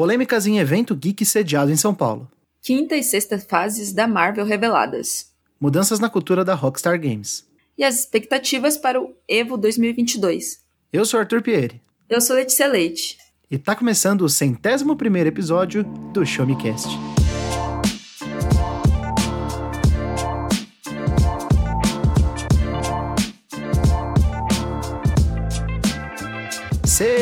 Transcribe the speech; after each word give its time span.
Polêmicas 0.00 0.46
em 0.46 0.58
evento 0.58 0.96
geek 0.96 1.26
sediado 1.26 1.70
em 1.70 1.76
São 1.76 1.94
Paulo. 1.94 2.26
Quinta 2.62 2.96
e 2.96 3.02
sexta 3.02 3.38
fases 3.38 3.92
da 3.92 4.08
Marvel 4.08 4.46
reveladas. 4.46 5.26
Mudanças 5.60 6.00
na 6.00 6.08
cultura 6.08 6.42
da 6.42 6.54
Rockstar 6.54 6.98
Games. 6.98 7.46
E 7.76 7.84
as 7.84 7.98
expectativas 7.98 8.78
para 8.78 8.98
o 8.98 9.14
Evo 9.28 9.58
2022. 9.58 10.60
Eu 10.90 11.04
sou 11.04 11.20
Arthur 11.20 11.42
Pieri. 11.42 11.82
Eu 12.08 12.22
sou 12.22 12.34
Letícia 12.34 12.66
Leite. 12.66 13.18
E 13.50 13.58
tá 13.58 13.76
começando 13.76 14.22
o 14.22 14.28
centésimo 14.30 14.96
primeiro 14.96 15.28
episódio 15.28 15.84
do 16.14 16.24
Show 16.24 16.46
Me 16.46 16.56
Cast. 16.56 16.88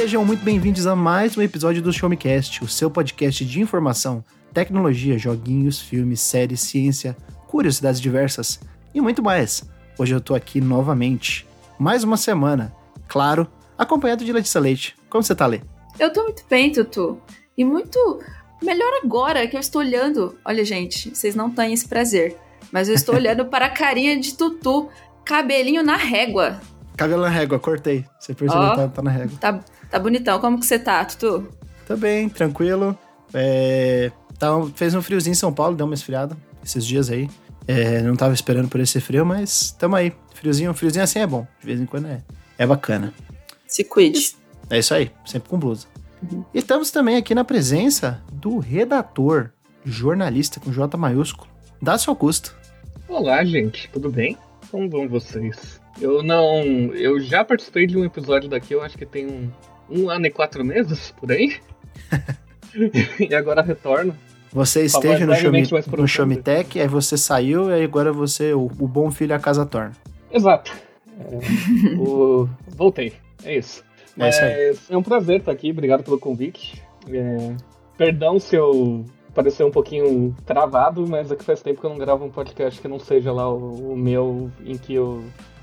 Sejam 0.08 0.24
muito 0.24 0.42
bem-vindos 0.42 0.86
a 0.86 0.96
mais 0.96 1.36
um 1.36 1.42
episódio 1.42 1.82
do 1.82 1.92
Show 1.92 2.08
Me 2.08 2.16
Cast, 2.16 2.64
o 2.64 2.66
seu 2.66 2.90
podcast 2.90 3.44
de 3.44 3.60
informação, 3.60 4.24
tecnologia, 4.54 5.18
joguinhos, 5.18 5.82
filmes, 5.82 6.22
séries, 6.22 6.62
ciência, 6.62 7.14
curiosidades 7.46 8.00
diversas 8.00 8.58
e 8.94 9.02
muito 9.02 9.22
mais. 9.22 9.68
Hoje 9.98 10.14
eu 10.14 10.20
tô 10.22 10.34
aqui 10.34 10.62
novamente, 10.62 11.46
mais 11.78 12.04
uma 12.04 12.16
semana, 12.16 12.74
claro, 13.06 13.46
acompanhado 13.76 14.24
de 14.24 14.32
Letícia 14.32 14.58
Leite. 14.58 14.96
Como 15.10 15.22
você 15.22 15.34
tá, 15.34 15.44
Lê? 15.44 15.60
Eu 16.00 16.10
tô 16.10 16.22
muito 16.22 16.42
bem, 16.48 16.72
Tutu. 16.72 17.20
E 17.54 17.62
muito 17.62 18.18
melhor 18.62 19.02
agora 19.04 19.46
que 19.46 19.56
eu 19.56 19.60
estou 19.60 19.82
olhando. 19.82 20.38
Olha, 20.42 20.64
gente, 20.64 21.14
vocês 21.14 21.34
não 21.34 21.50
têm 21.50 21.74
esse 21.74 21.86
prazer, 21.86 22.34
mas 22.72 22.88
eu 22.88 22.94
estou 22.94 23.12
olhando 23.14 23.44
para 23.44 23.66
a 23.66 23.70
carinha 23.70 24.18
de 24.18 24.32
Tutu, 24.32 24.88
cabelinho 25.22 25.82
na 25.82 25.96
régua. 25.96 26.58
Cabelo 26.96 27.20
na 27.20 27.28
régua, 27.28 27.58
cortei. 27.58 28.06
Você 28.18 28.32
percebeu 28.32 28.70
que 28.70 28.76
tá, 28.76 28.88
tá 28.88 29.02
na 29.02 29.10
régua. 29.10 29.38
Tá, 29.38 29.60
tá 29.90 29.98
bonitão. 29.98 30.40
Como 30.40 30.58
que 30.58 30.66
você 30.66 30.78
tá, 30.78 31.04
Tutu? 31.04 31.48
Tá 31.86 31.96
bem, 31.96 32.28
tranquilo. 32.28 32.96
É, 33.32 34.10
tá, 34.38 34.48
fez 34.74 34.94
um 34.94 35.02
friozinho 35.02 35.32
em 35.32 35.36
São 35.36 35.52
Paulo, 35.52 35.76
deu 35.76 35.86
uma 35.86 35.94
esfriada 35.94 36.36
esses 36.64 36.84
dias 36.84 37.10
aí. 37.10 37.28
É, 37.66 38.00
não 38.02 38.16
tava 38.16 38.32
esperando 38.32 38.68
por 38.68 38.80
esse 38.80 39.00
frio, 39.00 39.24
mas 39.26 39.72
tamo 39.72 39.96
aí. 39.96 40.12
Friozinho, 40.34 40.72
friozinho 40.72 41.04
assim 41.04 41.18
é 41.18 41.26
bom. 41.26 41.46
De 41.60 41.66
vez 41.66 41.80
em 41.80 41.86
quando 41.86 42.06
é, 42.06 42.22
é 42.56 42.66
bacana. 42.66 43.12
Se 43.66 43.84
cuide. 43.84 44.36
É 44.70 44.78
isso 44.78 44.94
aí, 44.94 45.10
sempre 45.26 45.48
com 45.48 45.58
blusa. 45.58 45.86
E 46.52 46.58
estamos 46.58 46.90
também 46.90 47.16
aqui 47.16 47.34
na 47.34 47.44
presença 47.44 48.22
do 48.32 48.58
redator, 48.58 49.50
jornalista 49.84 50.60
com 50.60 50.72
J 50.72 50.96
maiúsculo, 50.96 51.48
Dácio 51.80 52.10
Augusto. 52.10 52.56
Olá, 53.08 53.44
gente, 53.44 53.88
tudo 53.92 54.10
bem? 54.10 54.36
Como 54.70 54.88
vão 54.88 55.08
vocês? 55.08 55.80
Eu 56.00 56.22
não. 56.22 56.62
Eu 56.94 57.20
já 57.20 57.44
participei 57.44 57.86
de 57.86 57.96
um 57.96 58.04
episódio 58.04 58.48
daqui, 58.48 58.74
eu 58.74 58.82
acho 58.82 58.98
que 58.98 59.06
tem 59.06 59.26
um, 59.26 59.50
um 59.90 60.10
ano 60.10 60.26
e 60.26 60.30
quatro 60.30 60.64
meses 60.64 61.12
por 61.18 61.30
aí. 61.32 61.56
e 63.30 63.34
agora 63.34 63.62
retorno. 63.62 64.14
Você 64.52 64.84
esteve 64.84 65.24
no 65.24 65.32
brevemente 65.32 65.72
mais 65.72 65.86
no 65.86 66.08
aí 66.80 66.88
você 66.88 67.18
saiu, 67.18 67.70
e 67.70 67.84
agora 67.84 68.12
você, 68.12 68.54
o, 68.54 68.64
o 68.78 68.88
bom 68.88 69.10
filho 69.10 69.34
a 69.34 69.38
casa 69.38 69.66
torna. 69.66 69.92
Exato. 70.32 70.72
É, 71.20 71.94
o- 71.98 72.48
Voltei, 72.68 73.12
é 73.44 73.56
isso. 73.58 73.84
É 74.18 74.28
isso 74.28 74.40
é 74.90 74.96
um 74.96 75.02
prazer 75.02 75.40
estar 75.40 75.52
aqui, 75.52 75.70
obrigado 75.70 76.02
pelo 76.02 76.18
convite. 76.18 76.82
É, 77.08 77.54
Perdão 77.96 78.38
se 78.38 78.56
eu 78.56 79.04
parecer 79.34 79.64
um 79.64 79.70
pouquinho 79.70 80.34
travado, 80.44 81.06
mas 81.06 81.30
é 81.30 81.36
que 81.36 81.44
faz 81.44 81.62
tempo 81.62 81.80
que 81.80 81.86
eu 81.86 81.90
não 81.90 81.98
gravo 81.98 82.24
um 82.24 82.30
podcast 82.30 82.80
que 82.80 82.88
não 82.88 82.98
seja 82.98 83.32
lá 83.32 83.48
o, 83.52 83.92
o 83.92 83.96
meu, 83.96 84.50
em 84.64 84.76
que 84.76 84.94
eu 84.94 85.22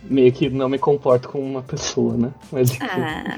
meio 0.09 0.31
que 0.31 0.49
não 0.49 0.69
me 0.69 0.77
comporto 0.77 1.29
como 1.29 1.43
uma 1.43 1.61
pessoa, 1.61 2.15
né? 2.17 2.31
Mas 2.51 2.71
enfim. 2.71 2.83
Ah, 2.85 3.37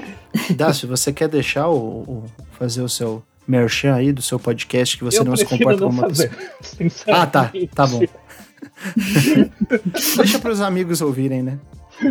Dácio, 0.54 0.88
você 0.88 1.12
quer 1.12 1.28
deixar 1.28 1.68
o, 1.68 1.76
o- 1.76 2.24
fazer 2.52 2.82
o 2.82 2.88
seu 2.88 3.22
merchan 3.46 3.94
aí 3.94 4.12
do 4.12 4.20
seu 4.22 4.38
podcast 4.38 4.96
que 4.98 5.04
você 5.04 5.20
eu 5.20 5.24
não 5.24 5.36
se 5.36 5.44
comporta 5.44 5.80
não 5.80 5.88
como 5.88 6.00
uma 6.00 6.08
fazer, 6.08 6.30
pessoa? 6.76 7.08
Ah, 7.22 7.26
tá, 7.26 7.52
tá 7.74 7.86
bom. 7.86 8.02
Deixa 10.16 10.38
pros 10.38 10.60
amigos 10.60 11.00
ouvirem, 11.00 11.42
né? 11.42 11.58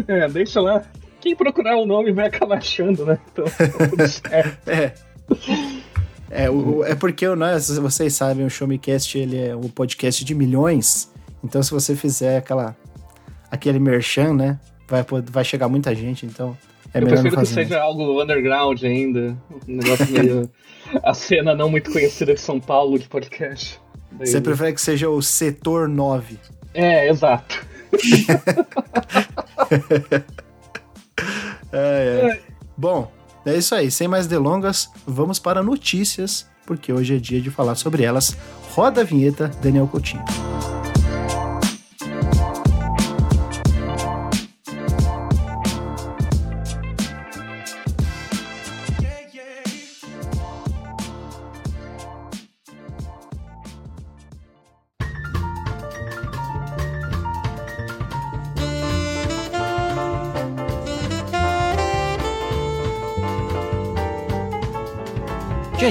É, 0.07 0.27
deixa 0.27 0.59
lá. 0.59 0.83
Quem 1.19 1.35
procurar 1.35 1.77
o 1.77 1.85
nome 1.85 2.11
vai 2.11 2.27
acabar 2.27 2.57
achando, 2.57 3.05
né? 3.05 3.17
Então, 3.31 3.45
tá 3.45 3.87
tudo 3.87 4.07
certo. 4.11 4.67
É. 4.69 4.93
É, 6.29 6.49
o, 6.49 6.77
o- 6.79 6.85
é 6.85 6.93
porque 6.95 7.27
o 7.27 7.35
nós, 7.35 7.69
vocês 7.77 8.13
sabem, 8.13 8.45
o 8.45 8.49
Show 8.49 8.67
Me 8.67 8.77
Cast 8.77 9.17
ele 9.17 9.37
é 9.39 9.55
um 9.55 9.69
podcast 9.69 10.23
de 10.23 10.35
milhões. 10.35 11.11
Então, 11.43 11.61
se 11.63 11.71
você 11.71 11.95
fizer 11.95 12.37
aquela 12.37 12.75
aquele 13.51 13.79
merchan, 13.79 14.33
né? 14.33 14.59
Vai, 14.87 15.05
vai 15.29 15.43
chegar 15.43 15.67
muita 15.67 15.93
gente, 15.93 16.25
então 16.25 16.57
é 16.93 17.01
eu 17.01 17.07
prefiro 17.07 17.37
que 17.37 17.45
seja 17.45 17.79
algo 17.81 18.21
underground 18.21 18.81
ainda. 18.83 19.37
Um 19.67 19.75
negócio 19.75 20.07
meio. 20.11 20.49
a 21.03 21.13
cena 21.13 21.53
não 21.53 21.69
muito 21.69 21.91
conhecida 21.91 22.33
de 22.33 22.39
São 22.39 22.59
Paulo 22.59 22.97
de 22.97 23.07
podcast. 23.07 23.79
Daí- 24.11 24.27
Você 24.27 24.39
prefere 24.39 24.73
que 24.73 24.81
seja 24.81 25.09
o 25.09 25.21
setor 25.21 25.87
9. 25.89 26.37
É, 26.73 27.09
exato. 27.09 27.65
É, 31.71 32.31
é. 32.31 32.39
Bom, 32.77 33.11
é 33.45 33.55
isso 33.57 33.75
aí. 33.75 33.91
Sem 33.91 34.07
mais 34.07 34.27
delongas, 34.27 34.89
vamos 35.05 35.39
para 35.39 35.61
notícias, 35.61 36.47
porque 36.65 36.93
hoje 36.93 37.15
é 37.15 37.19
dia 37.19 37.41
de 37.41 37.49
falar 37.51 37.75
sobre 37.75 38.03
elas. 38.03 38.37
Roda 38.73 39.01
a 39.01 39.03
vinheta, 39.03 39.49
Daniel 39.61 39.87
Coutinho. 39.87 40.23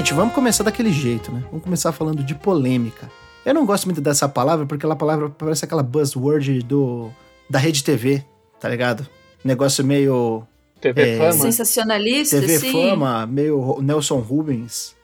Gente, 0.07 0.15
vamos 0.15 0.33
começar 0.33 0.63
daquele 0.63 0.89
jeito, 0.89 1.33
né? 1.33 1.43
Vamos 1.47 1.65
começar 1.65 1.91
falando 1.91 2.23
de 2.23 2.33
polêmica. 2.33 3.11
Eu 3.45 3.53
não 3.53 3.65
gosto 3.65 3.83
muito 3.87 3.99
dessa 3.99 4.29
palavra, 4.29 4.65
porque 4.65 4.79
aquela 4.79 4.95
palavra 4.95 5.29
parece 5.29 5.65
aquela 5.65 5.83
buzzword 5.83 6.59
do 6.63 7.11
da 7.49 7.59
rede 7.59 7.83
TV, 7.83 8.23
tá 8.57 8.69
ligado? 8.69 9.05
Negócio 9.43 9.83
meio 9.83 10.47
TV 10.79 11.01
É, 11.01 11.17
Fama. 11.17 11.33
sensacionalista, 11.33 12.39
TV 12.39 12.57
sim. 12.57 12.71
Fama, 12.71 13.27
meio 13.27 13.81
Nelson 13.81 14.19
Rubens. 14.19 14.95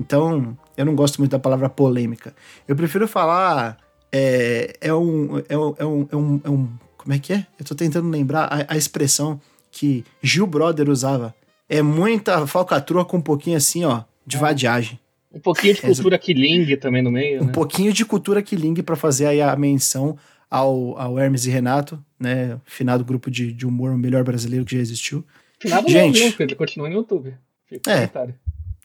Então, 0.00 0.56
eu 0.78 0.86
não 0.86 0.94
gosto 0.94 1.18
muito 1.18 1.32
da 1.32 1.38
palavra 1.38 1.68
polêmica. 1.68 2.34
Eu 2.66 2.74
prefiro 2.74 3.06
falar. 3.06 3.76
É, 4.10 4.78
é, 4.80 4.94
um, 4.94 5.42
é, 5.46 5.58
um, 5.58 5.74
é, 5.78 5.84
um, 5.84 6.08
é, 6.10 6.16
um, 6.16 6.40
é 6.44 6.48
um- 6.48 6.68
Como 6.96 7.12
é 7.12 7.18
que 7.18 7.34
é? 7.34 7.46
Eu 7.58 7.66
tô 7.66 7.74
tentando 7.74 8.08
lembrar 8.08 8.44
a, 8.44 8.72
a 8.72 8.76
expressão 8.78 9.38
que 9.70 10.06
Gil 10.22 10.46
Brother 10.46 10.88
usava. 10.88 11.34
É 11.68 11.82
muita 11.82 12.46
falcatrua 12.46 13.04
com 13.04 13.18
um 13.18 13.20
pouquinho 13.20 13.58
assim, 13.58 13.84
ó, 13.84 14.04
de 14.28 14.36
vadiagem. 14.36 14.98
Um 15.32 15.40
pouquinho 15.40 15.74
de 15.74 15.80
cultura 15.82 16.18
Killing 16.18 16.76
também 16.76 17.02
no 17.02 17.10
meio, 17.10 17.42
Um 17.42 17.46
né? 17.46 17.52
pouquinho 17.52 17.92
de 17.92 18.04
cultura 18.04 18.42
Killing 18.42 18.74
pra 18.82 18.96
fazer 18.96 19.26
aí 19.26 19.40
a 19.42 19.54
menção 19.56 20.16
ao, 20.50 20.96
ao 20.98 21.18
Hermes 21.18 21.44
e 21.46 21.50
Renato, 21.50 22.02
né? 22.18 22.58
Finado 22.64 23.04
grupo 23.04 23.30
de, 23.30 23.52
de 23.52 23.66
humor, 23.66 23.90
o 23.92 23.98
melhor 23.98 24.24
brasileiro 24.24 24.64
que 24.64 24.74
já 24.76 24.80
existiu. 24.80 25.24
Nada 25.64 25.88
Gente. 25.88 26.20
não? 26.20 26.34
Ele 26.38 26.54
continua 26.54 26.88
no 26.88 26.94
YouTube. 26.94 27.34
Fica 27.66 27.90
É. 27.90 27.94
comentário. 27.94 28.34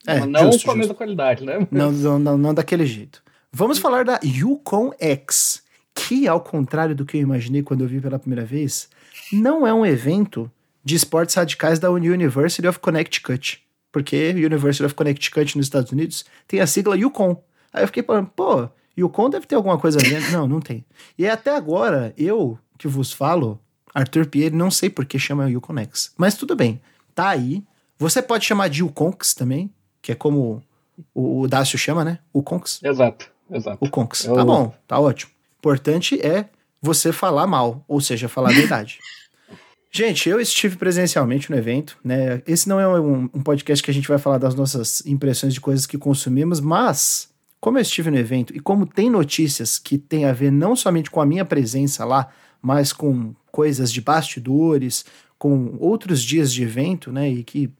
É, 0.06 0.20
Mas 0.20 0.30
não 0.30 0.52
justo, 0.52 0.66
com 0.66 0.72
a 0.72 0.76
mesma 0.76 0.94
qualidade, 0.94 1.46
né? 1.46 1.66
Não, 1.72 1.90
não, 1.92 2.20
não, 2.20 2.38
não 2.38 2.54
daquele 2.54 2.86
jeito. 2.86 3.24
Vamos 3.54 3.78
falar 3.80 4.04
da 4.04 4.20
Yukon 4.22 4.92
X, 5.00 5.64
que, 5.96 6.28
ao 6.28 6.42
contrário 6.42 6.94
do 6.94 7.06
que 7.06 7.16
eu 7.16 7.22
imaginei 7.22 7.64
quando 7.64 7.81
eu 7.86 7.88
vi 7.88 8.02
pela 8.02 8.20
primeira 8.20 8.44
vez, 8.44 8.90
não 9.31 9.66
é 9.66 9.74
um 9.74 9.86
evento 9.86 10.52
de 10.84 10.96
esportes 10.96 11.36
radicais 11.36 11.80
da 11.80 11.90
University 11.90 12.68
of 12.68 12.80
Connecticut. 12.80 13.62
Porque 13.94 14.31
University 14.31 14.84
of 14.84 14.94
Connecticut 14.96 15.56
nos 15.56 15.68
Estados 15.68 15.92
Unidos 15.94 16.26
tem 16.48 16.59
a 16.59 16.68
sigla 16.68 16.98
Yukon. 16.98 17.42
Aí 17.72 17.84
eu 17.84 17.88
fiquei 17.88 18.04
falando, 18.04 18.28
pô, 18.36 18.68
Yukon 18.98 19.30
deve 19.30 19.45
ter 19.45 19.56
alguma 19.56 19.78
coisa 19.78 20.00
ver. 20.00 20.30
não, 20.31 20.45
não 20.48 20.60
tem. 20.60 20.84
E 21.18 21.25
até 21.28 21.56
agora, 21.56 22.13
eu 22.18 22.57
que 22.78 22.88
vos 22.88 23.13
falo, 23.13 23.60
Arthur 23.94 24.25
Pierre, 24.25 24.54
não 24.56 24.69
sei 24.72 24.90
por 24.90 25.06
que 25.06 25.18
chama 25.18 25.50
Yukon 25.50 25.78
X. 25.80 26.12
Mas 26.18 26.36
tudo 26.36 26.56
bem, 26.56 26.81
tá 27.16 27.30
aí. 27.30 27.63
Você 27.98 28.22
pode 28.22 28.44
chamar 28.44 28.68
de 28.68 28.81
Yukonx 28.81 29.34
também, 29.34 29.72
que 30.01 30.12
é 30.12 30.16
como 30.16 30.62
o, 31.13 31.42
o 31.42 31.48
Dácio 31.48 31.78
chama, 31.78 32.04
né? 32.04 32.19
O 32.34 32.42
Conks. 32.44 32.81
Exato, 32.84 33.30
exato. 33.50 33.78
O 33.80 33.90
Conks. 33.90 34.25
Eu- 34.25 34.36
Tá 34.36 34.44
bom, 34.44 34.74
tá 34.88 35.00
ótimo. 35.00 35.31
Importante 35.60 36.19
é 36.19 36.50
você 36.81 37.13
falar 37.13 37.48
mal, 37.48 37.86
ou 37.88 38.01
seja, 38.01 38.28
falar 38.28 38.50
a 38.50 38.54
verdade. 38.54 38.98
Gente, 39.95 40.28
eu 40.28 40.40
estive 40.42 40.75
presencialmente 40.75 41.51
no 41.51 41.56
evento, 41.56 42.00
né? 42.04 42.42
Esse 42.48 42.68
não 42.68 42.80
é 42.80 43.00
um, 43.00 43.30
um 43.31 43.44
podcast 43.44 43.84
que 43.84 43.92
a 43.92 43.94
gente 43.94 44.07
vai 44.07 44.18
falar 44.18 44.40
das 44.40 44.56
nossas 44.56 45.06
impressões 45.06 45.54
de 45.54 45.62
coisas 45.62 45.86
que 45.86 46.00
consumimos, 46.00 46.60
mas 46.60 47.30
como 47.62 47.78
eu 47.78 47.81
estive 47.84 48.10
no 48.10 48.18
evento 48.18 48.56
e 48.56 48.60
como 48.60 48.88
tem 48.88 49.07
notícias 49.07 49.78
que 49.78 50.00
tem 50.00 50.25
a 50.25 50.34
ver 50.34 50.51
não 50.51 50.75
somente 50.75 51.12
com 51.12 51.22
a 51.22 51.25
minha 51.28 51.45
presença 51.45 52.04
lá, 52.06 52.28
mas 52.60 52.92
com 52.92 53.36
coisas 53.51 53.92
de 53.94 54.01
bastidores, 54.01 55.06
com 55.38 55.78
outros 55.80 56.24
dias 56.24 56.51
de 56.51 56.63
evento, 56.63 57.12
né? 57.12 57.30
E 57.30 57.44
que 57.44 57.72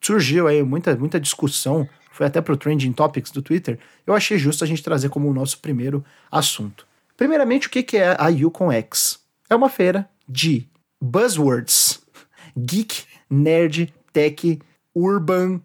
surgiu 0.00 0.48
aí 0.48 0.62
muita, 0.62 0.96
muita 0.96 1.20
discussão 1.20 1.86
foi 2.10 2.26
até 2.26 2.40
pro 2.40 2.56
Trending 2.56 2.92
Topics 2.94 3.30
do 3.30 3.42
Twitter, 3.42 3.78
eu 4.06 4.14
achei 4.14 4.38
justo 4.38 4.64
a 4.64 4.66
gente 4.66 4.82
trazer 4.82 5.10
como 5.10 5.28
o 5.28 5.34
nosso 5.34 5.58
primeiro 5.58 6.02
assunto. 6.32 6.86
Primeiramente, 7.14 7.66
o 7.66 7.70
que 7.70 7.98
é 7.98 8.16
a 8.18 8.28
Yukon 8.28 8.72
X? 8.72 9.18
É 9.50 9.54
uma 9.54 9.68
feira 9.68 10.08
de 10.26 10.66
buzzwords: 11.00 12.00
geek, 12.56 13.04
nerd, 13.30 13.92
tech, 14.12 14.58
urban, 14.94 15.60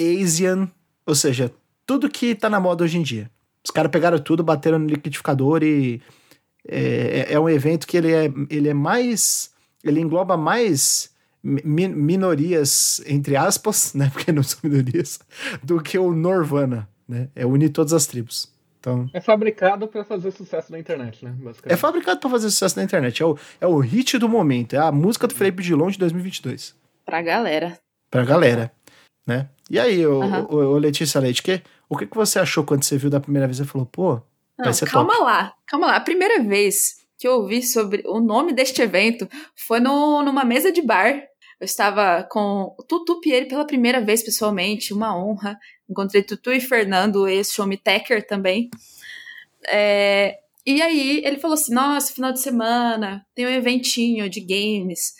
Asian, 0.00 0.70
ou 1.06 1.14
seja, 1.14 1.52
tudo 1.86 2.08
que 2.08 2.34
tá 2.34 2.48
na 2.48 2.60
moda 2.60 2.84
hoje 2.84 2.98
em 2.98 3.02
dia. 3.02 3.30
Os 3.64 3.70
caras 3.70 3.90
pegaram 3.90 4.18
tudo, 4.18 4.42
bateram 4.42 4.78
no 4.78 4.88
liquidificador 4.88 5.62
e 5.62 6.00
é, 6.66 7.26
é, 7.28 7.32
é 7.34 7.40
um 7.40 7.48
evento 7.48 7.86
que 7.86 7.96
ele 7.96 8.12
é, 8.12 8.32
ele 8.50 8.68
é 8.68 8.74
mais. 8.74 9.50
Ele 9.84 10.00
engloba 10.00 10.36
mais 10.36 11.10
mi 11.42 11.88
minorias, 11.88 13.02
entre 13.06 13.36
aspas, 13.36 13.94
né? 13.94 14.10
Porque 14.14 14.32
não 14.32 14.42
são 14.42 14.60
minorias, 14.62 15.18
do 15.62 15.80
que 15.80 15.98
o 15.98 16.12
Norvana, 16.12 16.88
né? 17.08 17.28
É 17.34 17.44
unir 17.44 17.70
todas 17.70 17.92
as 17.92 18.06
tribos. 18.06 18.51
Então, 18.82 19.08
é 19.14 19.20
fabricado 19.20 19.86
para 19.86 20.02
fazer 20.02 20.32
sucesso 20.32 20.72
na 20.72 20.78
internet, 20.78 21.24
né? 21.24 21.32
É 21.66 21.76
fabricado 21.76 22.18
para 22.18 22.28
fazer 22.28 22.50
sucesso 22.50 22.76
na 22.76 22.82
internet. 22.82 23.22
É 23.22 23.24
o, 23.26 23.38
é 23.60 23.66
o 23.66 23.78
hit 23.78 24.18
do 24.18 24.28
momento. 24.28 24.74
É 24.74 24.80
a 24.80 24.90
música 24.90 25.28
do 25.28 25.34
Felipe 25.36 25.62
Dilon 25.62 25.88
de 25.88 25.98
2022. 25.98 26.74
Pra 27.06 27.22
galera. 27.22 27.78
Pra 28.10 28.24
galera. 28.24 28.72
Né? 29.24 29.48
E 29.70 29.78
aí, 29.78 30.04
o, 30.04 30.18
uhum. 30.18 30.44
o, 30.46 30.56
o 30.56 30.78
Letícia 30.78 31.20
Leite, 31.20 31.44
que, 31.44 31.62
o 31.88 31.96
que, 31.96 32.06
que 32.06 32.16
você 32.16 32.40
achou 32.40 32.64
quando 32.64 32.82
você 32.82 32.98
viu 32.98 33.08
da 33.08 33.20
primeira 33.20 33.46
vez 33.46 33.60
e 33.60 33.64
falou, 33.64 33.86
pô, 33.86 34.14
Não, 34.58 34.64
vai 34.64 34.74
ser 34.74 34.90
calma 34.90 35.12
top. 35.12 35.24
lá, 35.26 35.54
calma 35.64 35.86
lá. 35.86 35.96
A 35.96 36.00
primeira 36.00 36.42
vez 36.42 36.96
que 37.16 37.28
eu 37.28 37.34
ouvi 37.34 37.62
sobre 37.62 38.02
o 38.04 38.18
nome 38.18 38.52
deste 38.52 38.82
evento 38.82 39.28
foi 39.54 39.78
no, 39.78 40.24
numa 40.24 40.44
mesa 40.44 40.72
de 40.72 40.82
bar. 40.82 41.22
Eu 41.62 41.66
estava 41.66 42.24
com 42.24 42.74
o 42.76 42.82
Tutu 42.82 43.20
Pierre 43.20 43.46
pela 43.46 43.64
primeira 43.64 44.00
vez 44.00 44.20
pessoalmente, 44.20 44.92
uma 44.92 45.16
honra. 45.16 45.56
Encontrei 45.88 46.20
Tutu 46.20 46.50
e 46.50 46.58
Fernando, 46.58 47.28
ex-Showme 47.28 47.76
Techer 47.76 48.26
também. 48.26 48.68
É, 49.68 50.40
e 50.66 50.82
aí 50.82 51.24
ele 51.24 51.38
falou 51.38 51.54
assim: 51.54 51.72
nossa, 51.72 52.12
final 52.12 52.32
de 52.32 52.40
semana 52.40 53.24
tem 53.32 53.46
um 53.46 53.48
eventinho 53.48 54.28
de 54.28 54.40
games. 54.40 55.14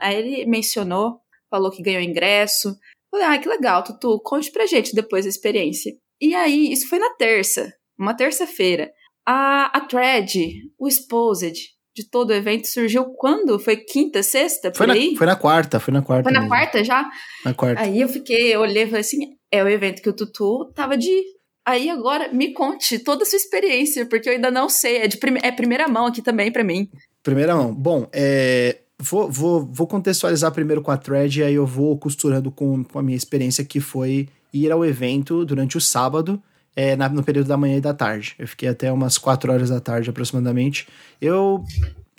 Aí 0.00 0.16
ele 0.16 0.46
mencionou, 0.46 1.20
falou 1.48 1.70
que 1.70 1.80
ganhou 1.80 2.02
ingresso. 2.02 2.76
Falei, 3.08 3.26
ah, 3.28 3.38
que 3.38 3.48
legal, 3.48 3.84
Tutu, 3.84 4.20
conte 4.24 4.50
pra 4.50 4.66
gente 4.66 4.92
depois 4.92 5.26
a 5.26 5.28
experiência. 5.28 5.96
E 6.20 6.34
aí, 6.34 6.72
isso 6.72 6.88
foi 6.88 6.98
na 6.98 7.14
terça, 7.14 7.72
uma 7.96 8.14
terça-feira. 8.14 8.92
A, 9.24 9.66
a 9.66 9.80
thread, 9.82 10.54
o 10.76 10.88
Exposed, 10.88 11.56
de 11.94 12.08
todo 12.08 12.30
o 12.30 12.32
evento 12.32 12.66
surgiu 12.66 13.04
quando? 13.16 13.58
Foi 13.58 13.76
quinta, 13.76 14.22
sexta? 14.22 14.72
Foi? 14.74 14.86
Na, 14.86 14.94
foi 15.16 15.26
na 15.26 15.36
quarta, 15.36 15.78
foi 15.78 15.92
na 15.92 16.02
quarta. 16.02 16.24
Foi 16.24 16.32
na 16.32 16.40
mesmo. 16.40 16.54
quarta 16.54 16.84
já? 16.84 17.08
Na 17.44 17.52
quarta. 17.54 17.82
Aí 17.82 18.00
eu 18.00 18.08
fiquei, 18.08 18.54
eu 18.54 18.60
olhei 18.60 18.84
e 18.84 18.86
falei 18.86 19.00
assim: 19.00 19.18
é 19.50 19.62
o 19.62 19.68
evento 19.68 20.02
que 20.02 20.08
o 20.08 20.12
Tutu 20.12 20.72
tava 20.74 20.96
de. 20.96 21.22
Aí 21.64 21.88
agora 21.88 22.32
me 22.32 22.52
conte 22.52 22.98
toda 22.98 23.22
a 23.22 23.26
sua 23.26 23.36
experiência, 23.36 24.06
porque 24.06 24.28
eu 24.28 24.32
ainda 24.32 24.50
não 24.50 24.68
sei. 24.68 24.96
É, 24.98 25.06
de 25.06 25.18
prime... 25.18 25.38
é 25.42 25.52
primeira 25.52 25.86
mão 25.86 26.06
aqui 26.06 26.22
também 26.22 26.50
para 26.50 26.64
mim. 26.64 26.88
Primeira 27.22 27.54
mão. 27.54 27.72
Bom, 27.72 28.08
é, 28.12 28.78
vou, 28.98 29.30
vou, 29.30 29.68
vou 29.70 29.86
contextualizar 29.86 30.50
primeiro 30.52 30.82
com 30.82 30.90
a 30.90 30.96
thread 30.96 31.40
e 31.40 31.44
aí 31.44 31.54
eu 31.54 31.66
vou 31.66 31.96
costurando 31.98 32.50
com, 32.50 32.82
com 32.82 32.98
a 32.98 33.02
minha 33.02 33.16
experiência 33.16 33.64
que 33.64 33.78
foi 33.78 34.28
ir 34.52 34.70
ao 34.70 34.84
evento 34.84 35.44
durante 35.44 35.76
o 35.76 35.80
sábado, 35.80 36.42
é, 36.74 36.96
na, 36.96 37.08
no 37.08 37.22
período 37.22 37.48
da 37.48 37.56
manhã 37.56 37.76
e 37.76 37.80
da 37.80 37.94
tarde. 37.94 38.34
Eu 38.38 38.48
fiquei 38.48 38.68
até 38.68 38.90
umas 38.90 39.18
4 39.18 39.52
horas 39.52 39.70
da 39.70 39.80
tarde 39.80 40.10
aproximadamente. 40.10 40.88
Eu 41.20 41.64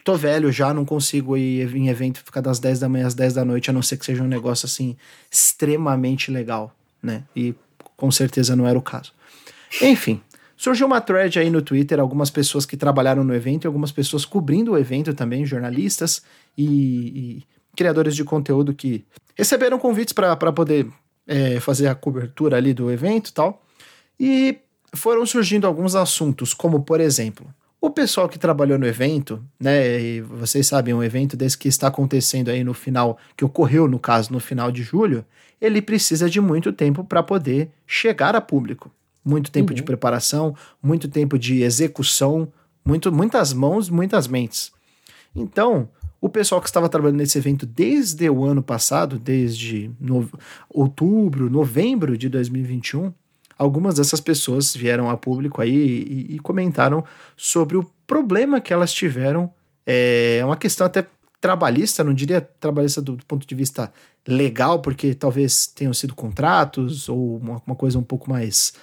tô 0.03 0.15
velho 0.15 0.51
já, 0.51 0.73
não 0.73 0.85
consigo 0.85 1.37
ir 1.37 1.75
em 1.75 1.89
evento 1.89 2.23
ficar 2.23 2.41
das 2.41 2.59
10 2.59 2.79
da 2.79 2.89
manhã 2.89 3.07
às 3.07 3.13
10 3.13 3.33
da 3.33 3.45
noite, 3.45 3.69
a 3.69 3.73
não 3.73 3.81
ser 3.81 3.97
que 3.97 4.05
seja 4.05 4.23
um 4.23 4.27
negócio 4.27 4.65
assim 4.65 4.95
extremamente 5.31 6.29
legal, 6.29 6.75
né? 7.01 7.23
E 7.35 7.55
com 7.95 8.11
certeza 8.11 8.55
não 8.55 8.67
era 8.67 8.77
o 8.77 8.81
caso. 8.81 9.13
Enfim, 9.81 10.21
surgiu 10.57 10.85
uma 10.85 11.01
thread 11.01 11.39
aí 11.39 11.49
no 11.49 11.61
Twitter, 11.61 11.99
algumas 11.99 12.29
pessoas 12.29 12.65
que 12.65 12.77
trabalharam 12.77 13.23
no 13.23 13.33
evento 13.33 13.63
e 13.63 13.67
algumas 13.67 13.91
pessoas 13.91 14.25
cobrindo 14.25 14.73
o 14.73 14.77
evento 14.77 15.13
também, 15.13 15.45
jornalistas 15.45 16.21
e, 16.57 16.65
e 16.65 17.43
criadores 17.75 18.15
de 18.15 18.23
conteúdo 18.23 18.73
que 18.73 19.05
receberam 19.35 19.79
convites 19.79 20.13
para 20.13 20.35
poder 20.51 20.87
é, 21.25 21.59
fazer 21.59 21.87
a 21.87 21.95
cobertura 21.95 22.57
ali 22.57 22.73
do 22.73 22.91
evento 22.91 23.29
e 23.29 23.33
tal. 23.33 23.62
E 24.19 24.59
foram 24.93 25.25
surgindo 25.25 25.65
alguns 25.65 25.95
assuntos, 25.95 26.53
como 26.53 26.83
por 26.83 26.99
exemplo, 26.99 27.47
o 27.81 27.89
pessoal 27.89 28.29
que 28.29 28.39
trabalhou 28.39 28.79
no 28.79 28.85
evento, 28.85 29.43
né, 29.59 29.99
e 29.99 30.21
vocês 30.21 30.67
sabem, 30.67 30.93
um 30.93 31.03
evento 31.03 31.35
desse 31.35 31.57
que 31.57 31.67
está 31.67 31.87
acontecendo 31.87 32.49
aí 32.49 32.63
no 32.63 32.73
final, 32.73 33.17
que 33.35 33.43
ocorreu 33.43 33.89
no 33.89 33.99
caso 33.99 34.31
no 34.31 34.39
final 34.39 34.71
de 34.71 34.83
julho, 34.83 35.25
ele 35.59 35.81
precisa 35.81 36.29
de 36.29 36.39
muito 36.39 36.71
tempo 36.71 37.03
para 37.03 37.21
poder 37.21 37.69
chegar 37.85 38.35
a 38.35 38.41
público. 38.41 38.89
Muito 39.23 39.51
tempo 39.51 39.71
uhum. 39.71 39.75
de 39.75 39.83
preparação, 39.83 40.55
muito 40.81 41.07
tempo 41.07 41.37
de 41.37 41.61
execução, 41.61 42.51
muito, 42.85 43.11
muitas 43.11 43.51
mãos, 43.51 43.89
muitas 43.89 44.27
mentes. 44.27 44.71
Então, 45.35 45.89
o 46.21 46.29
pessoal 46.29 46.61
que 46.61 46.67
estava 46.67 46.87
trabalhando 46.87 47.17
nesse 47.17 47.37
evento 47.37 47.65
desde 47.65 48.29
o 48.29 48.45
ano 48.45 48.63
passado, 48.63 49.19
desde 49.19 49.91
no, 49.99 50.29
outubro, 50.69 51.49
novembro 51.49 52.17
de 52.17 52.29
2021, 52.29 53.13
algumas 53.57 53.95
dessas 53.95 54.19
pessoas 54.19 54.75
vieram 54.75 55.09
a 55.09 55.17
público 55.17 55.61
aí 55.61 55.71
e, 55.71 56.35
e 56.35 56.39
comentaram 56.39 57.03
sobre 57.35 57.77
o 57.77 57.83
problema 58.05 58.61
que 58.61 58.73
elas 58.73 58.93
tiveram. 58.93 59.51
É 59.85 60.41
uma 60.43 60.57
questão 60.57 60.87
até 60.87 61.05
trabalhista, 61.39 62.03
não 62.03 62.13
diria 62.13 62.39
trabalhista 62.39 63.01
do, 63.01 63.17
do 63.17 63.25
ponto 63.25 63.45
de 63.45 63.55
vista 63.55 63.91
legal, 64.25 64.79
porque 64.79 65.13
talvez 65.13 65.67
tenham 65.67 65.93
sido 65.93 66.15
contratos 66.15 67.09
ou 67.09 67.37
uma, 67.37 67.61
uma 67.67 67.75
coisa 67.75 67.99
um 67.99 68.03
pouco 68.03 68.29
mais. 68.29 68.73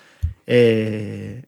É, 0.46 1.43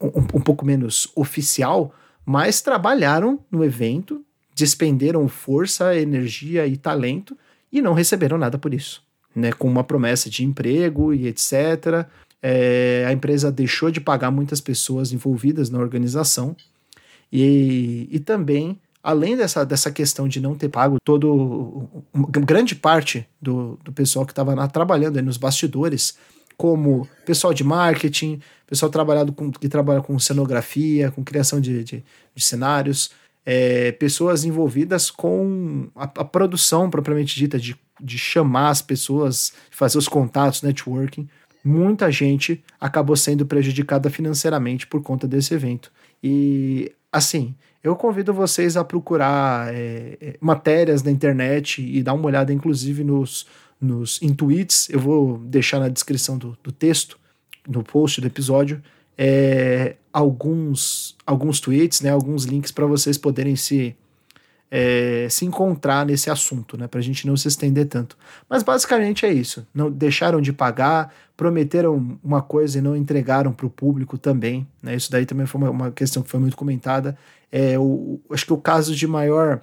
um, 0.00 0.38
um 0.38 0.40
pouco 0.40 0.64
menos 0.64 1.10
oficial, 1.14 1.94
mas 2.24 2.60
trabalharam 2.60 3.38
no 3.50 3.64
evento, 3.64 4.24
despenderam 4.54 5.28
força, 5.28 5.96
energia 5.96 6.66
e 6.66 6.76
talento 6.76 7.36
e 7.72 7.80
não 7.80 7.92
receberam 7.92 8.36
nada 8.38 8.58
por 8.58 8.74
isso. 8.74 9.02
Né, 9.32 9.52
com 9.52 9.68
uma 9.68 9.84
promessa 9.84 10.28
de 10.28 10.44
emprego 10.44 11.14
e 11.14 11.28
etc 11.28 12.04
é, 12.42 13.04
a 13.06 13.12
empresa 13.12 13.52
deixou 13.52 13.90
de 13.90 14.00
pagar 14.00 14.30
muitas 14.30 14.60
pessoas 14.60 15.12
envolvidas 15.12 15.70
na 15.70 15.78
organização. 15.78 16.56
E, 17.32 18.08
e 18.10 18.18
também, 18.18 18.78
além 19.02 19.36
dessa, 19.36 19.64
dessa 19.64 19.90
questão 19.90 20.26
de 20.26 20.40
não 20.40 20.54
ter 20.54 20.68
pago 20.68 20.96
todo, 21.04 21.88
grande 22.40 22.74
parte 22.74 23.26
do, 23.40 23.78
do 23.84 23.92
pessoal 23.92 24.24
que 24.24 24.32
estava 24.32 24.68
trabalhando 24.68 25.20
nos 25.22 25.36
bastidores, 25.36 26.16
como 26.56 27.08
pessoal 27.24 27.54
de 27.54 27.64
marketing, 27.64 28.40
pessoal 28.66 28.90
trabalhado 28.90 29.32
com, 29.32 29.50
que 29.50 29.68
trabalha 29.68 30.00
com 30.00 30.18
cenografia, 30.18 31.10
com 31.10 31.24
criação 31.24 31.60
de, 31.60 31.82
de, 31.82 32.04
de 32.34 32.44
cenários, 32.44 33.10
é, 33.46 33.92
pessoas 33.92 34.44
envolvidas 34.44 35.10
com 35.10 35.88
a, 35.96 36.04
a, 36.04 36.24
produção 36.24 36.90
propriamente 36.90 37.34
dita, 37.34 37.58
de, 37.58 37.74
de 37.98 38.18
chamar 38.18 38.68
as 38.68 38.82
pessoas, 38.82 39.52
fazer 39.70 39.96
os 39.96 40.06
contatos, 40.06 40.62
networking 40.62 41.26
muita 41.64 42.10
gente 42.10 42.62
acabou 42.80 43.16
sendo 43.16 43.46
prejudicada 43.46 44.10
financeiramente 44.10 44.86
por 44.86 45.02
conta 45.02 45.26
desse 45.26 45.54
evento. 45.54 45.92
E, 46.22 46.92
assim, 47.12 47.54
eu 47.82 47.96
convido 47.96 48.32
vocês 48.32 48.76
a 48.76 48.84
procurar 48.84 49.74
é, 49.74 50.18
é 50.20 50.36
matérias 50.40 51.02
na 51.02 51.10
internet 51.10 51.82
e 51.82 52.02
dar 52.02 52.14
uma 52.14 52.26
olhada, 52.26 52.52
inclusive, 52.52 53.04
nos, 53.04 53.46
nos 53.80 54.20
em 54.22 54.34
tweets. 54.34 54.88
Eu 54.90 55.00
vou 55.00 55.38
deixar 55.38 55.78
na 55.78 55.88
descrição 55.88 56.36
do, 56.36 56.56
do 56.62 56.72
texto, 56.72 57.18
no 57.68 57.82
post 57.82 58.20
do 58.20 58.26
episódio, 58.26 58.82
é, 59.16 59.96
alguns, 60.12 61.16
alguns 61.26 61.60
tweets, 61.60 62.00
né, 62.00 62.10
alguns 62.10 62.44
links 62.44 62.72
para 62.72 62.86
vocês 62.86 63.18
poderem 63.18 63.54
se 63.54 63.94
é, 64.70 65.26
se 65.28 65.44
encontrar 65.44 66.06
nesse 66.06 66.30
assunto, 66.30 66.76
né? 66.76 66.86
Para 66.86 67.00
a 67.00 67.02
gente 67.02 67.26
não 67.26 67.36
se 67.36 67.48
estender 67.48 67.86
tanto. 67.86 68.16
Mas 68.48 68.62
basicamente 68.62 69.26
é 69.26 69.32
isso. 69.32 69.66
Não 69.74 69.90
deixaram 69.90 70.40
de 70.40 70.52
pagar, 70.52 71.12
prometeram 71.36 72.18
uma 72.22 72.40
coisa 72.40 72.78
e 72.78 72.82
não 72.82 72.96
entregaram 72.96 73.52
para 73.52 73.66
o 73.66 73.70
público 73.70 74.16
também. 74.16 74.66
Né? 74.80 74.94
Isso 74.94 75.10
daí 75.10 75.26
também 75.26 75.46
foi 75.46 75.60
uma, 75.60 75.70
uma, 75.70 75.90
questão 75.90 76.22
que 76.22 76.30
foi 76.30 76.38
muito 76.38 76.56
comentada. 76.56 77.18
É, 77.50 77.76
o, 77.78 78.20
acho 78.30 78.46
que 78.46 78.52
o 78.52 78.58
caso 78.58 78.94
de 78.94 79.06
maior, 79.06 79.60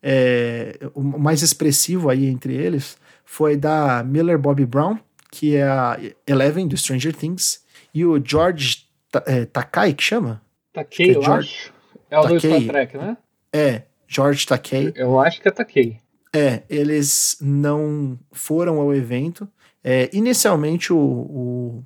é, 0.00 0.78
o 0.94 1.02
mais 1.02 1.42
expressivo 1.42 2.08
aí 2.08 2.26
entre 2.26 2.54
eles 2.54 2.96
foi 3.24 3.56
da 3.56 4.04
Miller 4.04 4.38
Bobby 4.38 4.64
Brown, 4.64 4.98
que 5.32 5.56
é 5.56 5.64
a 5.64 5.98
Eleven 6.26 6.68
do 6.68 6.76
Stranger 6.76 7.14
Things, 7.16 7.64
e 7.92 8.04
o 8.04 8.22
George 8.24 8.84
é, 9.26 9.46
Takai, 9.46 9.94
que 9.94 10.02
chama? 10.02 10.40
Takei, 10.72 11.10
é 11.10 11.16
eu 11.16 11.22
George... 11.22 11.48
acho. 11.48 11.74
É 12.10 12.18
o 12.18 12.22
Takei. 12.22 12.36
do 12.36 12.40
Star 12.40 12.62
Trek, 12.68 12.98
né? 12.98 13.16
É, 13.52 13.82
George 14.06 14.46
Takei. 14.46 14.92
Eu 14.96 15.18
acho 15.20 15.40
que 15.40 15.48
é 15.48 15.50
Takei. 15.50 15.98
É, 16.34 16.62
eles 16.68 17.36
não 17.40 18.18
foram 18.32 18.80
ao 18.80 18.92
evento. 18.92 19.48
É, 19.82 20.10
inicialmente, 20.12 20.92
o, 20.92 20.98
o, 20.98 21.84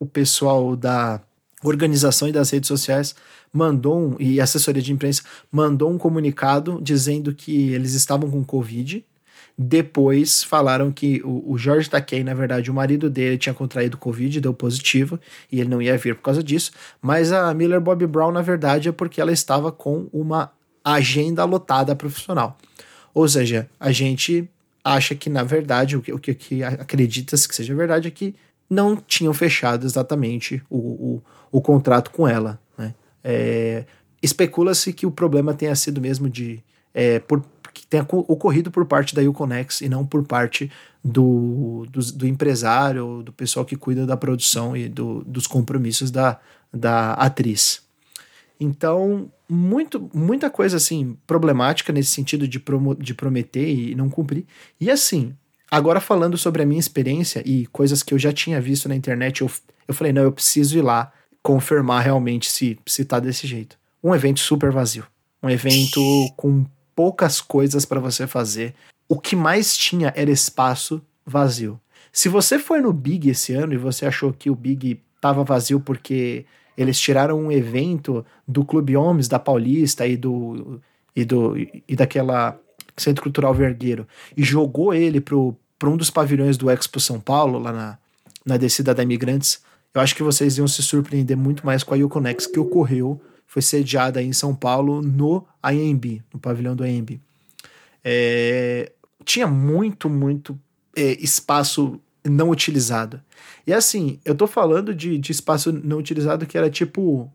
o, 0.00 0.06
pessoal 0.06 0.74
da 0.74 1.20
organização 1.62 2.28
e 2.28 2.32
das 2.32 2.50
redes 2.50 2.68
sociais 2.68 3.14
mandou, 3.52 3.98
um, 3.98 4.16
e 4.18 4.40
assessoria 4.40 4.80
de 4.80 4.92
imprensa, 4.92 5.22
mandou 5.50 5.90
um 5.90 5.98
comunicado 5.98 6.80
dizendo 6.82 7.34
que 7.34 7.72
eles 7.72 7.92
estavam 7.92 8.30
com 8.30 8.44
Covid. 8.44 9.04
Depois 9.58 10.42
falaram 10.42 10.92
que 10.92 11.20
o, 11.24 11.52
o 11.52 11.58
Jorge 11.58 11.90
Takei, 11.90 12.22
na 12.22 12.32
verdade, 12.32 12.70
o 12.70 12.74
marido 12.74 13.10
dele 13.10 13.36
tinha 13.36 13.54
contraído 13.54 13.98
Covid, 13.98 14.40
deu 14.40 14.54
positivo, 14.54 15.18
e 15.50 15.60
ele 15.60 15.68
não 15.68 15.82
ia 15.82 15.98
vir 15.98 16.14
por 16.14 16.22
causa 16.22 16.42
disso. 16.42 16.72
Mas 17.02 17.32
a 17.32 17.52
Miller 17.52 17.80
Bob 17.80 18.06
Brown, 18.06 18.32
na 18.32 18.42
verdade, 18.42 18.88
é 18.88 18.92
porque 18.92 19.20
ela 19.20 19.32
estava 19.32 19.72
com 19.72 20.08
uma 20.12 20.52
agenda 20.94 21.44
lotada 21.44 21.96
profissional. 21.96 22.56
Ou 23.12 23.28
seja, 23.28 23.68
a 23.80 23.90
gente 23.90 24.48
acha 24.84 25.14
que, 25.14 25.28
na 25.28 25.42
verdade, 25.42 25.96
o 25.96 26.02
que, 26.02 26.12
o 26.12 26.18
que 26.18 26.62
acredita-se 26.62 27.48
que 27.48 27.54
seja 27.54 27.74
verdade 27.74 28.06
é 28.06 28.10
que 28.10 28.34
não 28.68 28.96
tinham 28.96 29.34
fechado 29.34 29.84
exatamente 29.84 30.62
o, 30.70 30.76
o, 30.76 31.22
o 31.50 31.60
contrato 31.60 32.10
com 32.10 32.26
ela. 32.28 32.60
Né? 32.78 32.94
É, 33.24 33.84
Especula-se 34.22 34.92
que 34.92 35.06
o 35.06 35.10
problema 35.10 35.54
tenha 35.54 35.74
sido 35.74 36.00
mesmo 36.00 36.28
de. 36.28 36.62
É, 36.94 37.18
por, 37.18 37.44
que 37.72 37.86
tenha 37.86 38.06
ocorrido 38.10 38.70
por 38.70 38.86
parte 38.86 39.14
da 39.14 39.20
Uconex 39.22 39.82
e 39.82 39.88
não 39.88 40.06
por 40.06 40.24
parte 40.24 40.72
do, 41.04 41.86
do, 41.90 42.00
do 42.12 42.26
empresário, 42.26 43.22
do 43.22 43.32
pessoal 43.32 43.66
que 43.66 43.76
cuida 43.76 44.06
da 44.06 44.16
produção 44.16 44.74
e 44.74 44.88
do, 44.88 45.22
dos 45.24 45.46
compromissos 45.46 46.10
da, 46.10 46.40
da 46.72 47.12
atriz. 47.12 47.82
Então, 48.58 49.30
muito, 49.48 50.10
muita 50.12 50.50
coisa 50.50 50.76
assim 50.76 51.16
problemática 51.26 51.92
nesse 51.92 52.10
sentido 52.10 52.48
de, 52.48 52.58
promo, 52.58 52.94
de 52.94 53.14
prometer 53.14 53.68
e 53.68 53.94
não 53.94 54.08
cumprir. 54.08 54.46
E 54.80 54.90
assim, 54.90 55.34
agora 55.70 56.00
falando 56.00 56.36
sobre 56.36 56.62
a 56.62 56.66
minha 56.66 56.80
experiência 56.80 57.42
e 57.44 57.66
coisas 57.66 58.02
que 58.02 58.14
eu 58.14 58.18
já 58.18 58.32
tinha 58.32 58.60
visto 58.60 58.88
na 58.88 58.96
internet, 58.96 59.42
eu, 59.42 59.50
eu 59.86 59.94
falei, 59.94 60.12
não, 60.12 60.22
eu 60.22 60.32
preciso 60.32 60.78
ir 60.78 60.82
lá 60.82 61.12
confirmar 61.42 62.02
realmente 62.02 62.50
se, 62.50 62.78
se 62.86 63.04
tá 63.04 63.20
desse 63.20 63.46
jeito. 63.46 63.78
Um 64.02 64.14
evento 64.14 64.40
super 64.40 64.72
vazio. 64.72 65.06
Um 65.42 65.50
evento 65.50 66.00
com 66.36 66.64
poucas 66.94 67.40
coisas 67.40 67.84
para 67.84 68.00
você 68.00 68.26
fazer. 68.26 68.74
O 69.08 69.18
que 69.18 69.36
mais 69.36 69.76
tinha 69.76 70.12
era 70.16 70.30
espaço 70.30 71.00
vazio. 71.24 71.80
Se 72.10 72.28
você 72.28 72.58
foi 72.58 72.80
no 72.80 72.92
Big 72.92 73.28
esse 73.28 73.52
ano 73.52 73.74
e 73.74 73.76
você 73.76 74.06
achou 74.06 74.32
que 74.32 74.48
o 74.48 74.54
Big 74.56 75.00
tava 75.20 75.44
vazio 75.44 75.78
porque 75.78 76.46
eles 76.76 76.98
tiraram 76.98 77.38
um 77.38 77.50
evento 77.50 78.24
do 78.46 78.64
Clube 78.64 78.96
Homens 78.96 79.28
da 79.28 79.38
Paulista 79.38 80.06
e 80.06 80.16
do 80.16 80.80
e 81.14 81.24
do 81.24 81.56
e 81.56 81.96
daquela 81.96 82.58
Centro 82.96 83.22
Cultural 83.22 83.54
Vergueiro 83.54 84.06
e 84.36 84.42
jogou 84.42 84.94
ele 84.94 85.20
pro, 85.20 85.56
pro 85.78 85.90
um 85.90 85.96
dos 85.96 86.10
pavilhões 86.10 86.56
do 86.56 86.70
Expo 86.70 87.00
São 87.00 87.20
Paulo 87.20 87.58
lá 87.58 87.72
na, 87.72 87.98
na 88.44 88.56
descida 88.56 88.94
da 88.94 89.02
Imigrantes. 89.02 89.60
Eu 89.94 90.00
acho 90.00 90.14
que 90.14 90.22
vocês 90.22 90.58
iam 90.58 90.68
se 90.68 90.82
surpreender 90.82 91.36
muito 91.36 91.64
mais 91.64 91.82
com 91.82 91.94
a 91.94 91.96
Uconex 91.96 92.46
que 92.46 92.58
ocorreu 92.58 93.20
foi 93.46 93.62
sediada 93.62 94.22
em 94.22 94.32
São 94.32 94.54
Paulo 94.54 95.00
no 95.00 95.46
AMB, 95.62 96.22
no 96.32 96.38
pavilhão 96.38 96.74
do 96.74 96.84
AMB. 96.84 97.20
É, 98.04 98.92
tinha 99.24 99.46
muito, 99.46 100.10
muito 100.10 100.58
é, 100.94 101.12
espaço 101.22 102.00
não 102.28 102.50
utilizado. 102.50 103.20
E 103.66 103.72
assim, 103.72 104.20
eu 104.24 104.34
tô 104.34 104.46
falando 104.46 104.94
de, 104.94 105.18
de 105.18 105.32
espaço 105.32 105.72
não 105.72 105.98
utilizado 105.98 106.46
que 106.46 106.56
era 106.56 106.70
tipo, 106.70 107.30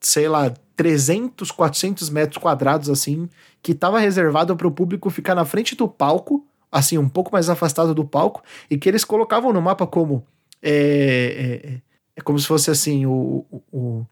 sei 0.00 0.28
lá, 0.28 0.52
300, 0.76 1.50
400 1.50 2.10
metros 2.10 2.42
quadrados, 2.42 2.90
assim, 2.90 3.28
que 3.62 3.74
tava 3.74 3.98
reservado 3.98 4.54
para 4.56 4.66
o 4.66 4.70
público 4.70 5.10
ficar 5.10 5.34
na 5.34 5.44
frente 5.44 5.74
do 5.74 5.88
palco, 5.88 6.46
assim, 6.70 6.98
um 6.98 7.08
pouco 7.08 7.32
mais 7.32 7.48
afastado 7.48 7.94
do 7.94 8.04
palco, 8.04 8.42
e 8.70 8.76
que 8.76 8.88
eles 8.88 9.04
colocavam 9.04 9.52
no 9.52 9.62
mapa 9.62 9.86
como. 9.86 10.24
É, 10.62 11.62
é, 11.64 11.80
é 12.16 12.20
como 12.20 12.38
se 12.38 12.46
fosse 12.46 12.70
assim, 12.70 13.06
o, 13.06 13.44
o, 13.72 14.04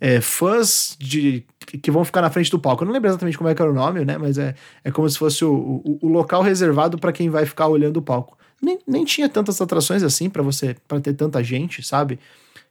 é, 0.00 0.20
fãs 0.20 0.96
de 0.98 1.44
que 1.66 1.90
vão 1.90 2.04
ficar 2.04 2.22
na 2.22 2.30
frente 2.30 2.50
do 2.50 2.58
palco. 2.58 2.82
Eu 2.82 2.86
não 2.86 2.94
lembro 2.94 3.10
exatamente 3.10 3.36
como 3.36 3.50
é 3.50 3.54
que 3.54 3.60
era 3.60 3.70
o 3.70 3.74
nome, 3.74 4.04
né? 4.04 4.16
Mas 4.16 4.38
é, 4.38 4.54
é 4.82 4.90
como 4.90 5.08
se 5.08 5.18
fosse 5.18 5.44
o, 5.44 5.52
o, 5.52 5.98
o 6.02 6.08
local 6.08 6.42
reservado 6.42 6.98
para 6.98 7.12
quem 7.12 7.28
vai 7.28 7.44
ficar 7.44 7.66
olhando 7.68 7.98
o 7.98 8.02
palco. 8.02 8.37
Nem, 8.60 8.78
nem 8.86 9.04
tinha 9.04 9.28
tantas 9.28 9.60
atrações 9.60 10.02
assim 10.02 10.28
para 10.28 10.42
você 10.42 10.76
para 10.86 11.00
ter 11.00 11.14
tanta 11.14 11.42
gente, 11.42 11.82
sabe? 11.82 12.18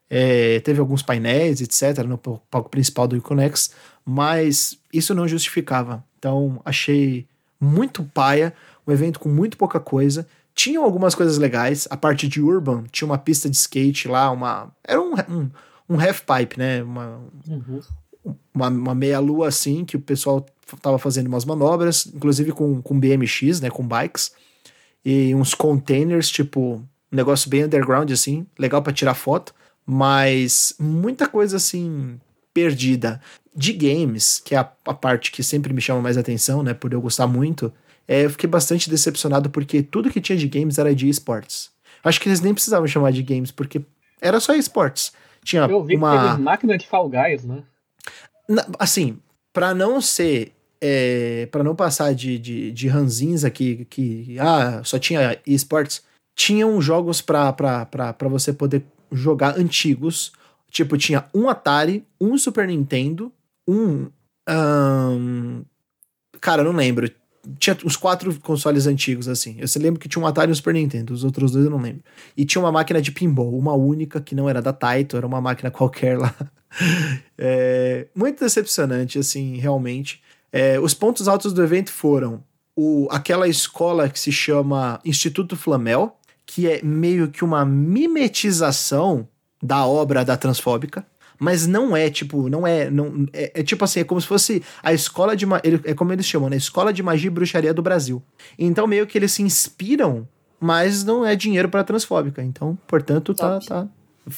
É, 0.09 0.59
teve 0.61 0.79
alguns 0.79 1.01
painéis, 1.01 1.61
etc., 1.61 2.03
no 2.05 2.17
palco 2.17 2.69
principal 2.69 3.07
do 3.07 3.17
Iconex, 3.17 3.71
mas 4.05 4.77
isso 4.93 5.13
não 5.13 5.27
justificava. 5.27 6.03
Então, 6.17 6.61
achei 6.63 7.25
muito 7.59 8.03
paia, 8.03 8.53
um 8.85 8.91
evento 8.91 9.19
com 9.19 9.29
muito 9.29 9.57
pouca 9.57 9.79
coisa. 9.79 10.27
Tinham 10.55 10.83
algumas 10.83 11.13
coisas 11.13 11.37
legais, 11.37 11.87
a 11.89 11.97
parte 11.97 12.27
de 12.27 12.41
Urban, 12.41 12.85
tinha 12.91 13.05
uma 13.05 13.17
pista 13.17 13.49
de 13.49 13.55
skate 13.57 14.07
lá, 14.07 14.31
uma. 14.31 14.71
Era 14.83 15.01
um, 15.01 15.13
um 15.29 15.49
um 15.89 15.99
half 15.99 16.21
pipe, 16.21 16.57
né? 16.57 16.83
Uma, 16.83 17.21
uhum. 17.47 17.81
uma, 18.53 18.67
uma 18.67 18.95
meia-lua 18.95 19.47
assim, 19.47 19.85
que 19.85 19.95
o 19.95 20.01
pessoal 20.01 20.45
tava 20.81 20.99
fazendo 20.99 21.27
umas 21.27 21.45
manobras, 21.45 22.05
inclusive 22.07 22.51
com, 22.51 22.81
com 22.81 22.99
BMX, 22.99 23.61
né? 23.61 23.69
Com 23.69 23.87
bikes. 23.87 24.33
E 25.09 25.33
uns 25.33 25.53
containers, 25.53 26.29
tipo, 26.29 26.85
um 27.09 27.15
negócio 27.15 27.49
bem 27.49 27.63
underground, 27.63 28.11
assim, 28.11 28.45
legal 28.59 28.81
para 28.83 28.91
tirar 28.91 29.13
foto, 29.13 29.55
mas 29.85 30.75
muita 30.77 31.29
coisa 31.29 31.55
assim 31.55 32.19
perdida. 32.53 33.21
De 33.55 33.71
games, 33.71 34.41
que 34.43 34.53
é 34.53 34.57
a, 34.57 34.69
a, 34.85 34.93
parte 34.93 35.31
que 35.31 35.41
sempre 35.41 35.73
me 35.73 35.79
chama 35.79 36.01
mais 36.01 36.17
atenção, 36.17 36.61
né? 36.61 36.73
Por 36.73 36.91
eu 36.91 36.99
gostar 36.99 37.25
muito, 37.25 37.73
é, 38.05 38.25
eu 38.25 38.29
fiquei 38.29 38.49
bastante 38.49 38.89
decepcionado 38.89 39.49
porque 39.49 39.81
tudo 39.81 40.11
que 40.11 40.19
tinha 40.19 40.37
de 40.37 40.45
games 40.45 40.77
era 40.77 40.93
de 40.93 41.07
esportes. 41.07 41.71
Acho 42.03 42.19
que 42.19 42.27
eles 42.27 42.41
nem 42.41 42.53
precisavam 42.53 42.85
chamar 42.85 43.13
de 43.13 43.23
games, 43.23 43.49
porque 43.49 43.81
era 44.21 44.41
só 44.41 44.53
esportes. 44.55 45.13
Tinha 45.41 45.61
Eu 45.61 45.85
vi 45.85 45.95
uma... 45.95 46.11
que 46.11 46.29
teve 46.31 46.41
máquina 46.41 46.77
de 46.77 46.85
Fall 46.85 47.09
Guys, 47.09 47.45
né? 47.45 47.63
Assim, 48.77 49.17
para 49.53 49.73
não 49.73 50.01
ser. 50.01 50.51
É, 50.81 51.47
para 51.51 51.63
não 51.63 51.75
passar 51.75 52.13
de, 52.13 52.37
de, 52.37 52.71
de 52.71 52.87
ranzins 52.87 53.43
aqui, 53.43 53.85
que 53.89 54.37
ah, 54.39 54.81
só 54.83 54.99
tinha 54.99 55.39
esportes, 55.45 56.03
tinham 56.35 56.79
jogos 56.79 57.21
para 57.21 58.15
você 58.29 58.53
poder 58.53 58.85
jogar 59.11 59.57
antigos. 59.57 60.31
Tipo, 60.69 60.97
tinha 60.97 61.25
um 61.33 61.49
Atari, 61.49 62.05
um 62.19 62.37
Super 62.37 62.67
Nintendo, 62.67 63.31
um. 63.67 64.07
um 64.49 65.63
cara, 66.39 66.63
não 66.63 66.73
lembro 66.73 67.09
tinha 67.57 67.77
os 67.85 67.95
quatro 67.95 68.37
consoles 68.41 68.87
antigos, 68.87 69.27
assim. 69.27 69.57
Eu 69.59 69.67
lembro 69.81 69.99
que 69.99 70.09
tinha 70.09 70.21
um 70.21 70.27
Atari 70.27 70.49
e 70.49 70.51
um 70.51 70.55
Super 70.55 70.73
Nintendo, 70.73 71.13
os 71.13 71.23
outros 71.23 71.51
dois 71.51 71.65
eu 71.65 71.71
não 71.71 71.79
lembro. 71.79 72.03
E 72.35 72.45
tinha 72.45 72.61
uma 72.61 72.71
máquina 72.71 73.01
de 73.01 73.11
pinball, 73.11 73.57
uma 73.57 73.73
única, 73.73 74.19
que 74.19 74.35
não 74.35 74.49
era 74.49 74.61
da 74.61 74.73
Taito, 74.73 75.15
era 75.15 75.25
uma 75.25 75.39
máquina 75.39 75.71
qualquer 75.71 76.17
lá. 76.17 76.35
é, 77.37 78.07
muito 78.15 78.43
decepcionante, 78.43 79.17
assim, 79.17 79.57
realmente. 79.57 80.21
É, 80.51 80.79
os 80.79 80.93
pontos 80.93 81.27
altos 81.27 81.53
do 81.53 81.63
evento 81.63 81.91
foram 81.91 82.43
o, 82.75 83.07
aquela 83.11 83.47
escola 83.47 84.09
que 84.09 84.19
se 84.19 84.31
chama 84.31 84.99
Instituto 85.03 85.55
Flamel, 85.55 86.15
que 86.45 86.69
é 86.69 86.81
meio 86.81 87.29
que 87.29 87.43
uma 87.43 87.65
mimetização 87.65 89.27
da 89.61 89.85
obra 89.85 90.23
da 90.23 90.37
Transfóbica 90.37 91.05
mas 91.39 91.67
não 91.67 91.95
é, 91.95 92.09
tipo, 92.09 92.49
não 92.49 92.65
é, 92.65 92.89
não, 92.89 93.27
é, 93.31 93.59
é 93.59 93.63
tipo 93.63 93.83
assim, 93.83 93.99
é 93.99 94.03
como 94.03 94.19
se 94.19 94.27
fosse 94.27 94.63
a 94.81 94.93
escola 94.93 95.35
de, 95.35 95.45
é 95.83 95.93
como 95.93 96.11
eles 96.11 96.25
chamam, 96.25 96.49
né, 96.49 96.57
escola 96.57 96.91
de 96.91 97.03
magia 97.03 97.27
e 97.27 97.31
bruxaria 97.31 97.73
do 97.73 97.81
Brasil. 97.81 98.21
Então 98.57 98.87
meio 98.87 99.05
que 99.05 99.17
eles 99.17 99.33
se 99.33 99.43
inspiram, 99.43 100.27
mas 100.59 101.03
não 101.03 101.25
é 101.25 101.35
dinheiro 101.35 101.69
para 101.69 101.83
transfóbica, 101.83 102.41
então, 102.41 102.77
portanto, 102.87 103.33
tá, 103.33 103.59
tá 103.59 103.87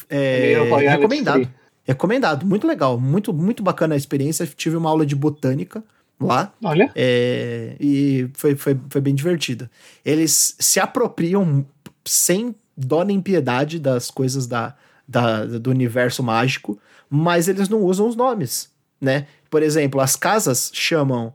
é, 0.09 0.53
é 0.53 0.89
recomendado. 0.89 1.49
Recomendado, 1.85 2.45
muito 2.45 2.67
legal, 2.67 2.99
muito, 2.99 3.33
muito 3.33 3.63
bacana 3.63 3.95
a 3.95 3.97
experiência, 3.97 4.45
tive 4.45 4.75
uma 4.75 4.89
aula 4.89 5.05
de 5.05 5.15
botânica, 5.15 5.83
lá. 6.27 6.53
Olha. 6.63 6.91
É, 6.95 7.75
e 7.79 8.29
foi, 8.33 8.55
foi, 8.55 8.79
foi 8.89 9.01
bem 9.01 9.15
divertido. 9.15 9.69
Eles 10.03 10.55
se 10.59 10.79
apropriam 10.79 11.65
sem 12.05 12.55
dó 12.75 13.03
nem 13.03 13.21
piedade 13.21 13.79
das 13.79 14.09
coisas 14.09 14.47
da, 14.47 14.75
da, 15.07 15.45
do 15.45 15.69
universo 15.69 16.23
mágico, 16.23 16.79
mas 17.09 17.47
eles 17.47 17.67
não 17.69 17.81
usam 17.83 18.07
os 18.07 18.15
nomes, 18.15 18.69
né? 18.99 19.27
Por 19.49 19.63
exemplo, 19.63 19.99
as 19.99 20.15
casas 20.15 20.71
chamam 20.73 21.33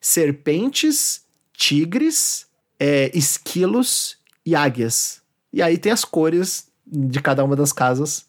serpentes, 0.00 1.22
tigres, 1.52 2.46
é, 2.78 3.10
esquilos 3.16 4.18
e 4.44 4.54
águias. 4.54 5.22
E 5.52 5.62
aí 5.62 5.78
tem 5.78 5.92
as 5.92 6.04
cores 6.04 6.68
de 6.86 7.20
cada 7.20 7.42
uma 7.42 7.56
das 7.56 7.72
casas. 7.72 8.26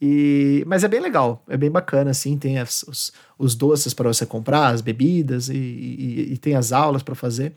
E, 0.00 0.62
mas 0.66 0.84
é 0.84 0.88
bem 0.88 1.00
legal, 1.00 1.42
é 1.48 1.56
bem 1.56 1.70
bacana, 1.70 2.10
assim, 2.10 2.38
tem 2.38 2.58
as, 2.58 2.84
os, 2.84 3.12
os 3.36 3.54
doces 3.54 3.92
para 3.92 4.08
você 4.08 4.24
comprar, 4.24 4.68
as 4.68 4.80
bebidas 4.80 5.48
e, 5.48 5.56
e, 5.56 6.32
e 6.34 6.38
tem 6.38 6.54
as 6.54 6.72
aulas 6.72 7.02
para 7.02 7.14
fazer. 7.14 7.52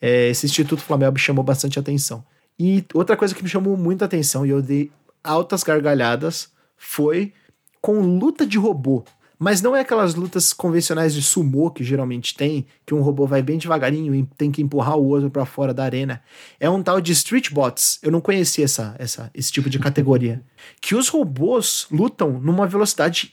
É, 0.00 0.28
esse 0.28 0.46
Instituto 0.46 0.82
Flamengo 0.82 1.12
me 1.12 1.18
chamou 1.18 1.44
bastante 1.44 1.78
atenção. 1.78 2.24
E 2.58 2.84
outra 2.94 3.16
coisa 3.16 3.34
que 3.34 3.42
me 3.42 3.48
chamou 3.48 3.76
muita 3.76 4.04
atenção 4.04 4.46
e 4.46 4.50
eu 4.50 4.62
dei 4.62 4.90
altas 5.24 5.62
gargalhadas 5.62 6.50
foi 6.76 7.32
com 7.80 8.00
luta 8.00 8.46
de 8.46 8.58
robô. 8.58 9.04
Mas 9.42 9.62
não 9.62 9.74
é 9.74 9.80
aquelas 9.80 10.14
lutas 10.14 10.52
convencionais 10.52 11.14
de 11.14 11.22
sumô 11.22 11.70
que 11.70 11.82
geralmente 11.82 12.34
tem, 12.34 12.66
que 12.84 12.92
um 12.92 13.00
robô 13.00 13.26
vai 13.26 13.40
bem 13.40 13.56
devagarinho 13.56 14.14
e 14.14 14.26
tem 14.36 14.52
que 14.52 14.60
empurrar 14.60 14.98
o 14.98 15.06
outro 15.06 15.30
para 15.30 15.46
fora 15.46 15.72
da 15.72 15.82
arena. 15.82 16.22
É 16.60 16.68
um 16.68 16.82
tal 16.82 17.00
de 17.00 17.10
Street 17.12 17.50
Bots. 17.50 17.98
Eu 18.02 18.12
não 18.12 18.20
conhecia 18.20 18.66
essa, 18.66 18.94
essa, 18.98 19.30
esse 19.32 19.50
tipo 19.50 19.70
de 19.70 19.78
categoria. 19.78 20.42
que 20.78 20.94
os 20.94 21.08
robôs 21.08 21.86
lutam 21.90 22.38
numa 22.38 22.66
velocidade 22.66 23.32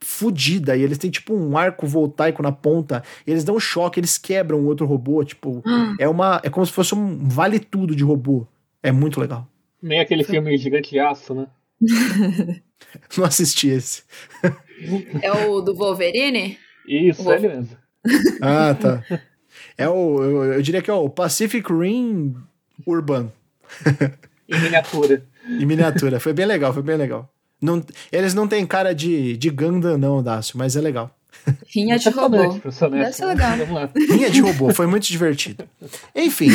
fodida 0.00 0.76
e 0.76 0.82
eles 0.82 0.96
têm 0.96 1.10
tipo 1.10 1.34
um 1.34 1.58
arco 1.58 1.88
voltaico 1.88 2.40
na 2.40 2.52
ponta, 2.52 3.02
eles 3.26 3.42
dão 3.42 3.56
um 3.56 3.60
choque, 3.60 3.98
eles 3.98 4.16
quebram 4.16 4.60
o 4.60 4.66
outro 4.66 4.86
robô, 4.86 5.24
tipo, 5.24 5.60
é 5.98 6.08
uma 6.08 6.40
é 6.44 6.50
como 6.50 6.64
se 6.64 6.70
fosse 6.70 6.94
um 6.94 7.28
vale 7.28 7.58
tudo 7.58 7.96
de 7.96 8.04
robô. 8.04 8.46
É 8.80 8.92
muito 8.92 9.18
legal. 9.20 9.44
Nem 9.82 9.98
aquele 9.98 10.22
filme 10.22 10.56
Gigante 10.56 10.90
de 10.90 11.00
Aço, 11.00 11.34
né? 11.34 11.48
Não 13.18 13.24
assisti 13.24 13.70
esse. 13.70 14.04
É 15.22 15.32
o 15.32 15.60
do 15.60 15.74
Wolverine? 15.74 16.58
Isso, 16.86 17.30
é 17.30 17.36
ele 17.36 17.48
mesmo. 17.48 17.76
Ah, 18.40 18.74
tá. 18.74 19.02
É 19.76 19.88
o 19.88 20.22
eu, 20.22 20.44
eu 20.54 20.62
diria 20.62 20.82
que 20.82 20.90
é 20.90 20.94
o 20.94 21.08
Pacific 21.08 21.72
Rim 21.72 22.34
Urban 22.86 23.30
Em 24.48 24.60
miniatura. 24.60 25.22
em 25.48 25.64
miniatura. 25.66 26.18
Foi 26.20 26.32
bem 26.32 26.46
legal, 26.46 26.72
foi 26.74 26.82
bem 26.82 26.96
legal. 26.96 27.32
Não, 27.60 27.84
eles 28.12 28.34
não 28.34 28.46
têm 28.48 28.66
cara 28.66 28.92
de, 28.94 29.36
de 29.36 29.50
Gundam, 29.50 29.96
não, 29.98 30.22
Dácio, 30.22 30.56
mas 30.58 30.74
é 30.76 30.80
legal. 30.80 31.16
Rinha 31.74 31.98
de 31.98 32.08
robô. 32.10 32.54
Deve 32.90 33.12
ser 33.12 33.24
legal. 33.26 33.56
Vamos 33.56 33.74
lá. 33.74 33.90
Linha 33.96 34.30
de 34.30 34.40
robô, 34.40 34.72
foi 34.72 34.86
muito 34.86 35.06
divertido. 35.08 35.64
Enfim, 36.14 36.50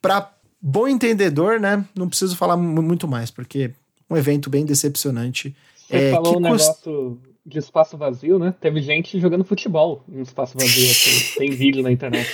pra 0.00 0.32
bom 0.60 0.88
entendedor, 0.88 1.60
né, 1.60 1.84
não 1.94 2.08
preciso 2.08 2.36
falar 2.36 2.56
mu- 2.56 2.82
muito 2.82 3.06
mais, 3.08 3.30
porque 3.30 3.70
um 4.10 4.16
evento 4.16 4.48
bem 4.50 4.64
decepcionante. 4.64 5.54
Você 5.98 6.04
É, 6.04 6.10
falou 6.10 6.38
um 6.38 6.42
custa- 6.42 6.48
negócio 6.90 7.20
de 7.46 7.58
espaço 7.58 7.96
vazio, 7.96 8.38
né? 8.38 8.54
Teve 8.60 8.80
gente 8.80 9.18
jogando 9.20 9.44
futebol 9.44 10.04
em 10.08 10.20
espaço 10.22 10.56
vazio, 10.58 10.90
assim. 10.90 11.34
Tem 11.38 11.50
vídeo 11.50 11.82
na 11.82 11.90
internet. 11.92 12.28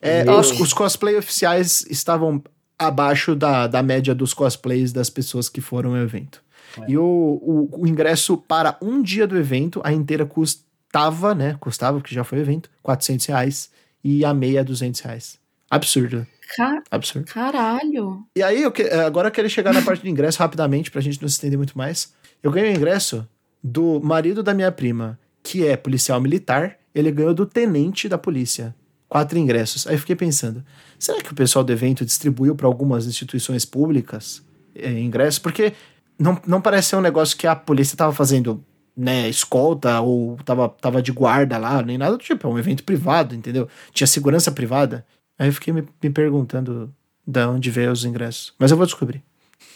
É, 0.00 0.30
os, 0.30 0.58
os 0.60 0.72
cosplay 0.72 1.16
oficiais 1.16 1.86
estavam 1.90 2.42
abaixo 2.78 3.34
da, 3.34 3.66
da 3.66 3.82
média 3.82 4.14
dos 4.14 4.34
cosplays 4.34 4.92
das 4.92 5.08
pessoas 5.08 5.48
que 5.48 5.60
foram 5.60 5.90
ao 5.94 6.02
evento. 6.02 6.42
É. 6.80 6.90
E 6.90 6.98
o, 6.98 7.02
o, 7.04 7.82
o 7.82 7.86
ingresso 7.86 8.36
para 8.36 8.76
um 8.82 9.00
dia 9.02 9.26
do 9.26 9.36
evento, 9.38 9.80
a 9.84 9.92
inteira 9.92 10.26
custava, 10.26 11.34
né? 11.34 11.56
Custava, 11.60 11.98
porque 12.00 12.14
já 12.14 12.24
foi 12.24 12.38
evento, 12.40 12.70
400 12.82 13.26
reais. 13.26 13.70
E 14.02 14.24
a 14.24 14.34
meia, 14.34 14.62
200 14.64 15.00
reais. 15.00 15.38
Absurdo, 15.70 16.26
Ca- 16.56 16.82
absurdo. 16.90 17.26
Caralho. 17.32 18.24
E 18.36 18.42
aí, 18.42 18.62
eu 18.62 18.70
que- 18.72 18.82
agora 18.90 19.28
eu 19.28 19.32
quero 19.32 19.48
chegar 19.48 19.72
na 19.72 19.82
parte 19.82 20.02
do 20.02 20.08
ingresso 20.08 20.38
rapidamente, 20.38 20.90
pra 20.90 21.00
gente 21.00 21.20
não 21.20 21.28
se 21.28 21.34
estender 21.34 21.56
muito 21.58 21.76
mais. 21.76 22.12
Eu 22.42 22.50
ganhei 22.50 22.72
o 22.72 22.76
ingresso 22.76 23.26
do 23.62 24.00
marido 24.02 24.42
da 24.42 24.52
minha 24.52 24.70
prima, 24.70 25.18
que 25.42 25.66
é 25.66 25.76
policial 25.76 26.20
militar. 26.20 26.76
Ele 26.94 27.10
ganhou 27.10 27.34
do 27.34 27.46
tenente 27.46 28.08
da 28.08 28.18
polícia. 28.18 28.74
Quatro 29.08 29.38
ingressos. 29.38 29.86
Aí 29.86 29.94
eu 29.94 29.98
fiquei 29.98 30.16
pensando, 30.16 30.64
será 30.98 31.22
que 31.22 31.30
o 31.32 31.34
pessoal 31.34 31.64
do 31.64 31.72
evento 31.72 32.04
distribuiu 32.04 32.54
para 32.54 32.66
algumas 32.66 33.06
instituições 33.06 33.64
públicas 33.64 34.42
eh, 34.74 34.90
ingressos? 35.00 35.38
Porque 35.38 35.72
não, 36.18 36.40
não 36.46 36.60
parece 36.60 36.88
ser 36.90 36.96
um 36.96 37.00
negócio 37.00 37.36
que 37.36 37.46
a 37.46 37.54
polícia 37.54 37.96
tava 37.96 38.12
fazendo, 38.12 38.64
né, 38.96 39.28
escolta 39.28 40.00
ou 40.00 40.36
tava, 40.44 40.68
tava 40.68 41.00
de 41.02 41.12
guarda 41.12 41.58
lá, 41.58 41.80
nem 41.82 41.96
nada 41.98 42.16
do 42.16 42.22
tipo. 42.22 42.46
É 42.46 42.50
um 42.50 42.58
evento 42.58 42.82
privado, 42.84 43.34
entendeu? 43.34 43.68
Tinha 43.92 44.06
segurança 44.06 44.50
privada. 44.50 45.04
Aí 45.38 45.48
eu 45.48 45.52
fiquei 45.52 45.72
me, 45.72 45.84
me 46.02 46.10
perguntando 46.10 46.94
da 47.26 47.48
onde 47.48 47.70
veio 47.70 47.90
os 47.90 48.04
ingressos. 48.04 48.54
Mas 48.58 48.70
eu 48.70 48.76
vou 48.76 48.86
descobrir. 48.86 49.22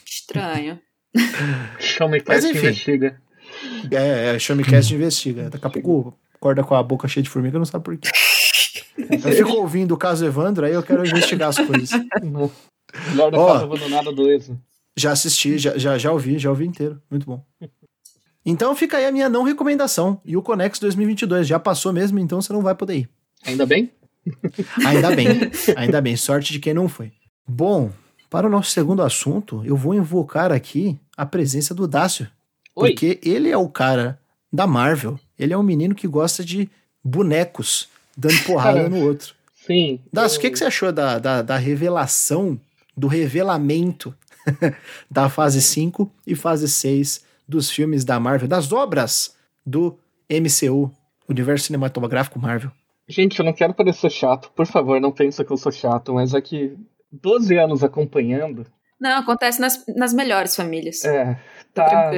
Estranho. 0.06 0.78
Show 1.78 2.08
me 2.08 2.22
Mas 2.26 2.44
Cast 2.44 2.48
enfim. 2.48 2.58
investiga. 2.66 3.20
É, 3.90 4.34
é 4.34 4.38
Showmecast 4.38 4.94
investiga. 4.94 5.50
Daqui 5.50 5.66
a 5.66 5.70
pouco 5.70 6.16
acorda 6.34 6.62
com 6.62 6.74
a 6.74 6.82
boca 6.82 7.08
cheia 7.08 7.22
de 7.22 7.30
formiga, 7.30 7.58
não 7.58 7.64
sabe 7.64 7.84
por 7.84 7.96
quê. 7.96 8.08
Eu 8.96 9.32
fico 9.32 9.52
ouvindo 9.52 9.94
o 9.94 9.96
caso 9.96 10.24
Evandro, 10.24 10.66
aí 10.66 10.72
eu 10.72 10.82
quero 10.82 11.04
investigar 11.06 11.48
as 11.48 11.56
coisas. 11.56 11.90
Não. 12.22 12.50
Melhor 13.10 13.30
2. 14.12 14.48
né? 14.48 14.56
Já 14.96 15.12
assisti, 15.12 15.58
já, 15.58 15.78
já, 15.78 15.96
já 15.98 16.10
ouvi, 16.10 16.38
já 16.38 16.50
ouvi 16.50 16.66
inteiro. 16.66 17.00
Muito 17.10 17.24
bom. 17.24 17.44
Então 18.44 18.74
fica 18.74 18.96
aí 18.96 19.06
a 19.06 19.12
minha 19.12 19.28
não 19.28 19.44
recomendação. 19.44 20.20
E 20.24 20.36
o 20.36 20.42
Conex 20.42 20.78
2022 20.78 21.46
já 21.46 21.58
passou 21.58 21.92
mesmo, 21.92 22.18
então 22.18 22.40
você 22.40 22.52
não 22.52 22.62
vai 22.62 22.74
poder 22.74 22.96
ir. 22.96 23.08
Ainda 23.46 23.64
bem? 23.64 23.92
Ainda 24.84 25.14
bem, 25.14 25.28
ainda 25.76 26.00
bem. 26.00 26.16
Sorte 26.16 26.52
de 26.52 26.58
quem 26.58 26.74
não 26.74 26.88
foi. 26.88 27.12
Bom, 27.46 27.90
para 28.30 28.46
o 28.46 28.50
nosso 28.50 28.70
segundo 28.70 29.02
assunto, 29.02 29.62
eu 29.64 29.76
vou 29.76 29.94
invocar 29.94 30.52
aqui 30.52 30.98
a 31.16 31.24
presença 31.26 31.74
do 31.74 31.86
Dácio. 31.88 32.28
Oi. 32.76 32.90
Porque 32.90 33.18
ele 33.22 33.48
é 33.50 33.56
o 33.56 33.68
cara 33.68 34.18
da 34.52 34.66
Marvel. 34.66 35.18
Ele 35.38 35.52
é 35.52 35.58
um 35.58 35.62
menino 35.62 35.94
que 35.94 36.06
gosta 36.06 36.44
de 36.44 36.68
bonecos 37.02 37.88
dando 38.16 38.38
porrada 38.44 38.86
no 38.90 39.00
outro. 39.04 39.34
Sim. 39.66 40.00
Dácio, 40.12 40.36
o 40.36 40.38
eu- 40.38 40.42
que, 40.42 40.50
que 40.50 40.58
você 40.58 40.64
achou 40.64 40.92
da, 40.92 41.18
da, 41.18 41.42
da 41.42 41.56
revelação, 41.56 42.58
do 42.96 43.06
revelamento 43.06 44.14
da 45.10 45.28
fase 45.28 45.60
5 45.62 46.10
e 46.26 46.34
fase 46.34 46.68
6 46.68 47.22
dos 47.46 47.70
filmes 47.70 48.04
da 48.04 48.18
Marvel, 48.20 48.48
das 48.48 48.72
obras 48.72 49.34
do 49.64 49.98
MCU, 50.30 50.90
Universo 51.28 51.66
Cinematográfico 51.66 52.38
Marvel? 52.38 52.70
Gente, 53.08 53.38
eu 53.38 53.44
não 53.44 53.52
quero 53.52 53.72
parecer 53.74 54.10
chato. 54.10 54.50
Por 54.52 54.66
favor, 54.66 55.00
não 55.00 55.10
pensa 55.10 55.44
que 55.44 55.50
eu 55.50 55.56
sou 55.56 55.72
chato, 55.72 56.14
mas 56.14 56.34
é 56.34 56.40
que 56.40 56.76
12 57.10 57.56
anos 57.56 57.82
acompanhando, 57.82 58.66
Não, 59.00 59.18
acontece 59.18 59.60
nas, 59.60 59.84
nas 59.96 60.12
melhores 60.12 60.54
famílias. 60.54 61.04
é, 61.04 61.40
Tá 61.72 61.84
tá, 61.84 62.10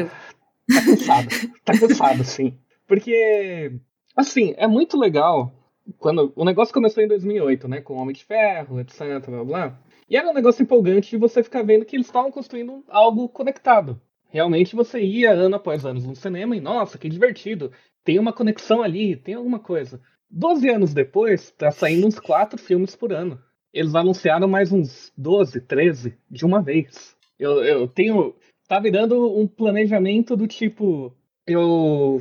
cansado. 0.84 1.28
tá 1.64 1.78
cansado, 1.78 2.24
sim. 2.24 2.58
Porque, 2.86 3.72
assim, 4.16 4.54
é 4.56 4.66
muito 4.66 4.98
legal 4.98 5.52
quando 5.98 6.32
o 6.36 6.44
negócio 6.44 6.74
começou 6.74 7.02
em 7.02 7.08
2008, 7.08 7.68
né, 7.68 7.80
com 7.80 7.94
Homem 7.94 8.14
de 8.14 8.24
Ferro, 8.24 8.80
etc, 8.80 9.24
blá 9.28 9.44
blá. 9.44 9.78
E 10.08 10.16
era 10.16 10.28
um 10.28 10.34
negócio 10.34 10.62
empolgante 10.62 11.10
de 11.10 11.16
você 11.16 11.42
ficar 11.42 11.62
vendo 11.62 11.84
que 11.84 11.94
eles 11.94 12.06
estavam 12.06 12.32
construindo 12.32 12.84
algo 12.88 13.28
conectado. 13.28 14.00
Realmente 14.28 14.74
você 14.76 15.00
ia 15.00 15.32
ano 15.32 15.56
após 15.56 15.84
ano 15.84 16.00
no 16.00 16.16
cinema 16.16 16.56
e, 16.56 16.60
nossa, 16.60 16.98
que 16.98 17.08
divertido. 17.08 17.70
Tem 18.04 18.18
uma 18.18 18.32
conexão 18.32 18.82
ali, 18.82 19.14
tem 19.16 19.34
alguma 19.34 19.58
coisa. 19.58 20.00
Doze 20.30 20.68
anos 20.68 20.94
depois, 20.94 21.50
tá 21.50 21.70
saindo 21.70 22.06
uns 22.06 22.18
quatro 22.20 22.58
filmes 22.58 22.94
por 22.94 23.12
ano. 23.12 23.40
Eles 23.72 23.94
anunciaram 23.94 24.46
mais 24.48 24.72
uns 24.72 25.12
12, 25.16 25.60
13 25.60 26.14
de 26.30 26.44
uma 26.44 26.62
vez. 26.62 27.16
Eu, 27.38 27.64
eu 27.64 27.88
tenho. 27.88 28.34
Tá 28.68 28.78
virando 28.78 29.36
um 29.36 29.46
planejamento 29.46 30.36
do 30.36 30.46
tipo. 30.46 31.12
Eu. 31.46 32.20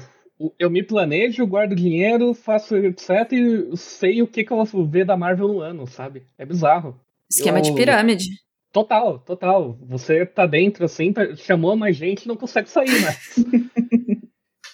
Eu 0.57 0.69
me 0.69 0.81
planejo, 0.81 1.45
guardo 1.45 1.75
dinheiro, 1.75 2.33
faço 2.33 2.75
etc. 2.77 3.09
e 3.33 3.75
sei 3.75 4.21
o 4.21 4.27
que, 4.27 4.43
que 4.43 4.53
eu 4.53 4.63
vou 4.63 4.85
ver 4.87 5.05
da 5.05 5.17
Marvel 5.17 5.49
no 5.49 5.59
ano, 5.59 5.85
sabe? 5.85 6.23
É 6.37 6.45
bizarro. 6.45 6.97
Esquema 7.29 7.61
de 7.61 7.69
eu- 7.71 7.75
pirâmide. 7.75 8.25
Total, 8.71 9.19
total. 9.19 9.77
Você 9.87 10.25
tá 10.25 10.45
dentro, 10.45 10.85
assim, 10.85 11.11
tá- 11.11 11.35
chamou 11.35 11.75
mais 11.75 11.97
gente 11.97 12.27
não 12.27 12.37
consegue 12.37 12.69
sair 12.69 13.01
mais. 13.01 13.35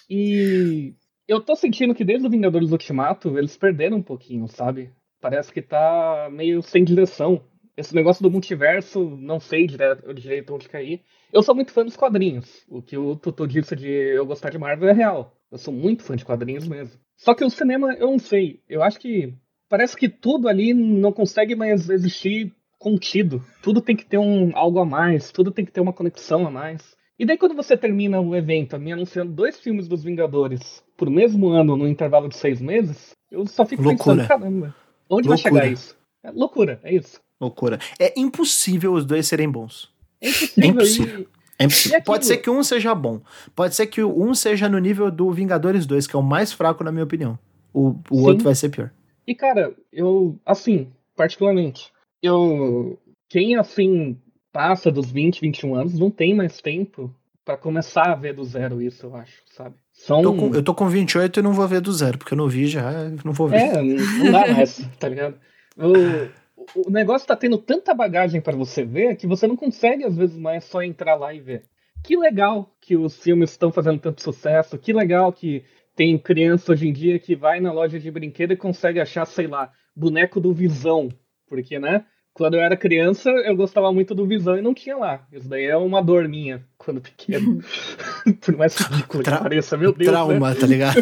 e 0.08 0.94
eu 1.28 1.40
tô 1.40 1.56
sentindo 1.56 1.94
que 1.94 2.04
desde 2.04 2.26
o 2.26 2.30
Vingadores 2.30 2.70
Ultimato 2.70 3.36
eles 3.36 3.56
perderam 3.56 3.98
um 3.98 4.02
pouquinho, 4.02 4.46
sabe? 4.48 4.90
Parece 5.20 5.52
que 5.52 5.60
tá 5.60 6.28
meio 6.30 6.62
sem 6.62 6.84
direção. 6.84 7.42
Esse 7.76 7.94
negócio 7.94 8.22
do 8.22 8.30
multiverso, 8.30 9.00
não 9.18 9.38
sei 9.38 9.66
direto, 9.66 10.14
direito 10.14 10.54
onde 10.54 10.68
cair. 10.68 11.02
Eu 11.32 11.42
sou 11.42 11.54
muito 11.54 11.72
fã 11.72 11.84
dos 11.84 11.96
quadrinhos. 11.96 12.64
O 12.68 12.80
que 12.80 12.96
o 12.96 13.16
Tutu 13.16 13.46
disse 13.46 13.76
de 13.76 13.88
eu 13.88 14.24
gostar 14.24 14.50
de 14.50 14.58
Marvel 14.58 14.88
é 14.88 14.92
real. 14.92 15.36
Eu 15.50 15.58
sou 15.58 15.74
muito 15.74 16.02
fã 16.02 16.16
de 16.16 16.24
quadrinhos 16.24 16.66
mesmo. 16.66 16.98
Só 17.16 17.34
que 17.34 17.44
o 17.44 17.50
cinema, 17.50 17.92
eu 17.94 18.10
não 18.10 18.18
sei. 18.18 18.62
Eu 18.68 18.82
acho 18.82 18.98
que 18.98 19.34
parece 19.68 19.96
que 19.96 20.08
tudo 20.08 20.48
ali 20.48 20.72
não 20.72 21.12
consegue 21.12 21.54
mais 21.54 21.90
existir 21.90 22.54
contido. 22.78 23.44
Tudo 23.62 23.80
tem 23.80 23.96
que 23.96 24.06
ter 24.06 24.18
um 24.18 24.56
algo 24.56 24.78
a 24.78 24.86
mais, 24.86 25.30
tudo 25.30 25.50
tem 25.50 25.64
que 25.64 25.72
ter 25.72 25.80
uma 25.80 25.92
conexão 25.92 26.46
a 26.46 26.50
mais. 26.50 26.96
E 27.18 27.26
daí 27.26 27.36
quando 27.36 27.54
você 27.54 27.76
termina 27.76 28.20
o 28.20 28.34
evento 28.34 28.78
me 28.78 28.92
anunciando 28.92 29.32
dois 29.32 29.58
filmes 29.58 29.88
dos 29.88 30.04
Vingadores 30.04 30.85
por 30.96 31.10
mesmo 31.10 31.48
ano 31.48 31.76
no 31.76 31.86
intervalo 31.88 32.28
de 32.28 32.36
seis 32.36 32.60
meses, 32.60 33.12
eu 33.30 33.46
só 33.46 33.64
fico 33.66 33.82
Loucura. 33.82 34.16
pensando, 34.22 34.28
caramba, 34.28 34.74
onde 35.10 35.28
Loucura. 35.28 35.50
vai 35.52 35.62
chegar 35.62 35.66
isso? 35.72 35.96
É 36.22 36.30
loucura, 36.30 36.80
é 36.82 36.94
isso. 36.94 37.20
Loucura. 37.40 37.78
É 37.98 38.18
impossível 38.18 38.92
os 38.94 39.04
dois 39.04 39.26
serem 39.26 39.48
bons. 39.50 39.90
É 40.20 40.28
impossível. 40.28 40.64
É 40.64 40.66
impossível. 40.66 41.20
E, 41.20 41.28
É 41.58 41.64
impossível. 41.64 41.98
Aquilo? 41.98 42.04
Pode 42.14 42.26
ser 42.26 42.36
que 42.38 42.50
um 42.50 42.62
seja 42.62 42.94
bom. 42.94 43.20
Pode 43.54 43.74
ser 43.74 43.86
que 43.86 44.02
um 44.02 44.34
seja 44.34 44.68
no 44.68 44.78
nível 44.78 45.10
do 45.10 45.30
Vingadores 45.30 45.86
2, 45.86 46.06
que 46.06 46.16
é 46.16 46.18
o 46.18 46.22
mais 46.22 46.52
fraco, 46.52 46.82
na 46.84 46.90
minha 46.92 47.04
opinião. 47.04 47.38
O, 47.72 47.90
o 48.10 48.16
Sim. 48.18 48.26
outro 48.26 48.44
vai 48.44 48.54
ser 48.54 48.70
pior. 48.70 48.90
e, 49.26 49.34
cara, 49.34 49.74
eu, 49.92 50.38
assim, 50.44 50.88
particularmente, 51.14 51.90
eu. 52.22 52.98
Quem, 53.28 53.56
assim, 53.56 54.16
passa 54.52 54.90
dos 54.90 55.10
20, 55.10 55.40
21 55.40 55.74
anos 55.74 55.98
não 55.98 56.10
tem 56.10 56.34
mais 56.34 56.60
tempo 56.60 57.14
pra 57.44 57.56
começar 57.56 58.10
a 58.10 58.14
ver 58.14 58.34
do 58.34 58.44
zero 58.44 58.80
isso, 58.80 59.06
eu 59.06 59.14
acho, 59.16 59.42
sabe? 59.46 59.74
São. 59.96 60.22
Tô 60.22 60.34
com- 60.34 60.54
eu 60.54 60.62
tô 60.62 60.74
com 60.74 60.88
28 60.88 61.40
e 61.40 61.42
não 61.42 61.52
vou 61.52 61.66
ver 61.66 61.80
do 61.80 61.92
zero, 61.92 62.18
porque 62.18 62.34
eu 62.34 62.38
não 62.38 62.48
vi 62.48 62.66
já, 62.66 62.92
não 63.24 63.32
vou 63.32 63.48
ver. 63.48 63.56
É, 63.56 63.82
não 63.82 64.30
dá 64.30 64.46
mais, 64.52 64.76
tá 65.00 65.08
ligado? 65.08 65.36
O, 65.76 66.86
o 66.86 66.90
negócio 66.90 67.26
tá 67.26 67.34
tendo 67.34 67.58
tanta 67.58 67.94
bagagem 67.94 68.40
pra 68.40 68.54
você 68.56 68.84
ver 68.84 69.16
que 69.16 69.26
você 69.26 69.46
não 69.46 69.56
consegue, 69.56 70.04
às 70.04 70.16
vezes, 70.16 70.36
mais 70.36 70.64
só 70.64 70.82
entrar 70.82 71.14
lá 71.16 71.32
e 71.34 71.40
ver. 71.40 71.64
Que 72.04 72.16
legal 72.16 72.70
que 72.80 72.96
os 72.96 73.20
filmes 73.20 73.50
estão 73.50 73.72
fazendo 73.72 73.98
tanto 73.98 74.22
sucesso, 74.22 74.78
que 74.78 74.92
legal 74.92 75.32
que 75.32 75.64
tem 75.96 76.16
criança 76.18 76.72
hoje 76.72 76.86
em 76.86 76.92
dia 76.92 77.18
que 77.18 77.34
vai 77.34 77.58
na 77.58 77.72
loja 77.72 77.98
de 77.98 78.10
brinquedo 78.10 78.52
e 78.52 78.56
consegue 78.56 79.00
achar, 79.00 79.24
sei 79.24 79.46
lá, 79.46 79.72
boneco 79.94 80.38
do 80.40 80.52
Visão. 80.52 81.08
Porque, 81.48 81.78
né? 81.78 82.04
Quando 82.36 82.52
eu 82.52 82.60
era 82.60 82.76
criança, 82.76 83.30
eu 83.30 83.56
gostava 83.56 83.90
muito 83.90 84.14
do 84.14 84.26
Visão 84.26 84.58
e 84.58 84.60
não 84.60 84.74
tinha 84.74 84.94
lá. 84.94 85.26
Isso 85.32 85.48
daí 85.48 85.64
é 85.64 85.74
uma 85.74 86.02
dor 86.02 86.28
minha 86.28 86.62
quando 86.76 87.00
pequeno. 87.00 87.62
Por 88.44 88.54
mais 88.58 88.76
ridículo 88.76 89.22
Tra 89.22 89.38
que 89.38 89.42
pareça, 89.44 89.74
meu 89.78 89.90
Deus. 89.90 90.10
Trauma, 90.10 90.50
né? 90.50 90.54
tá 90.54 90.66
ligado? 90.66 91.00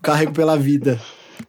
Carrego 0.00 0.32
pela 0.32 0.56
vida. 0.56 0.96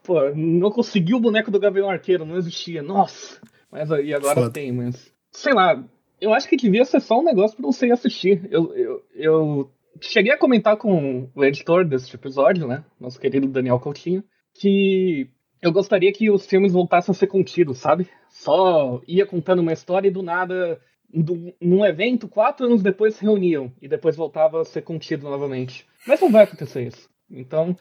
Pô, 0.03 0.31
não 0.33 0.71
consegui 0.71 1.13
o 1.13 1.19
boneco 1.19 1.51
do 1.51 1.59
Gavião 1.59 1.87
Arqueiro, 1.87 2.25
não 2.25 2.35
existia. 2.35 2.81
Nossa! 2.81 3.39
Mas 3.71 3.91
aí 3.91 4.11
agora 4.11 4.41
Foda. 4.41 4.49
tem, 4.49 4.71
mas. 4.71 5.13
Sei 5.31 5.53
lá, 5.53 5.83
eu 6.19 6.33
acho 6.33 6.49
que 6.49 6.57
devia 6.57 6.83
ser 6.83 6.99
só 6.99 7.19
um 7.19 7.23
negócio 7.23 7.55
pra 7.55 7.67
você 7.67 7.85
ir 7.85 7.91
assistir. 7.91 8.41
Eu, 8.49 8.73
eu, 8.75 9.03
eu 9.13 9.71
cheguei 10.01 10.33
a 10.33 10.37
comentar 10.39 10.77
com 10.77 11.29
o 11.35 11.45
editor 11.45 11.85
desse 11.85 12.15
episódio, 12.15 12.67
né? 12.67 12.83
Nosso 12.99 13.19
querido 13.19 13.47
Daniel 13.47 13.79
Coutinho, 13.79 14.23
que 14.55 15.29
eu 15.61 15.71
gostaria 15.71 16.11
que 16.11 16.29
os 16.29 16.45
filmes 16.45 16.71
voltassem 16.71 17.11
a 17.11 17.15
ser 17.15 17.27
contidos, 17.27 17.79
sabe? 17.79 18.07
Só 18.29 19.01
ia 19.07 19.25
contando 19.25 19.59
uma 19.59 19.73
história 19.73 20.07
e 20.07 20.11
do 20.11 20.23
nada, 20.23 20.79
do, 21.13 21.53
num 21.61 21.85
evento, 21.85 22.27
quatro 22.27 22.65
anos 22.65 22.81
depois 22.81 23.15
se 23.15 23.23
reuniam 23.23 23.71
e 23.81 23.87
depois 23.87 24.15
voltava 24.15 24.61
a 24.61 24.65
ser 24.65 24.81
contido 24.81 25.23
novamente. 25.29 25.85
Mas 26.07 26.21
não 26.21 26.31
vai 26.31 26.43
acontecer 26.43 26.87
isso. 26.87 27.09
Então. 27.29 27.75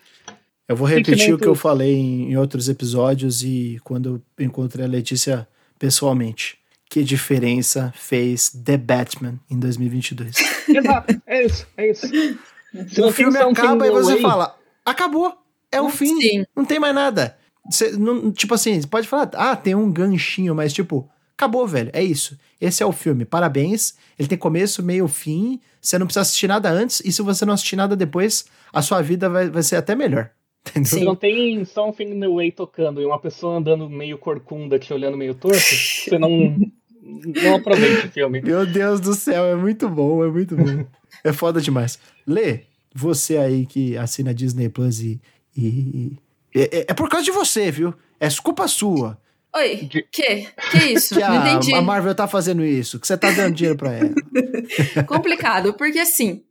Eu 0.68 0.76
vou 0.76 0.86
repetir 0.86 1.18
sentimento... 1.18 1.36
o 1.36 1.42
que 1.42 1.48
eu 1.48 1.54
falei 1.54 1.94
em, 1.94 2.32
em 2.32 2.36
outros 2.36 2.68
episódios 2.68 3.42
e 3.42 3.80
quando 3.84 4.22
eu 4.38 4.44
encontrei 4.44 4.84
a 4.84 4.88
Letícia 4.88 5.48
pessoalmente. 5.78 6.58
Que 6.90 7.04
diferença 7.04 7.92
fez 7.94 8.50
The 8.50 8.76
Batman 8.78 9.38
em 9.50 9.58
2022? 9.58 10.36
Exato, 10.68 11.22
é 11.26 11.44
isso, 11.44 11.66
é 11.76 11.90
isso. 11.90 12.06
Se 12.88 13.02
o 13.02 13.12
filme 13.12 13.38
acaba 13.38 13.86
e 13.86 13.90
você 13.90 14.18
fala, 14.20 14.56
acabou, 14.84 15.36
é 15.70 15.80
o 15.80 15.90
fim, 15.90 16.18
Sim. 16.20 16.46
não 16.56 16.64
tem 16.64 16.80
mais 16.80 16.94
nada. 16.94 17.37
Você, 17.70 17.92
não, 17.92 18.32
tipo 18.32 18.54
assim, 18.54 18.80
você 18.80 18.86
pode 18.86 19.06
falar, 19.06 19.30
ah, 19.34 19.54
tem 19.54 19.74
um 19.74 19.92
ganchinho, 19.92 20.54
mas 20.54 20.72
tipo, 20.72 21.08
acabou, 21.36 21.66
velho, 21.66 21.90
é 21.92 22.02
isso. 22.02 22.38
Esse 22.60 22.82
é 22.82 22.86
o 22.86 22.92
filme, 22.92 23.24
parabéns. 23.24 23.94
Ele 24.18 24.28
tem 24.28 24.38
começo, 24.38 24.82
meio, 24.82 25.06
fim. 25.06 25.60
Você 25.80 25.98
não 25.98 26.06
precisa 26.06 26.22
assistir 26.22 26.48
nada 26.48 26.70
antes, 26.70 27.00
e 27.04 27.12
se 27.12 27.22
você 27.22 27.44
não 27.44 27.54
assistir 27.54 27.76
nada 27.76 27.94
depois, 27.94 28.46
a 28.72 28.82
sua 28.82 29.00
vida 29.00 29.28
vai, 29.28 29.48
vai 29.48 29.62
ser 29.62 29.76
até 29.76 29.94
melhor. 29.94 30.30
Entendeu? 30.74 31.04
Não 31.06 31.14
tem 31.14 31.64
Something 31.64 32.14
in 32.14 32.20
the 32.20 32.28
Way 32.28 32.52
tocando 32.52 33.00
e 33.00 33.04
uma 33.04 33.18
pessoa 33.18 33.58
andando 33.58 33.88
meio 33.88 34.18
corcunda 34.18 34.78
te 34.78 34.92
olhando 34.92 35.16
meio 35.16 35.34
torto, 35.34 35.58
você 35.58 36.18
não, 36.18 36.28
não 37.00 37.54
aproveita 37.54 38.08
o 38.08 38.10
filme. 38.10 38.40
Meu 38.42 38.66
Deus 38.66 39.00
do 39.00 39.14
céu, 39.14 39.44
é 39.44 39.54
muito 39.54 39.88
bom, 39.88 40.24
é 40.24 40.28
muito 40.28 40.56
bom. 40.56 40.84
é 41.22 41.32
foda 41.32 41.60
demais. 41.60 41.98
Lê, 42.26 42.62
você 42.92 43.36
aí 43.36 43.64
que 43.64 43.96
assina 43.96 44.34
Disney 44.34 44.68
Plus 44.68 45.00
e, 45.00 45.20
e 45.56 46.16
é, 46.62 46.78
é, 46.78 46.86
é, 46.88 46.94
por 46.94 47.08
causa 47.08 47.24
de 47.24 47.30
você, 47.30 47.70
viu? 47.70 47.94
É 48.18 48.28
culpa 48.42 48.66
sua. 48.66 49.20
Oi, 49.54 49.88
que? 50.12 50.46
Que 50.70 50.92
isso? 50.92 51.14
Que 51.14 51.22
a, 51.22 51.36
entendi. 51.36 51.74
a 51.74 51.80
Marvel 51.80 52.14
tá 52.14 52.28
fazendo 52.28 52.64
isso, 52.64 53.00
que 53.00 53.06
você 53.06 53.16
tá 53.16 53.30
dando 53.30 53.54
dinheiro 53.54 53.78
pra 53.78 53.92
ela. 53.92 54.14
Complicado, 55.06 55.72
porque 55.74 55.98
assim, 55.98 56.42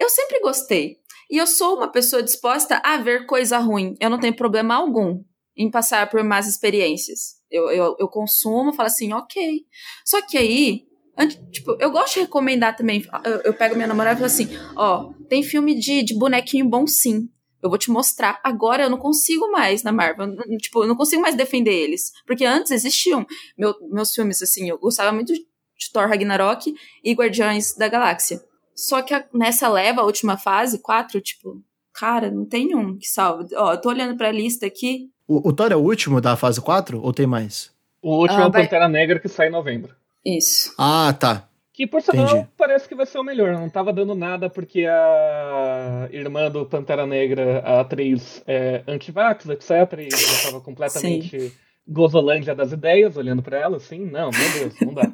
eu 0.00 0.08
sempre 0.08 0.40
gostei. 0.40 0.98
E 1.30 1.38
eu 1.38 1.46
sou 1.46 1.76
uma 1.76 1.90
pessoa 1.90 2.22
disposta 2.22 2.80
a 2.84 2.98
ver 2.98 3.26
coisa 3.26 3.58
ruim. 3.58 3.96
Eu 4.00 4.08
não 4.08 4.20
tenho 4.20 4.36
problema 4.36 4.76
algum 4.76 5.22
em 5.56 5.70
passar 5.70 6.08
por 6.08 6.22
más 6.22 6.46
experiências. 6.46 7.36
Eu, 7.50 7.70
eu, 7.70 7.96
eu 7.98 8.08
consumo, 8.08 8.72
falo 8.72 8.86
assim, 8.86 9.12
ok. 9.12 9.62
Só 10.04 10.22
que 10.22 10.38
aí, 10.38 10.84
antes, 11.18 11.38
tipo, 11.50 11.76
eu 11.80 11.90
gosto 11.90 12.14
de 12.14 12.20
recomendar 12.20 12.76
também. 12.76 13.04
Eu, 13.24 13.40
eu 13.40 13.54
pego 13.54 13.74
minha 13.74 13.88
namorada 13.88 14.14
e 14.14 14.18
falo 14.18 14.26
assim: 14.26 14.48
ó, 14.76 15.12
tem 15.28 15.42
filme 15.42 15.74
de, 15.74 16.02
de 16.02 16.14
bonequinho 16.14 16.68
bom 16.68 16.86
sim. 16.86 17.28
Eu 17.62 17.68
vou 17.68 17.78
te 17.78 17.90
mostrar. 17.90 18.40
Agora 18.44 18.84
eu 18.84 18.90
não 18.90 18.98
consigo 18.98 19.50
mais 19.50 19.82
na 19.82 19.92
Marvel. 19.92 20.36
Tipo, 20.58 20.84
eu 20.84 20.88
não 20.88 20.96
consigo 20.96 21.22
mais 21.22 21.34
defender 21.34 21.72
eles. 21.72 22.12
Porque 22.26 22.44
antes 22.44 22.70
existiam 22.70 23.26
meu, 23.56 23.74
meus 23.90 24.14
filmes, 24.14 24.42
assim. 24.42 24.68
Eu 24.68 24.78
gostava 24.78 25.12
muito 25.12 25.32
de 25.32 25.92
Thor 25.92 26.08
Ragnarok 26.08 26.74
e 27.02 27.12
Guardiões 27.12 27.74
da 27.74 27.88
Galáxia. 27.88 28.40
Só 28.74 29.00
que 29.02 29.14
a, 29.14 29.24
nessa 29.32 29.68
leva, 29.68 30.02
a 30.02 30.04
última 30.04 30.36
fase, 30.36 30.78
quatro, 30.78 31.20
tipo, 31.20 31.62
cara, 31.92 32.30
não 32.30 32.44
tem 32.44 32.74
um 32.74 32.98
que 32.98 33.08
salve. 33.08 33.54
Ó, 33.54 33.72
eu 33.72 33.80
tô 33.80 33.88
olhando 33.88 34.16
pra 34.16 34.30
lista 34.30 34.66
aqui. 34.66 35.10
O, 35.26 35.48
o 35.48 35.52
Thor 35.52 35.72
é 35.72 35.76
o 35.76 35.80
último 35.80 36.20
da 36.20 36.36
fase 36.36 36.60
4 36.60 37.00
ou 37.00 37.12
tem 37.12 37.26
mais? 37.26 37.70
O 38.02 38.18
último 38.18 38.40
ah, 38.40 38.44
é 38.44 38.46
o 38.46 38.52
vai... 38.52 38.62
Pantera 38.62 38.88
Negra 38.88 39.18
que 39.18 39.28
sai 39.28 39.48
em 39.48 39.52
novembro. 39.52 39.94
Isso. 40.24 40.74
Ah, 40.78 41.14
tá. 41.18 41.48
Que 41.76 41.86
por 41.86 42.00
sinal 42.00 42.48
parece 42.56 42.88
que 42.88 42.94
vai 42.94 43.04
ser 43.04 43.18
o 43.18 43.22
melhor. 43.22 43.52
Não 43.52 43.68
tava 43.68 43.92
dando 43.92 44.14
nada 44.14 44.48
porque 44.48 44.86
a 44.86 46.08
irmã 46.10 46.50
do 46.50 46.64
Pantera 46.64 47.06
Negra, 47.06 47.58
a 47.58 47.80
atriz, 47.80 48.42
é 48.46 48.82
anti-vax, 48.88 49.46
etc. 49.50 49.70
E 49.98 50.08
já 50.10 50.48
tava 50.50 50.62
completamente 50.62 51.38
Sim. 51.38 51.52
gozolândia 51.86 52.54
das 52.54 52.72
ideias, 52.72 53.18
olhando 53.18 53.42
para 53.42 53.58
ela, 53.58 53.76
assim, 53.76 54.06
não, 54.06 54.30
meu 54.30 54.52
Deus, 54.58 54.80
não 54.80 54.94
dá. 54.94 55.12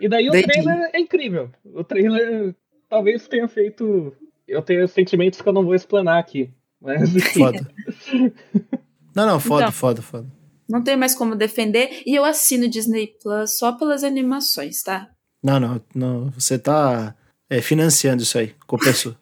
E 0.00 0.08
daí 0.08 0.28
o 0.28 0.30
trailer 0.30 0.90
é 0.92 1.00
incrível. 1.00 1.50
O 1.64 1.82
trailer 1.82 2.54
talvez 2.88 3.26
tenha 3.26 3.48
feito. 3.48 4.14
Eu 4.46 4.62
tenho 4.62 4.86
sentimentos 4.86 5.42
que 5.42 5.48
eu 5.48 5.52
não 5.52 5.64
vou 5.64 5.74
explanar 5.74 6.20
aqui. 6.20 6.50
Mas. 6.80 7.10
Foda. 7.34 7.68
não, 9.12 9.26
não, 9.26 9.40
foda, 9.40 9.62
então, 9.62 9.72
foda, 9.72 10.00
foda. 10.00 10.28
Não 10.68 10.84
tem 10.84 10.96
mais 10.96 11.16
como 11.16 11.34
defender. 11.34 12.02
E 12.06 12.14
eu 12.14 12.24
assino 12.24 12.68
Disney 12.68 13.08
Plus 13.20 13.58
só 13.58 13.72
pelas 13.72 14.04
animações, 14.04 14.84
tá? 14.84 15.10
Não, 15.42 15.58
não, 15.58 15.80
não. 15.94 16.30
Você 16.30 16.58
tá 16.58 17.14
é, 17.48 17.60
financiando 17.60 18.22
isso 18.22 18.38
aí. 18.38 18.54
Culpa 18.66 18.88
é 18.88 18.92
sua. 18.92 19.16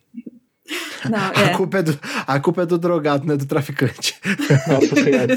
Não, 1.08 1.18
é. 1.18 1.52
a, 1.52 1.56
culpa 1.56 1.78
é 1.78 1.82
do, 1.82 1.98
a 2.26 2.40
culpa 2.40 2.62
é 2.62 2.66
do 2.66 2.76
drogado, 2.76 3.24
não 3.24 3.34
é 3.34 3.36
do 3.36 3.46
traficante. 3.46 4.16
Nossa 4.68 4.94
senhora. 4.96 5.34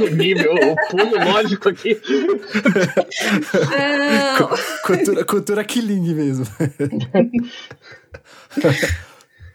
o 0.00 0.14
nível, 0.14 0.54
o 0.54 0.90
pulo 0.90 1.24
lógico 1.24 1.68
aqui. 1.68 2.00
cultura, 4.84 5.24
cultura 5.24 5.64
killing 5.64 6.14
mesmo. 6.14 6.46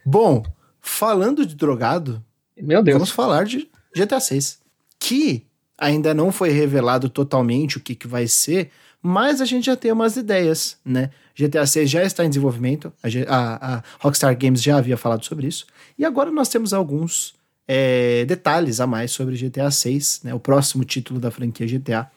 Bom, 0.05 0.43
falando 0.79 1.45
de 1.45 1.55
drogado, 1.55 2.23
Meu 2.55 2.81
Deus. 2.81 2.95
vamos 2.95 3.11
falar 3.11 3.45
de 3.45 3.69
GTA 3.95 4.19
6. 4.19 4.59
Que 4.99 5.45
ainda 5.77 6.13
não 6.13 6.31
foi 6.31 6.49
revelado 6.49 7.09
totalmente 7.09 7.77
o 7.77 7.81
que, 7.81 7.95
que 7.95 8.07
vai 8.07 8.27
ser, 8.27 8.71
mas 9.01 9.41
a 9.41 9.45
gente 9.45 9.65
já 9.65 9.75
tem 9.75 9.91
umas 9.91 10.17
ideias, 10.17 10.77
né? 10.83 11.09
GTA 11.35 11.65
6 11.65 11.89
já 11.89 12.03
está 12.03 12.25
em 12.25 12.29
desenvolvimento, 12.29 12.91
a, 13.03 13.07
a, 13.35 13.75
a, 13.77 13.83
Rockstar 13.99 14.35
Games 14.37 14.61
já 14.61 14.77
havia 14.77 14.97
falado 14.97 15.23
sobre 15.23 15.47
isso, 15.47 15.65
e 15.97 16.03
agora 16.03 16.31
nós 16.31 16.49
temos 16.49 16.73
alguns 16.73 17.35
é, 17.67 18.25
detalhes 18.25 18.79
a 18.79 18.87
mais 18.87 19.11
sobre 19.11 19.35
GTA 19.35 19.69
6, 19.69 20.21
né? 20.23 20.33
O 20.33 20.39
próximo 20.39 20.83
título 20.83 21.19
da 21.19 21.29
franquia 21.29 21.67
GTA, 21.67 22.09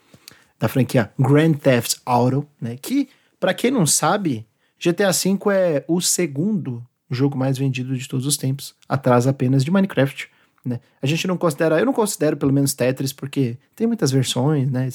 da 0.59 0.67
franquia 0.67 1.11
Grand 1.19 1.53
Theft 1.53 1.97
Auto, 2.05 2.47
né? 2.59 2.77
Que, 2.81 3.09
para 3.39 3.53
quem 3.53 3.71
não 3.71 3.85
sabe, 3.85 4.45
GTA 4.79 5.11
V 5.11 5.37
é 5.53 5.85
o 5.87 6.01
segundo 6.01 6.83
jogo 7.09 7.37
mais 7.37 7.57
vendido 7.57 7.95
de 7.95 8.07
todos 8.07 8.25
os 8.25 8.37
tempos, 8.37 8.73
atrás 8.87 9.27
apenas 9.27 9.63
de 9.63 9.69
Minecraft. 9.69 10.29
Né? 10.63 10.79
A 11.01 11.05
gente 11.05 11.27
não 11.27 11.37
considera, 11.37 11.79
eu 11.79 11.85
não 11.85 11.93
considero 11.93 12.37
pelo 12.37 12.53
menos 12.53 12.73
Tetris, 12.73 13.11
porque 13.11 13.57
tem 13.75 13.85
muitas 13.85 14.11
versões, 14.11 14.69
né? 14.71 14.89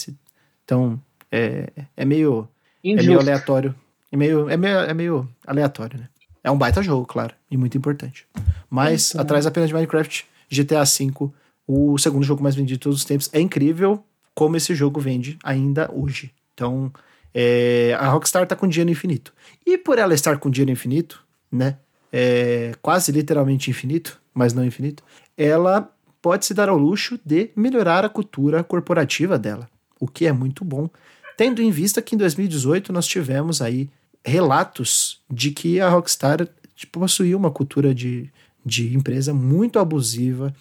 Então, 0.64 1.00
é, 1.30 1.70
é 1.96 2.04
meio. 2.04 2.48
É 2.84 2.94
meio 2.94 3.18
aleatório. 3.18 3.74
É 4.12 4.16
meio, 4.16 4.48
é, 4.48 4.56
meio, 4.56 4.78
é 4.78 4.94
meio 4.94 5.28
aleatório, 5.46 5.98
né? 5.98 6.08
É 6.42 6.50
um 6.50 6.56
baita 6.56 6.80
jogo, 6.80 7.04
claro, 7.04 7.34
e 7.50 7.56
muito 7.56 7.76
importante. 7.76 8.26
Mas, 8.70 9.14
é, 9.14 9.20
atrás 9.20 9.46
apenas 9.46 9.68
de 9.68 9.74
Minecraft, 9.74 10.24
GTA 10.48 10.84
V, 10.84 11.30
o 11.66 11.98
segundo 11.98 12.24
jogo 12.24 12.42
mais 12.42 12.54
vendido 12.54 12.78
de 12.78 12.82
todos 12.82 13.00
os 13.00 13.04
tempos. 13.04 13.28
É 13.32 13.40
incrível 13.40 14.04
como 14.32 14.56
esse 14.56 14.74
jogo 14.74 15.00
vende 15.00 15.36
ainda 15.42 15.90
hoje. 15.92 16.30
Então, 16.54 16.92
é, 17.34 17.96
a 17.98 18.08
Rockstar 18.08 18.46
tá 18.46 18.54
com 18.54 18.68
dinheiro 18.68 18.90
infinito. 18.90 19.32
E 19.66 19.76
por 19.76 19.98
ela 19.98 20.14
estar 20.14 20.38
com 20.38 20.48
dinheiro 20.48 20.70
infinito, 20.70 21.24
né? 21.50 21.78
É, 22.12 22.72
quase 22.80 23.10
literalmente 23.10 23.68
infinito, 23.68 24.20
mas 24.32 24.52
não 24.52 24.64
infinito, 24.64 25.02
ela 25.36 25.90
pode 26.22 26.46
se 26.46 26.54
dar 26.54 26.68
ao 26.68 26.78
luxo 26.78 27.18
de 27.24 27.50
melhorar 27.56 28.04
a 28.04 28.08
cultura 28.08 28.62
corporativa 28.62 29.38
dela, 29.38 29.68
o 30.00 30.06
que 30.06 30.26
é 30.26 30.32
muito 30.32 30.64
bom 30.64 30.88
Tendo 31.36 31.60
em 31.60 31.70
vista 31.70 32.00
que 32.00 32.14
em 32.14 32.18
2018 32.18 32.92
nós 32.92 33.06
tivemos 33.06 33.60
aí 33.60 33.90
relatos 34.24 35.20
de 35.30 35.50
que 35.50 35.80
a 35.80 35.88
Rockstar 35.88 36.48
tipo, 36.74 37.00
possuía 37.00 37.36
uma 37.36 37.50
cultura 37.50 37.94
de, 37.94 38.30
de 38.64 38.94
empresa 38.94 39.32
muito 39.32 39.78
abusiva, 39.78 40.54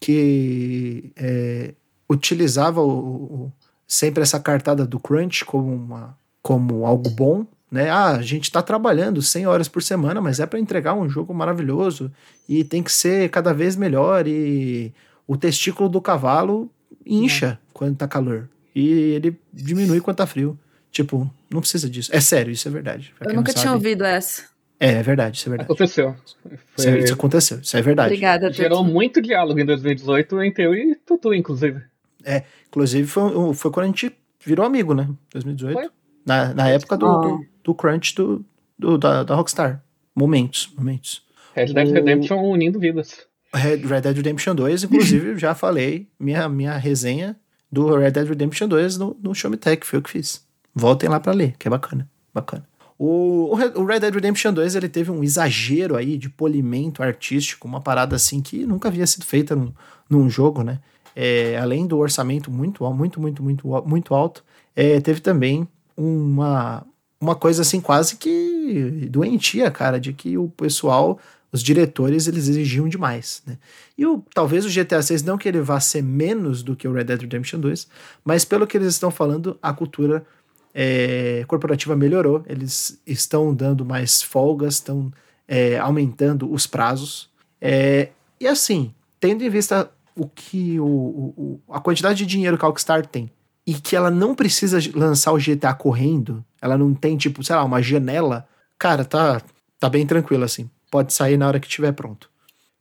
que 0.00 1.12
é, 1.16 1.74
utilizava 2.08 2.80
o, 2.80 2.90
o, 2.90 3.52
sempre 3.86 4.22
essa 4.22 4.40
cartada 4.40 4.86
do 4.86 4.98
crunch 4.98 5.44
como, 5.44 5.72
uma, 5.72 6.16
como 6.42 6.86
algo 6.86 7.08
bom, 7.10 7.46
né? 7.70 7.90
Ah, 7.90 8.10
a 8.10 8.22
gente 8.22 8.44
está 8.44 8.62
trabalhando 8.62 9.20
100 9.20 9.46
horas 9.46 9.68
por 9.68 9.82
semana, 9.82 10.20
mas 10.20 10.38
é 10.38 10.46
para 10.46 10.60
entregar 10.60 10.94
um 10.94 11.08
jogo 11.08 11.34
maravilhoso 11.34 12.12
e 12.48 12.62
tem 12.62 12.82
que 12.82 12.92
ser 12.92 13.28
cada 13.30 13.52
vez 13.52 13.74
melhor 13.74 14.28
e 14.28 14.92
o 15.26 15.36
testículo 15.36 15.88
do 15.88 16.00
cavalo 16.00 16.70
incha 17.04 17.58
é. 17.60 17.66
quando 17.72 17.96
tá 17.96 18.06
calor 18.06 18.48
e 18.74 18.88
ele 19.14 19.38
diminui 19.52 20.00
quando 20.00 20.16
tá 20.16 20.26
frio. 20.26 20.58
Tipo, 20.90 21.28
não 21.50 21.60
precisa 21.60 21.90
disso. 21.90 22.10
É 22.14 22.20
sério, 22.20 22.52
isso 22.52 22.68
é 22.68 22.70
verdade. 22.70 23.12
Eu 23.20 23.34
nunca 23.34 23.52
tinha 23.52 23.72
ouvido 23.72 24.04
essa. 24.04 24.44
É, 24.78 24.92
é 24.94 25.02
verdade, 25.02 25.38
isso 25.38 25.48
é 25.48 25.50
verdade. 25.50 25.66
Aconteceu. 25.66 26.14
Foi... 26.42 26.52
Isso, 26.78 26.88
é, 26.88 26.98
isso, 27.00 27.14
aconteceu, 27.14 27.58
isso 27.60 27.76
é 27.76 27.82
verdade. 27.82 28.08
Obrigada, 28.08 28.46
Tutu. 28.48 28.56
Gerou 28.56 28.84
muito 28.84 29.20
diálogo 29.20 29.58
em 29.58 29.64
2018 29.64 30.42
entre 30.42 30.64
eu 30.66 30.74
e 30.74 30.94
Tutu, 30.94 31.34
inclusive. 31.34 31.80
É, 32.24 32.42
inclusive 32.68 33.06
foi, 33.08 33.54
foi 33.54 33.70
quando 33.70 33.84
a 33.84 33.88
gente 33.88 34.12
virou 34.44 34.64
amigo, 34.64 34.94
né? 34.94 35.08
2018. 35.32 35.74
Foi? 35.74 35.88
Na, 36.24 36.54
na 36.54 36.68
época 36.68 36.96
do, 36.96 37.06
Ah. 37.06 37.20
do, 37.20 37.46
do 37.64 37.74
crunch 37.74 38.14
do, 38.14 38.44
do- 38.78 38.98
da, 38.98 39.22
da 39.24 39.34
Rockstar. 39.34 39.82
Momentos, 40.14 40.70
momentos. 40.76 41.22
Red 41.54 41.72
Dead 41.72 41.88
O- 41.88 41.92
Redemption 41.92 42.42
unindo 42.50 42.78
vidas. 42.78 43.26
Red, 43.52 43.76
Red 43.78 44.00
Dead 44.02 44.16
Redemption 44.16 44.54
2, 44.54 44.84
inclusive, 44.84 45.38
já 45.38 45.54
falei 45.54 46.08
minha, 46.18 46.48
minha 46.48 46.76
resenha 46.76 47.36
do 47.74 47.96
Red 47.96 48.12
Dead 48.12 48.28
Redemption 48.28 48.68
2 48.68 48.96
no, 48.96 49.16
no 49.20 49.34
Show 49.34 49.50
Me 49.50 49.56
Tech, 49.56 49.84
foi 49.84 49.98
eu 49.98 50.02
que 50.02 50.10
fiz. 50.10 50.42
Voltem 50.74 51.08
lá 51.08 51.18
pra 51.18 51.32
ler, 51.32 51.54
que 51.58 51.68
é 51.68 51.70
bacana, 51.70 52.08
bacana. 52.32 52.64
O, 52.98 53.50
o 53.50 53.54
Red 53.54 53.72
o 53.74 53.86
Dead 53.86 54.14
Redemption 54.14 54.52
2, 54.52 54.76
ele 54.76 54.88
teve 54.88 55.10
um 55.10 55.22
exagero 55.22 55.96
aí 55.96 56.16
de 56.16 56.28
polimento 56.30 57.02
artístico, 57.02 57.66
uma 57.66 57.80
parada 57.80 58.14
assim 58.14 58.40
que 58.40 58.64
nunca 58.64 58.88
havia 58.88 59.06
sido 59.06 59.24
feita 59.24 59.56
num, 59.56 59.72
num 60.08 60.30
jogo, 60.30 60.62
né? 60.62 60.78
É, 61.16 61.58
além 61.58 61.86
do 61.86 61.98
orçamento 61.98 62.50
muito, 62.50 62.84
muito, 62.92 63.20
muito, 63.20 63.42
muito, 63.42 63.82
muito 63.86 64.14
alto, 64.14 64.44
é, 64.74 65.00
teve 65.00 65.20
também 65.20 65.66
uma, 65.96 66.84
uma 67.20 67.34
coisa 67.34 67.62
assim 67.62 67.80
quase 67.80 68.16
que 68.16 69.08
doentia, 69.10 69.70
cara, 69.70 69.98
de 70.00 70.12
que 70.12 70.36
o 70.38 70.48
pessoal, 70.48 71.18
os 71.54 71.62
diretores, 71.62 72.26
eles 72.26 72.48
exigiam 72.48 72.88
demais, 72.88 73.40
né? 73.46 73.56
E 73.96 74.04
o, 74.04 74.24
talvez 74.34 74.66
o 74.66 74.68
GTA 74.68 75.00
6 75.00 75.22
não 75.22 75.38
que 75.38 75.48
ele 75.48 75.60
vá 75.60 75.78
ser 75.78 76.02
menos 76.02 76.64
do 76.64 76.74
que 76.74 76.88
o 76.88 76.92
Red 76.92 77.04
Dead 77.04 77.20
Redemption 77.20 77.60
2, 77.60 77.86
mas 78.24 78.44
pelo 78.44 78.66
que 78.66 78.76
eles 78.76 78.88
estão 78.88 79.08
falando, 79.08 79.56
a 79.62 79.72
cultura 79.72 80.26
é, 80.74 81.44
corporativa 81.46 81.94
melhorou, 81.94 82.42
eles 82.46 83.00
estão 83.06 83.54
dando 83.54 83.84
mais 83.84 84.20
folgas, 84.20 84.74
estão 84.74 85.12
é, 85.46 85.78
aumentando 85.78 86.52
os 86.52 86.66
prazos. 86.66 87.30
É, 87.60 88.08
e 88.40 88.48
assim, 88.48 88.92
tendo 89.20 89.44
em 89.44 89.48
vista 89.48 89.88
o 90.16 90.26
que 90.28 90.80
o, 90.80 90.84
o- 90.86 91.60
a 91.70 91.80
quantidade 91.80 92.18
de 92.18 92.26
dinheiro 92.26 92.58
que 92.58 92.64
a 92.64 92.68
Rockstar 92.68 93.06
tem 93.06 93.30
e 93.64 93.74
que 93.74 93.94
ela 93.94 94.10
não 94.10 94.34
precisa 94.34 94.78
lançar 94.92 95.32
o 95.32 95.38
GTA 95.38 95.72
correndo, 95.72 96.44
ela 96.60 96.76
não 96.76 96.92
tem 96.94 97.16
tipo, 97.16 97.44
sei 97.44 97.54
lá, 97.54 97.62
uma 97.64 97.80
janela, 97.80 98.44
cara, 98.76 99.04
tá 99.04 99.40
tá 99.78 99.88
bem 99.88 100.06
tranquilo 100.06 100.44
assim. 100.44 100.68
Pode 100.90 101.12
sair 101.12 101.36
na 101.36 101.46
hora 101.48 101.58
que 101.60 101.66
estiver 101.66 101.92
pronto. 101.92 102.30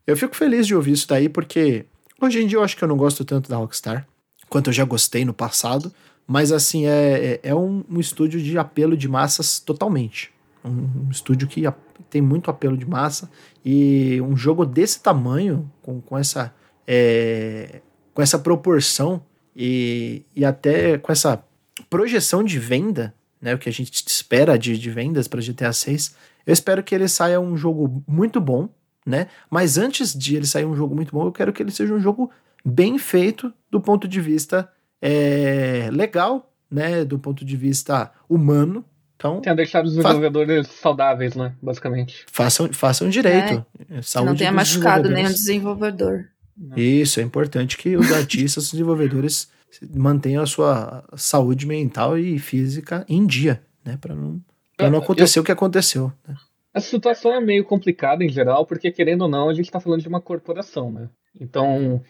Eu 0.05 0.15
fico 0.17 0.35
feliz 0.35 0.67
de 0.67 0.75
ouvir 0.75 0.91
isso 0.91 1.07
daí 1.07 1.29
porque 1.29 1.85
hoje 2.21 2.41
em 2.41 2.47
dia 2.47 2.57
eu 2.57 2.63
acho 2.63 2.75
que 2.77 2.83
eu 2.83 2.87
não 2.87 2.97
gosto 2.97 3.23
tanto 3.25 3.49
da 3.49 3.57
Rockstar 3.57 4.07
quanto 4.49 4.69
eu 4.69 4.73
já 4.73 4.83
gostei 4.83 5.25
no 5.25 5.33
passado, 5.33 5.91
mas 6.27 6.51
assim 6.51 6.85
é, 6.85 7.39
é, 7.43 7.49
é 7.49 7.55
um, 7.55 7.83
um 7.89 7.99
estúdio 7.99 8.41
de 8.41 8.57
apelo 8.57 8.95
de 8.95 9.07
massas 9.07 9.59
totalmente. 9.59 10.31
Um, 10.63 11.07
um 11.07 11.09
estúdio 11.11 11.47
que 11.47 11.65
a- 11.65 11.73
tem 12.09 12.21
muito 12.21 12.51
apelo 12.51 12.77
de 12.77 12.85
massa 12.85 13.29
e 13.65 14.21
um 14.21 14.35
jogo 14.37 14.65
desse 14.65 15.01
tamanho, 15.01 15.69
com, 15.81 15.99
com 15.99 16.17
essa 16.17 16.53
é, 16.87 17.81
com 18.13 18.21
essa 18.21 18.37
proporção 18.37 19.23
e, 19.55 20.23
e 20.35 20.45
até 20.45 20.97
com 20.97 21.11
essa 21.11 21.43
projeção 21.89 22.43
de 22.43 22.59
venda, 22.59 23.13
né, 23.41 23.55
o 23.55 23.57
que 23.57 23.67
a 23.69 23.73
gente 23.73 23.91
espera 24.07 24.57
de, 24.57 24.77
de 24.77 24.89
vendas 24.91 25.27
para 25.27 25.41
GTA 25.41 25.73
6, 25.73 26.15
eu 26.45 26.53
espero 26.53 26.83
que 26.83 26.93
ele 26.93 27.07
saia 27.07 27.39
um 27.39 27.55
jogo 27.55 28.03
muito 28.07 28.39
bom, 28.39 28.69
né? 29.05 29.27
Mas 29.49 29.77
antes 29.77 30.13
de 30.13 30.35
ele 30.35 30.45
sair 30.45 30.65
um 30.65 30.75
jogo 30.75 30.95
muito 30.95 31.11
bom, 31.11 31.25
eu 31.25 31.31
quero 31.31 31.53
que 31.53 31.61
ele 31.61 31.71
seja 31.71 31.93
um 31.93 31.99
jogo 31.99 32.31
bem 32.63 32.97
feito 32.97 33.53
do 33.69 33.81
ponto 33.81 34.07
de 34.07 34.21
vista 34.21 34.69
é, 35.01 35.89
legal, 35.91 36.51
né? 36.69 37.03
Do 37.03 37.19
ponto 37.19 37.43
de 37.43 37.57
vista 37.57 38.11
humano. 38.27 38.85
Então, 39.15 39.39
Tinha 39.39 39.55
deixado 39.55 39.85
os 39.85 39.95
desenvolvedores 39.95 40.67
saudáveis, 40.67 41.35
né? 41.35 41.53
Basicamente. 41.61 42.25
façam, 42.31 42.71
façam 42.73 43.09
direito. 43.09 43.65
Que 43.87 44.01
Saúde 44.01 44.29
não 44.29 44.35
tenha 44.35 44.51
machucado 44.51 45.09
nenhum 45.09 45.29
desenvolvedor. 45.29 46.25
Isso, 46.75 47.19
é 47.19 47.23
importante 47.23 47.77
que 47.77 47.95
os 47.95 48.11
artistas, 48.11 48.65
os 48.65 48.71
desenvolvedores 48.71 49.49
mantenham 49.93 50.43
a 50.43 50.45
sua 50.45 51.03
saúde 51.15 51.65
mental 51.65 52.17
e 52.17 52.37
física 52.37 53.05
em 53.09 53.25
dia, 53.25 53.63
né? 53.83 53.97
Para 53.99 54.13
não, 54.13 54.41
pra 54.83 54.91
não 54.91 54.99
Eu- 54.99 55.03
acontecer 55.03 55.39
o 55.39 55.43
que 55.43 55.51
aconteceu. 55.51 56.11
Né? 56.27 56.35
A 56.73 56.79
situação 56.79 57.33
é 57.33 57.39
meio 57.39 57.63
complicada 57.63 58.23
em 58.23 58.29
geral, 58.29 58.65
porque 58.65 58.91
querendo 58.91 59.23
ou 59.23 59.27
não, 59.29 59.49
a 59.49 59.53
gente 59.53 59.69
tá 59.71 59.79
falando 59.79 60.01
de 60.01 60.07
uma 60.07 60.19
corporação, 60.21 60.91
né? 60.91 61.07
Então, 61.39 62.01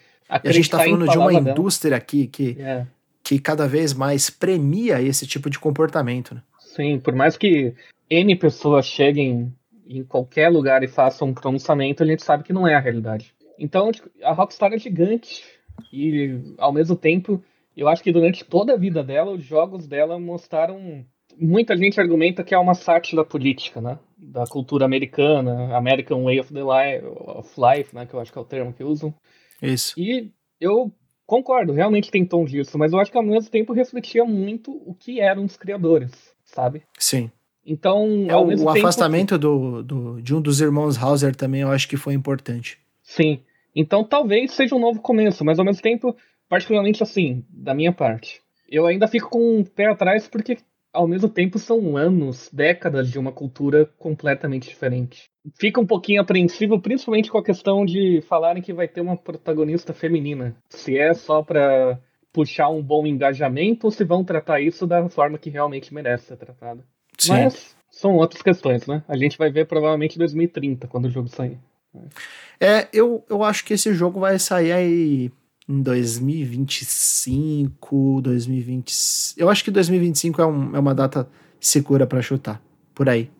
E 0.42 0.48
a 0.48 0.52
gente 0.52 0.70
tá 0.70 0.86
em 0.86 0.90
falando 0.92 1.10
de 1.10 1.18
uma 1.18 1.30
dela- 1.32 1.50
indústria 1.50 1.96
aqui 1.96 2.26
que, 2.26 2.56
É, 2.58 2.86
que 3.22 3.38
cada 3.38 3.68
vez 3.68 3.92
mais 3.92 4.30
premia 4.30 5.02
esse 5.02 5.26
tipo 5.26 5.50
de 5.50 5.58
comportamento. 5.58 6.34
Né? 6.34 6.42
sim, 6.58 6.98
por 6.98 7.14
mais 7.14 7.36
que 7.36 7.72
N 8.10 8.34
pessoas 8.36 8.84
cheguem 8.86 9.52
em 9.86 10.02
qualquer 10.02 10.48
lugar 10.48 10.82
e 10.82 10.88
façam 10.88 11.28
um 11.28 11.34
pronunciamento, 11.34 12.02
a 12.02 12.06
gente 12.06 12.24
sabe 12.24 12.42
que 12.42 12.52
não 12.52 12.66
é 12.66 12.74
a 12.74 12.80
realidade. 12.80 13.32
Então, 13.58 13.92
tipo, 13.92 14.10
a 14.22 14.32
Rockstar 14.32 14.72
é 14.72 14.78
gigante 14.78 15.44
e, 15.92 16.40
ao 16.58 16.72
mesmo 16.72 16.96
tempo, 16.96 17.40
eu 17.76 17.86
acho 17.86 18.02
que 18.02 18.10
durante 18.10 18.44
toda 18.44 18.72
a 18.72 18.76
vida 18.76 19.04
dela, 19.04 19.30
os 19.32 19.44
jogos 19.44 19.86
dela 19.86 20.18
mostraram. 20.18 21.04
Muita 21.38 21.76
gente 21.76 22.00
argumenta 22.00 22.42
que 22.44 22.54
é 22.54 22.58
uma 22.58 22.74
sátira 22.74 23.24
política, 23.24 23.80
né? 23.80 23.98
Da 24.16 24.44
cultura 24.46 24.84
americana, 24.84 25.76
American 25.76 26.24
Way 26.24 26.40
of, 26.40 26.52
the 26.52 26.60
li 26.60 27.02
of 27.06 27.50
Life, 27.58 27.94
né? 27.94 28.06
Que 28.06 28.14
eu 28.14 28.20
acho 28.20 28.32
que 28.32 28.38
é 28.38 28.40
o 28.42 28.44
termo 28.44 28.72
que 28.72 28.84
usam. 28.84 29.12
Isso. 29.62 29.94
E 29.98 30.30
eu 30.60 30.90
concordo, 31.26 31.72
realmente 31.72 32.10
tem 32.10 32.24
tom 32.24 32.44
disso, 32.44 32.76
mas 32.78 32.92
eu 32.92 32.98
acho 33.00 33.10
que 33.10 33.16
ao 33.16 33.22
mesmo 33.22 33.50
tempo 33.50 33.72
refletia 33.72 34.24
muito 34.24 34.70
o 34.70 34.94
que 34.94 35.20
eram 35.20 35.44
os 35.44 35.56
criadores, 35.56 36.10
sabe? 36.44 36.82
Sim. 36.98 37.30
Então, 37.66 38.26
É, 38.28 38.32
ao 38.32 38.44
o, 38.44 38.48
o 38.52 38.56
tempo. 38.56 38.68
afastamento 38.70 39.38
do, 39.38 39.82
do- 39.82 40.20
de 40.22 40.34
um 40.34 40.40
dos 40.40 40.60
irmãos 40.60 40.98
Hauser 41.02 41.34
também 41.34 41.62
eu 41.62 41.70
acho 41.70 41.88
que 41.88 41.96
foi 41.96 42.12
importante. 42.14 42.78
Sim. 43.02 43.40
Então 43.74 44.04
talvez 44.04 44.52
seja 44.52 44.74
um 44.74 44.78
novo 44.78 45.00
começo, 45.00 45.44
mas 45.44 45.58
ao 45.58 45.64
mesmo 45.64 45.82
tempo, 45.82 46.14
particularmente 46.48 47.02
assim, 47.02 47.42
da 47.48 47.72
minha 47.74 47.90
parte, 47.92 48.40
eu 48.68 48.86
ainda 48.86 49.08
fico 49.08 49.30
com 49.30 49.58
um 49.58 49.64
pé 49.64 49.86
atrás 49.86 50.28
porque 50.28 50.58
ao 50.94 51.08
mesmo 51.08 51.28
tempo 51.28 51.58
são 51.58 51.96
anos, 51.96 52.48
décadas 52.52 53.10
de 53.10 53.18
uma 53.18 53.32
cultura 53.32 53.84
completamente 53.98 54.68
diferente. 54.68 55.24
Fica 55.58 55.80
um 55.80 55.86
pouquinho 55.86 56.22
apreensivo, 56.22 56.80
principalmente 56.80 57.30
com 57.30 57.36
a 57.36 57.44
questão 57.44 57.84
de 57.84 58.22
falarem 58.22 58.62
que 58.62 58.72
vai 58.72 58.88
ter 58.88 59.00
uma 59.00 59.16
protagonista 59.16 59.92
feminina. 59.92 60.56
Se 60.70 60.96
é 60.96 61.12
só 61.12 61.42
pra 61.42 61.98
puxar 62.32 62.68
um 62.68 62.82
bom 62.82 63.06
engajamento 63.06 63.86
ou 63.86 63.90
se 63.90 64.04
vão 64.04 64.24
tratar 64.24 64.60
isso 64.60 64.86
da 64.86 65.08
forma 65.08 65.38
que 65.38 65.50
realmente 65.50 65.92
merece 65.92 66.26
ser 66.26 66.36
tratada. 66.36 66.84
Sim. 67.18 67.32
Mas 67.32 67.76
são 67.90 68.16
outras 68.16 68.42
questões, 68.42 68.86
né? 68.86 69.04
A 69.06 69.16
gente 69.16 69.36
vai 69.36 69.50
ver 69.50 69.66
provavelmente 69.66 70.16
em 70.16 70.18
2030, 70.18 70.88
quando 70.88 71.06
o 71.06 71.10
jogo 71.10 71.28
sair. 71.28 71.58
É, 72.60 72.88
eu, 72.92 73.24
eu 73.28 73.44
acho 73.44 73.64
que 73.64 73.74
esse 73.74 73.92
jogo 73.94 74.20
vai 74.20 74.38
sair 74.38 74.72
aí 74.72 75.30
em 75.68 75.82
2025, 75.82 78.20
2020. 78.22 79.34
Eu 79.36 79.48
acho 79.50 79.64
que 79.64 79.70
2025 79.70 80.40
é, 80.40 80.46
um- 80.46 80.76
é 80.76 80.78
uma 80.78 80.94
data 80.94 81.28
segura 81.60 82.06
pra 82.06 82.22
chutar. 82.22 82.60
Por 82.94 83.08
aí. 83.08 83.30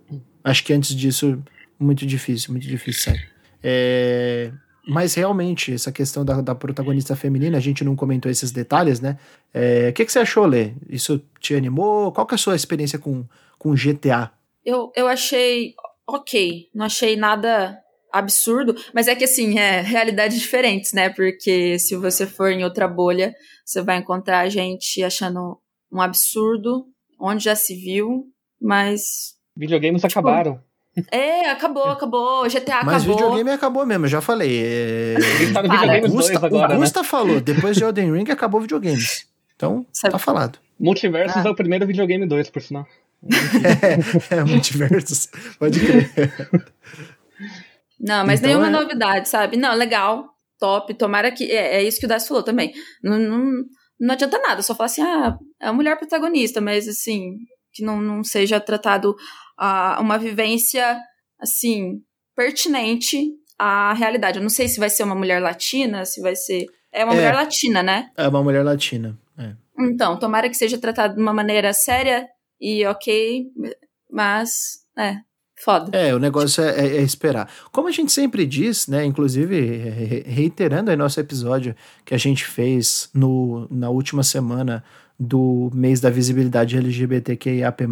Acho 0.42 0.64
que 0.64 0.72
antes 0.72 0.94
disso, 0.94 1.42
muito 1.78 2.06
difícil, 2.06 2.52
muito 2.52 2.66
difícil 2.66 3.12
sair. 3.12 3.28
É, 3.62 4.50
mas 4.86 5.14
realmente, 5.14 5.72
essa 5.72 5.90
questão 5.92 6.24
da, 6.24 6.40
da 6.40 6.54
protagonista 6.54 7.16
feminina, 7.16 7.56
a 7.56 7.60
gente 7.60 7.84
não 7.84 7.96
comentou 7.96 8.30
esses 8.30 8.50
detalhes, 8.50 9.00
né? 9.00 9.18
É, 9.52 9.88
O 9.88 9.92
que, 9.92 10.04
que 10.04 10.12
você 10.12 10.18
achou, 10.18 10.44
Lê? 10.46 10.72
Isso 10.88 11.22
te 11.40 11.54
animou? 11.54 12.12
Qual 12.12 12.26
que 12.26 12.34
é 12.34 12.36
a 12.36 12.38
sua 12.38 12.56
experiência 12.56 12.98
com, 12.98 13.24
com 13.58 13.74
GTA? 13.74 14.30
Eu, 14.64 14.92
eu 14.96 15.06
achei 15.08 15.74
ok, 16.06 16.68
não 16.74 16.86
achei 16.86 17.16
nada 17.16 17.78
absurdo, 18.18 18.74
mas 18.94 19.08
é 19.08 19.14
que 19.14 19.24
assim, 19.24 19.58
é 19.58 19.80
realidades 19.80 20.40
diferentes, 20.40 20.92
né? 20.92 21.08
Porque 21.10 21.78
se 21.78 21.96
você 21.96 22.26
for 22.26 22.50
em 22.50 22.64
outra 22.64 22.86
bolha, 22.88 23.34
você 23.64 23.82
vai 23.82 23.96
encontrar 23.98 24.48
gente 24.48 25.02
achando 25.02 25.58
um 25.92 26.00
absurdo, 26.00 26.86
onde 27.20 27.44
já 27.44 27.54
se 27.56 27.74
viu, 27.74 28.24
mas. 28.60 29.34
Videogames 29.56 30.02
Tipo, 30.02 30.12
acabaram. 30.18 30.60
É, 31.10 31.50
acabou, 31.50 31.84
acabou, 31.86 32.44
GTA 32.48 32.84
Mas 32.84 33.02
acabou. 33.02 33.16
videogame 33.16 33.50
acabou 33.50 33.84
mesmo, 33.84 34.04
eu 34.04 34.10
já 34.10 34.20
falei. 34.20 34.62
É... 34.64 35.14
Tá 35.52 35.60
no 35.62 35.68
Para. 35.68 35.80
videogames 35.80 36.10
O 36.10 36.14
2 36.14 36.30
Gusta, 36.30 36.46
agora, 36.46 36.66
o 36.66 36.74
né? 36.74 36.76
Gusta 36.76 37.02
falou, 37.04 37.40
depois 37.40 37.76
de 37.76 37.82
Elden 37.82 38.12
Ring 38.12 38.30
acabou 38.30 38.60
videogames. 38.60 39.26
Então, 39.56 39.84
Sabe- 39.92 40.12
tá 40.12 40.18
falado. 40.20 40.58
Multiversos 40.78 41.36
Ah. 41.44 41.48
é 41.48 41.50
o 41.50 41.54
primeiro 41.54 41.84
videogame 41.86 42.26
2, 42.26 42.48
por 42.50 42.62
sinal. 42.62 42.86
É, 44.30 44.36
é 44.36 44.44
multiversos. 44.44 45.28
Pode 45.58 45.80
crer. 45.80 46.10
Não, 48.00 48.26
mas 48.26 48.40
Então 48.40 48.48
nenhuma 48.50 48.68
é- 48.68 48.82
novidade, 48.82 49.28
sabe? 49.28 49.56
Não, 49.56 49.74
legal, 49.74 50.28
top. 50.58 50.92
Tomara 50.94 51.30
que. 51.30 51.44
É, 51.50 51.76
é 51.76 51.82
isso 51.82 51.98
que 52.00 52.06
o 52.06 52.08
Das 52.08 52.26
falou 52.26 52.42
também. 52.42 52.72
Não, 53.02 53.18
não, 53.18 53.50
não 54.00 54.14
adianta 54.14 54.38
nada, 54.38 54.62
só 54.62 54.74
falar 54.74 54.86
assim, 54.86 55.02
ah, 55.02 55.36
é 55.60 55.68
a 55.68 55.72
mulher 55.72 55.96
protagonista, 55.96 56.60
mas 56.60 56.88
assim, 56.88 57.36
que 57.72 57.82
não, 57.84 58.00
não 58.00 58.22
seja 58.24 58.58
tratado 58.60 59.14
ah, 59.58 59.98
uma 60.00 60.18
vivência, 60.18 60.98
assim, 61.40 62.00
pertinente 62.36 63.30
à 63.58 63.92
realidade. 63.94 64.38
Eu 64.38 64.42
não 64.42 64.50
sei 64.50 64.66
se 64.68 64.78
vai 64.80 64.90
ser 64.90 65.04
uma 65.04 65.14
mulher 65.14 65.40
latina, 65.40 66.04
se 66.04 66.20
vai 66.20 66.34
ser. 66.36 66.66
É 66.92 67.04
uma 67.04 67.12
É. 67.14 67.16
mulher 67.16 67.34
latina, 67.34 67.82
né? 67.82 68.10
É 68.16 68.26
uma 68.28 68.42
mulher 68.42 68.64
latina. 68.64 69.18
É. 69.38 69.52
Então, 69.78 70.18
tomara 70.18 70.48
que 70.48 70.56
seja 70.56 70.78
tratado 70.78 71.14
de 71.14 71.20
uma 71.20 71.32
maneira 71.32 71.72
séria 71.72 72.26
e 72.60 72.84
ok, 72.86 73.46
mas. 74.10 74.50
É, 74.96 75.16
foda. 75.64 75.96
É, 75.96 76.14
o 76.14 76.18
negócio 76.18 76.62
é, 76.62 76.70
é- 76.86 76.96
é 76.98 77.02
esperar. 77.02 77.48
Como 77.72 77.88
a 77.88 77.90
gente 77.90 78.12
sempre 78.12 78.44
diz, 78.46 78.86
né? 78.86 79.04
Inclusive, 79.04 79.58
re- 79.60 80.24
reiterando 80.26 80.90
aí 80.90 80.96
nosso 80.96 81.18
episódio 81.18 81.74
que 82.04 82.14
a 82.14 82.18
gente 82.18 82.44
fez 82.44 83.08
no, 83.14 83.66
na 83.70 83.88
última 83.88 84.22
semana 84.22 84.84
do 85.18 85.70
mês 85.72 86.00
da 86.00 86.10
visibilidade 86.10 86.76
LGBTQIAP+, 86.76 87.84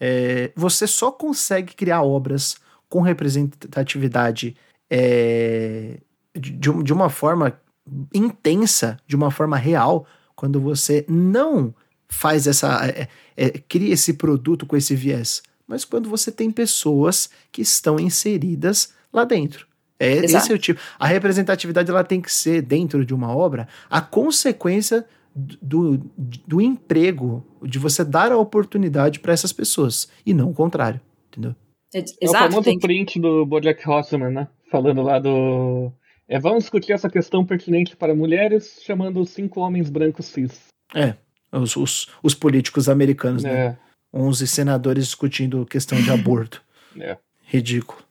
é, 0.00 0.50
você 0.56 0.86
só 0.86 1.12
consegue 1.12 1.74
criar 1.74 2.02
obras 2.02 2.56
com 2.88 3.00
representatividade 3.00 4.56
é, 4.90 5.98
de, 6.34 6.52
de 6.82 6.92
uma 6.92 7.08
forma 7.08 7.52
intensa, 8.14 8.96
de 9.06 9.16
uma 9.16 9.30
forma 9.30 9.56
real, 9.56 10.06
quando 10.34 10.60
você 10.60 11.04
não 11.08 11.74
faz 12.08 12.46
essa. 12.46 12.84
É, 12.86 13.08
é, 13.36 13.50
cria 13.50 13.92
esse 13.94 14.14
produto 14.14 14.66
com 14.66 14.76
esse 14.76 14.94
viés, 14.94 15.42
mas 15.72 15.86
quando 15.86 16.06
você 16.06 16.30
tem 16.30 16.50
pessoas 16.50 17.30
que 17.50 17.62
estão 17.62 17.98
inseridas 17.98 18.92
lá 19.10 19.24
dentro. 19.24 19.66
É, 19.98 20.16
esse 20.16 20.52
é 20.52 20.54
o 20.54 20.58
tipo. 20.58 20.78
A 20.98 21.06
representatividade 21.06 21.90
ela 21.90 22.04
tem 22.04 22.20
que 22.20 22.30
ser, 22.30 22.60
dentro 22.60 23.06
de 23.06 23.14
uma 23.14 23.34
obra, 23.34 23.66
a 23.88 23.98
consequência 23.98 25.06
do, 25.34 25.96
do 26.46 26.60
emprego, 26.60 27.42
de 27.62 27.78
você 27.78 28.04
dar 28.04 28.32
a 28.32 28.36
oportunidade 28.36 29.18
para 29.18 29.32
essas 29.32 29.50
pessoas, 29.50 30.10
e 30.26 30.34
não 30.34 30.50
o 30.50 30.54
contrário, 30.54 31.00
entendeu? 31.28 31.56
Exato, 31.94 32.18
é 32.20 32.28
o 32.28 32.32
famoso 32.32 32.62
tem... 32.64 32.78
print 32.78 33.18
do 33.18 33.46
Bojack 33.46 33.88
Horseman, 33.88 34.30
né? 34.30 34.48
Falando 34.70 35.00
lá 35.00 35.18
do. 35.18 35.90
É, 36.28 36.38
vamos 36.38 36.64
discutir 36.64 36.92
essa 36.92 37.08
questão 37.08 37.46
pertinente 37.46 37.96
para 37.96 38.14
mulheres, 38.14 38.78
chamando 38.84 39.24
cinco 39.24 39.60
homens 39.60 39.88
brancos 39.88 40.26
cis. 40.26 40.66
É, 40.94 41.14
os, 41.50 41.76
os, 41.76 42.08
os 42.22 42.34
políticos 42.34 42.90
americanos, 42.90 43.42
né? 43.42 43.50
É. 43.50 43.91
11 44.12 44.46
senadores 44.46 45.06
discutindo 45.06 45.64
questão 45.66 46.00
de 46.00 46.10
aborto. 46.10 46.62
É. 47.00 47.16
Ridículo. 47.46 48.02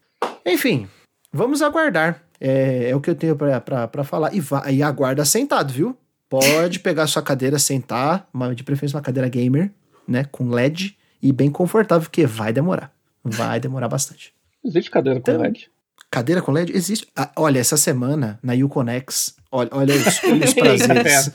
Enfim, 0.43 0.87
vamos 1.31 1.61
aguardar. 1.61 2.23
É, 2.39 2.89
é 2.89 2.95
o 2.95 2.99
que 2.99 3.11
eu 3.11 3.15
tenho 3.15 3.35
para 3.35 4.03
falar. 4.03 4.33
E, 4.33 4.39
vá, 4.39 4.71
e 4.71 4.81
aguarda 4.81 5.23
sentado, 5.23 5.71
viu? 5.71 5.95
Pode 6.27 6.79
pegar 6.79 7.05
sua 7.05 7.21
cadeira, 7.21 7.59
sentar, 7.59 8.27
uma, 8.33 8.55
de 8.55 8.63
preferência 8.63 8.97
uma 8.97 9.03
cadeira 9.03 9.29
gamer, 9.29 9.69
né? 10.07 10.25
Com 10.31 10.49
LED 10.49 10.97
e 11.21 11.31
bem 11.31 11.51
confortável, 11.51 12.01
porque 12.01 12.25
vai 12.25 12.51
demorar. 12.51 12.91
Vai 13.23 13.59
demorar 13.59 13.87
bastante. 13.87 14.33
Existe 14.65 14.89
cadeira 14.89 15.19
com 15.19 15.29
então, 15.29 15.41
LED? 15.43 15.69
Cadeira 16.09 16.41
com 16.41 16.51
LED? 16.51 16.75
Existe. 16.75 17.07
Ah, 17.15 17.31
olha, 17.35 17.59
essa 17.59 17.77
semana, 17.77 18.39
na 18.41 18.53
Uconex, 18.53 19.35
olha, 19.51 19.69
olha, 19.71 19.95
os, 19.95 20.23
olha 20.23 20.45
os 20.45 20.53
prazeres. 20.55 21.31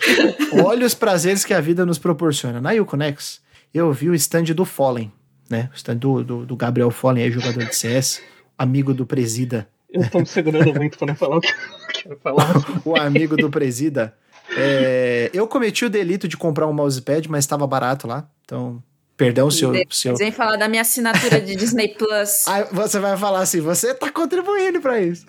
olha 0.65 0.87
os 0.87 0.95
prazeres 0.95 1.45
que 1.45 1.55
a 1.55 1.61
vida 1.61 1.87
nos 1.87 1.99
proporciona. 1.99 2.61
Na 2.61 2.73
Uconex, 2.73 3.41
eu 3.77 3.93
vi 3.93 4.09
o 4.09 4.15
stand 4.15 4.45
do 4.45 4.65
Fallen, 4.65 5.13
né? 5.51 5.69
O 5.73 5.77
stand 5.77 5.97
do, 5.97 6.25
do, 6.25 6.47
do 6.47 6.57
Gabriel 6.57 6.91
Fallen, 6.91 7.25
aí, 7.25 7.31
jogador 7.31 7.65
de 7.65 7.75
CS, 7.75 8.23
amigo 8.57 8.95
do 8.95 9.07
Presida. 9.07 9.69
Eu 9.91 10.09
tô 10.11 10.19
me 10.19 10.27
segurando 10.27 10.75
muito 10.75 10.99
pra 10.99 11.07
não 11.07 11.15
falar 11.15 11.37
o 11.37 11.41
que 11.41 11.49
eu 11.49 11.55
quero 12.03 12.19
falar. 12.19 12.55
o 12.85 12.97
amigo 12.97 13.37
do 13.37 13.51
Presida. 13.51 14.15
É, 14.57 15.31
eu 15.33 15.47
cometi 15.47 15.85
o 15.85 15.91
delito 15.91 16.29
de 16.29 16.37
comprar 16.37 16.67
um 16.67 16.73
mousepad, 16.73 17.29
mas 17.31 17.45
estava 17.45 17.67
barato 17.67 18.07
lá. 18.07 18.29
Então, 18.45 18.83
Perdão, 19.17 19.51
seu. 19.51 19.73
seu... 19.91 20.15
Vem 20.17 20.31
falar 20.31 20.57
da 20.57 20.69
minha 20.69 20.83
assinatura 20.83 21.41
de 21.41 21.57
Disney 21.57 21.89
Plus. 21.89 22.47
Aí 22.49 22.67
você 22.71 22.99
vai 22.99 23.17
falar 23.17 23.41
assim: 23.41 23.61
você 23.61 23.95
tá 23.95 24.11
contribuindo 24.11 24.81
para 24.81 25.01
isso. 25.01 25.27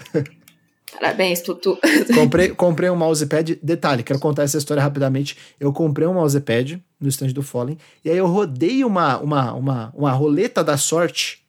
Parabéns, 0.91 1.41
Tutu. 1.41 1.77
comprei, 2.13 2.49
comprei 2.49 2.89
um 2.89 2.95
mousepad. 2.95 3.57
Detalhe, 3.61 4.03
quero 4.03 4.19
contar 4.19 4.43
essa 4.43 4.57
história 4.57 4.83
rapidamente. 4.83 5.37
Eu 5.59 5.71
comprei 5.71 6.07
um 6.07 6.13
mousepad 6.13 6.83
no 6.99 7.07
stand 7.07 7.29
do 7.29 7.43
Fallen. 7.43 7.77
E 8.03 8.09
aí 8.09 8.17
eu 8.17 8.27
rodei 8.27 8.83
uma, 8.83 9.17
uma, 9.19 9.53
uma, 9.53 9.93
uma 9.95 10.11
roleta 10.11 10.63
da 10.63 10.77
sorte 10.77 11.45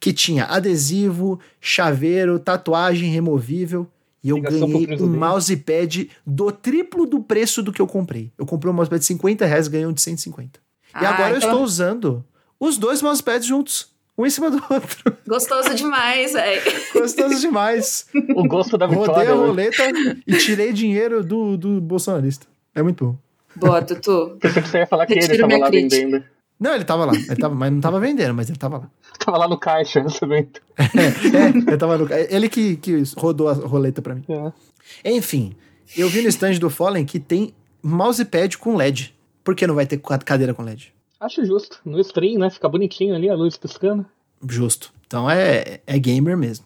que 0.00 0.12
tinha 0.12 0.44
adesivo, 0.44 1.38
chaveiro, 1.60 2.38
tatuagem 2.38 3.10
removível. 3.10 3.86
E 4.22 4.30
eu 4.30 4.40
ganhei 4.40 5.00
um 5.00 5.06
mousepad 5.06 6.10
do 6.26 6.50
triplo 6.50 7.06
do 7.06 7.20
preço 7.20 7.62
do 7.62 7.72
que 7.72 7.80
eu 7.80 7.86
comprei. 7.86 8.32
Eu 8.36 8.44
comprei 8.44 8.70
um 8.70 8.74
mousepad 8.74 9.00
de 9.00 9.06
50 9.06 9.46
reais, 9.46 9.68
ganhei 9.68 9.86
um 9.86 9.92
de 9.92 10.02
150. 10.02 10.58
Ah, 10.92 11.02
e 11.02 11.06
agora 11.06 11.36
então... 11.36 11.48
eu 11.48 11.52
estou 11.52 11.62
usando 11.62 12.24
os 12.58 12.76
dois 12.76 13.00
mousepads 13.00 13.46
juntos. 13.46 13.96
Um 14.16 14.26
em 14.26 14.30
cima 14.30 14.50
do 14.50 14.56
outro. 14.68 15.16
Gostoso 15.28 15.72
demais, 15.76 16.32
velho. 16.32 16.62
Gostoso 16.92 17.40
demais. 17.40 18.06
o 18.34 18.48
gosto 18.48 18.76
da 18.76 18.88
vitória. 18.88 19.12
Rodei 19.12 19.28
a 19.28 19.36
né? 19.36 19.46
roleta 19.46 19.82
e 20.26 20.36
tirei 20.38 20.72
dinheiro 20.72 21.22
do, 21.22 21.56
do 21.56 21.80
bolsonarista. 21.80 22.44
É 22.74 22.82
muito 22.82 23.04
bom. 23.04 23.27
Boa, 23.56 23.82
Tutu. 23.82 24.36
Pensei 24.40 24.62
que 24.62 24.68
você 24.68 24.78
ia 24.78 24.86
falar 24.86 25.06
que 25.06 25.14
Retiro 25.14 25.34
ele 25.34 25.42
estava 25.42 25.60
lá 25.60 25.70
crítica. 25.70 25.96
vendendo. 25.96 26.24
Não, 26.60 26.74
ele 26.74 26.84
tava 26.84 27.04
lá. 27.04 27.12
Ele 27.14 27.36
tava, 27.36 27.54
mas 27.54 27.72
não 27.72 27.80
tava 27.80 28.00
vendendo, 28.00 28.34
mas 28.34 28.48
ele 28.48 28.58
tava 28.58 28.78
lá. 28.78 28.90
Tava 29.18 29.36
lá 29.36 29.48
no 29.48 29.58
caixa 29.58 30.00
recebendo. 30.00 30.60
é, 30.78 31.36
é, 31.36 31.48
ele 31.48 31.76
tava 31.76 31.98
no 31.98 32.06
Ele 32.12 32.48
que, 32.48 32.76
que 32.76 33.02
rodou 33.16 33.48
a 33.48 33.52
roleta 33.52 34.00
pra 34.00 34.14
mim. 34.14 34.24
É. 34.28 35.12
Enfim, 35.16 35.56
eu 35.96 36.08
vi 36.08 36.22
no 36.22 36.28
stand 36.28 36.58
do 36.58 36.70
Fallen 36.70 37.04
que 37.04 37.18
tem 37.18 37.52
mousepad 37.82 38.56
com 38.58 38.76
LED. 38.76 39.14
Por 39.42 39.56
que 39.56 39.66
não 39.66 39.74
vai 39.74 39.86
ter 39.86 40.00
cadeira 40.24 40.54
com 40.54 40.62
LED? 40.62 40.94
Acho 41.20 41.44
justo. 41.44 41.80
No 41.84 41.98
stream, 41.98 42.38
né? 42.38 42.48
Fica 42.48 42.68
bonitinho 42.68 43.14
ali, 43.14 43.28
a 43.28 43.34
luz 43.34 43.56
piscando. 43.56 44.06
Justo. 44.48 44.92
Então 45.06 45.28
é, 45.28 45.80
é 45.86 45.98
gamer 45.98 46.36
mesmo. 46.36 46.64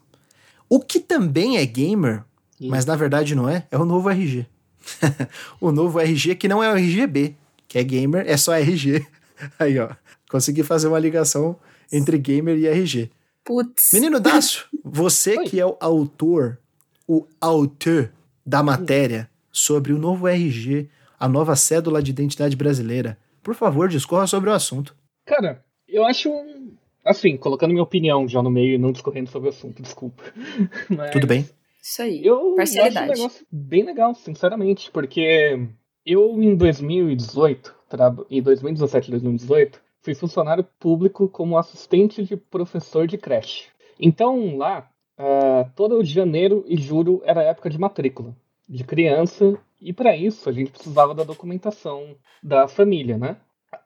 O 0.68 0.78
que 0.80 1.00
também 1.00 1.56
é 1.56 1.64
gamer, 1.64 2.22
mas 2.60 2.84
na 2.84 2.96
verdade 2.96 3.34
não 3.34 3.48
é, 3.48 3.66
é 3.70 3.78
o 3.78 3.84
novo 3.84 4.10
RG. 4.10 4.46
o 5.60 5.70
novo 5.70 6.00
RG, 6.00 6.34
que 6.34 6.48
não 6.48 6.62
é 6.62 6.70
o 6.72 6.76
RGB, 6.76 7.36
que 7.68 7.78
é 7.78 7.82
gamer, 7.84 8.24
é 8.26 8.36
só 8.36 8.54
RG. 8.54 9.06
Aí, 9.58 9.78
ó. 9.78 9.90
Consegui 10.30 10.62
fazer 10.62 10.88
uma 10.88 10.98
ligação 10.98 11.56
entre 11.92 12.16
gamer 12.18 12.56
e 12.56 12.66
RG. 12.66 13.10
Putz. 13.44 13.90
Menino 13.92 14.20
Dácio, 14.20 14.66
você 14.84 15.36
Oi. 15.38 15.44
que 15.44 15.60
é 15.60 15.66
o 15.66 15.76
autor, 15.80 16.58
o 17.06 17.26
autor 17.40 18.10
da 18.46 18.62
matéria 18.62 19.28
sobre 19.50 19.92
o 19.92 19.98
novo 19.98 20.26
RG 20.28 20.88
a 21.22 21.28
nova 21.28 21.54
cédula 21.54 22.02
de 22.02 22.10
identidade 22.10 22.56
brasileira. 22.56 23.16
Por 23.44 23.54
favor, 23.54 23.88
discorra 23.88 24.26
sobre 24.26 24.50
o 24.50 24.52
assunto. 24.52 24.92
Cara, 25.24 25.64
eu 25.86 26.04
acho. 26.04 26.28
Assim, 27.04 27.36
colocando 27.36 27.70
minha 27.70 27.82
opinião 27.82 28.26
já 28.26 28.42
no 28.42 28.50
meio 28.50 28.74
e 28.74 28.78
não 28.78 28.90
discorrendo 28.90 29.30
sobre 29.30 29.48
o 29.48 29.52
assunto, 29.52 29.80
desculpa. 29.80 30.20
Mas 30.90 31.12
Tudo 31.12 31.28
bem. 31.28 31.48
Isso 31.82 32.00
aí. 32.00 32.24
Eu 32.24 32.54
acho 32.60 32.80
um 32.80 33.06
negócio 33.06 33.46
bem 33.50 33.82
legal, 33.82 34.14
sinceramente, 34.14 34.90
porque 34.92 35.68
eu 36.06 36.40
em 36.40 36.54
2018, 36.54 37.74
em 38.30 38.40
2017 38.40 39.08
e 39.08 39.10
2018, 39.10 39.82
fui 40.00 40.14
funcionário 40.14 40.64
público 40.78 41.28
como 41.28 41.58
assistente 41.58 42.22
de 42.22 42.36
professor 42.36 43.06
de 43.06 43.18
creche. 43.18 43.66
Então 43.98 44.56
lá, 44.56 44.88
uh, 45.18 45.70
todo 45.74 46.04
janeiro 46.04 46.64
e 46.68 46.76
julho 46.76 47.20
era 47.24 47.42
época 47.42 47.68
de 47.68 47.78
matrícula 47.78 48.34
de 48.68 48.84
criança 48.84 49.58
e 49.80 49.92
para 49.92 50.16
isso 50.16 50.48
a 50.48 50.52
gente 50.52 50.70
precisava 50.70 51.14
da 51.14 51.24
documentação 51.24 52.16
da 52.42 52.68
família, 52.68 53.18
né? 53.18 53.36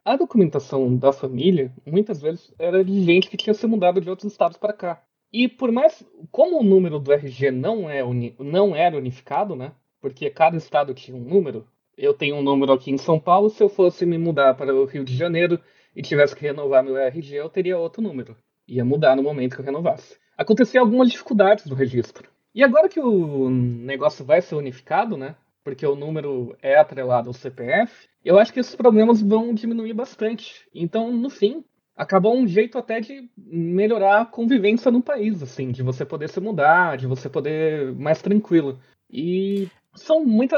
A 0.04 0.16
documentação 0.16 0.96
da 0.96 1.12
família 1.12 1.72
muitas 1.84 2.20
vezes 2.20 2.52
era 2.58 2.84
de 2.84 3.02
gente 3.02 3.28
que 3.28 3.36
tinha 3.36 3.54
se 3.54 3.66
mudado 3.66 4.00
de 4.00 4.10
outros 4.10 4.30
estados 4.30 4.56
para 4.56 4.72
cá. 4.72 5.02
E 5.32 5.48
por 5.48 5.72
mais 5.72 6.04
como 6.30 6.60
o 6.60 6.62
número 6.62 6.98
do 6.98 7.12
RG 7.12 7.50
não 7.50 7.88
é 7.90 8.04
uni, 8.04 8.34
não 8.38 8.74
era 8.74 8.96
unificado, 8.96 9.54
né? 9.56 9.72
Porque 10.00 10.30
cada 10.30 10.56
estado 10.56 10.94
tinha 10.94 11.16
um 11.16 11.20
número. 11.20 11.66
Eu 11.96 12.14
tenho 12.14 12.36
um 12.36 12.42
número 12.42 12.72
aqui 12.72 12.90
em 12.90 12.98
São 12.98 13.18
Paulo, 13.18 13.50
se 13.50 13.62
eu 13.62 13.68
fosse 13.68 14.04
me 14.04 14.18
mudar 14.18 14.54
para 14.54 14.74
o 14.74 14.84
Rio 14.84 15.04
de 15.04 15.16
Janeiro 15.16 15.60
e 15.94 16.02
tivesse 16.02 16.36
que 16.36 16.42
renovar 16.42 16.84
meu 16.84 16.96
RG, 16.96 17.34
eu 17.34 17.48
teria 17.48 17.78
outro 17.78 18.02
número. 18.02 18.36
Ia 18.68 18.84
mudar 18.84 19.16
no 19.16 19.22
momento 19.22 19.54
que 19.54 19.60
eu 19.60 19.64
renovasse. 19.64 20.18
Acontecia 20.36 20.80
algumas 20.80 21.10
dificuldades 21.10 21.66
no 21.66 21.74
registro. 21.74 22.30
E 22.54 22.62
agora 22.62 22.88
que 22.88 23.00
o 23.00 23.48
negócio 23.50 24.24
vai 24.24 24.42
ser 24.42 24.54
unificado, 24.54 25.16
né? 25.16 25.36
porque 25.66 25.84
o 25.84 25.96
número 25.96 26.56
é 26.62 26.78
atrelado 26.78 27.28
ao 27.28 27.34
CPF, 27.34 28.08
eu 28.24 28.38
acho 28.38 28.52
que 28.52 28.60
esses 28.60 28.76
problemas 28.76 29.20
vão 29.20 29.52
diminuir 29.52 29.94
bastante. 29.94 30.64
Então, 30.72 31.10
no 31.10 31.28
fim, 31.28 31.64
acabou 31.96 32.36
um 32.36 32.46
jeito 32.46 32.76
até 32.76 33.00
de 33.00 33.28
melhorar 33.36 34.20
a 34.20 34.26
convivência 34.26 34.90
no 34.90 35.02
país, 35.02 35.42
assim, 35.42 35.70
de 35.70 35.82
você 35.82 36.04
poder 36.04 36.28
se 36.28 36.40
mudar, 36.40 36.96
de 36.96 37.06
você 37.06 37.28
poder 37.28 37.92
mais 37.94 38.20
tranquilo. 38.20 38.78
E 39.10 39.68
são 39.94 40.24
muita 40.24 40.56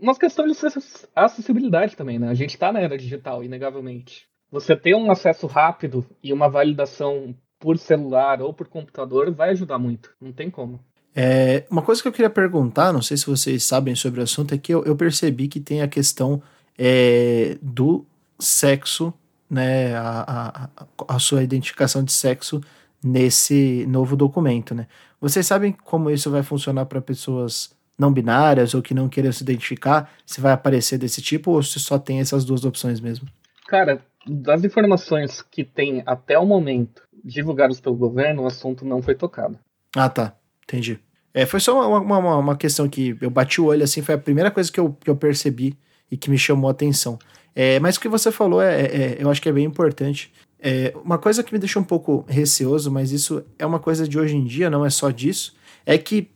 umas 0.00 0.18
questões 0.18 0.58
de 0.58 0.66
acessibilidade 1.14 1.96
também, 1.96 2.18
né? 2.18 2.28
A 2.28 2.34
gente 2.34 2.50
está 2.50 2.72
na 2.72 2.80
era 2.80 2.98
digital, 2.98 3.44
inegavelmente. 3.44 4.26
Você 4.50 4.74
ter 4.74 4.94
um 4.96 5.10
acesso 5.10 5.46
rápido 5.46 6.04
e 6.22 6.32
uma 6.32 6.48
validação 6.48 7.34
por 7.60 7.78
celular 7.78 8.42
ou 8.42 8.52
por 8.52 8.66
computador 8.66 9.30
vai 9.30 9.50
ajudar 9.50 9.78
muito. 9.78 10.12
Não 10.20 10.32
tem 10.32 10.50
como. 10.50 10.80
É, 11.14 11.64
uma 11.70 11.82
coisa 11.82 12.02
que 12.02 12.08
eu 12.08 12.12
queria 12.12 12.30
perguntar, 12.30 12.92
não 12.92 13.02
sei 13.02 13.16
se 13.16 13.26
vocês 13.26 13.62
sabem 13.62 13.94
sobre 13.94 14.20
o 14.20 14.24
assunto, 14.24 14.54
é 14.54 14.58
que 14.58 14.74
eu, 14.74 14.82
eu 14.84 14.96
percebi 14.96 15.46
que 15.46 15.60
tem 15.60 15.82
a 15.82 15.88
questão 15.88 16.42
é, 16.76 17.56
do 17.62 18.04
sexo, 18.38 19.14
né, 19.52 19.94
a, 19.94 20.70
a, 20.74 21.14
a, 21.14 21.18
sua 21.18 21.42
identificação 21.42 22.02
de 22.02 22.10
sexo 22.10 22.58
nesse 23.04 23.84
novo 23.86 24.16
documento, 24.16 24.74
né? 24.74 24.86
Vocês 25.20 25.46
sabem 25.46 25.72
como 25.84 26.10
isso 26.10 26.30
vai 26.30 26.42
funcionar 26.42 26.86
para 26.86 27.02
pessoas 27.02 27.70
não 27.98 28.10
binárias 28.10 28.72
ou 28.72 28.80
que 28.80 28.94
não 28.94 29.10
queiram 29.10 29.30
se 29.30 29.42
identificar? 29.42 30.10
Se 30.24 30.40
vai 30.40 30.52
aparecer 30.52 30.96
desse 30.96 31.20
tipo 31.20 31.50
ou 31.50 31.62
se 31.62 31.78
só 31.78 31.98
tem 31.98 32.20
essas 32.20 32.46
duas 32.46 32.64
opções 32.64 32.98
mesmo? 32.98 33.28
Cara, 33.68 34.00
das 34.26 34.64
informações 34.64 35.42
que 35.42 35.62
tem 35.62 36.02
até 36.06 36.38
o 36.38 36.46
momento 36.46 37.02
divulgadas 37.22 37.78
pelo 37.78 37.94
governo, 37.94 38.44
o 38.44 38.46
assunto 38.46 38.86
não 38.86 39.02
foi 39.02 39.14
tocado. 39.14 39.58
Ah, 39.94 40.08
tá. 40.08 40.34
Entendi. 40.64 40.98
É, 41.34 41.44
foi 41.44 41.60
só 41.60 41.86
uma, 41.86 42.18
uma, 42.18 42.36
uma, 42.38 42.56
questão 42.56 42.88
que 42.88 43.18
eu 43.20 43.28
bati 43.28 43.60
o 43.60 43.66
olho 43.66 43.84
assim, 43.84 44.00
foi 44.00 44.14
a 44.14 44.18
primeira 44.18 44.50
coisa 44.50 44.72
que 44.72 44.80
eu, 44.80 44.94
que 44.94 45.10
eu 45.10 45.16
percebi 45.16 45.76
e 46.10 46.16
que 46.16 46.30
me 46.30 46.38
chamou 46.38 46.68
a 46.68 46.72
atenção. 46.72 47.18
É, 47.54 47.78
mas 47.80 47.96
o 47.96 48.00
que 48.00 48.08
você 48.08 48.30
falou, 48.32 48.62
é, 48.62 48.82
é, 48.82 49.16
eu 49.18 49.30
acho 49.30 49.40
que 49.40 49.48
é 49.48 49.52
bem 49.52 49.64
importante. 49.64 50.32
É, 50.58 50.94
uma 51.04 51.18
coisa 51.18 51.42
que 51.42 51.52
me 51.52 51.58
deixou 51.58 51.82
um 51.82 51.84
pouco 51.84 52.24
receoso, 52.28 52.90
mas 52.90 53.12
isso 53.12 53.44
é 53.58 53.66
uma 53.66 53.78
coisa 53.78 54.06
de 54.06 54.18
hoje 54.18 54.36
em 54.36 54.44
dia, 54.44 54.70
não 54.70 54.86
é 54.86 54.90
só 54.90 55.10
disso, 55.10 55.54
é 55.84 55.98
que 55.98 56.30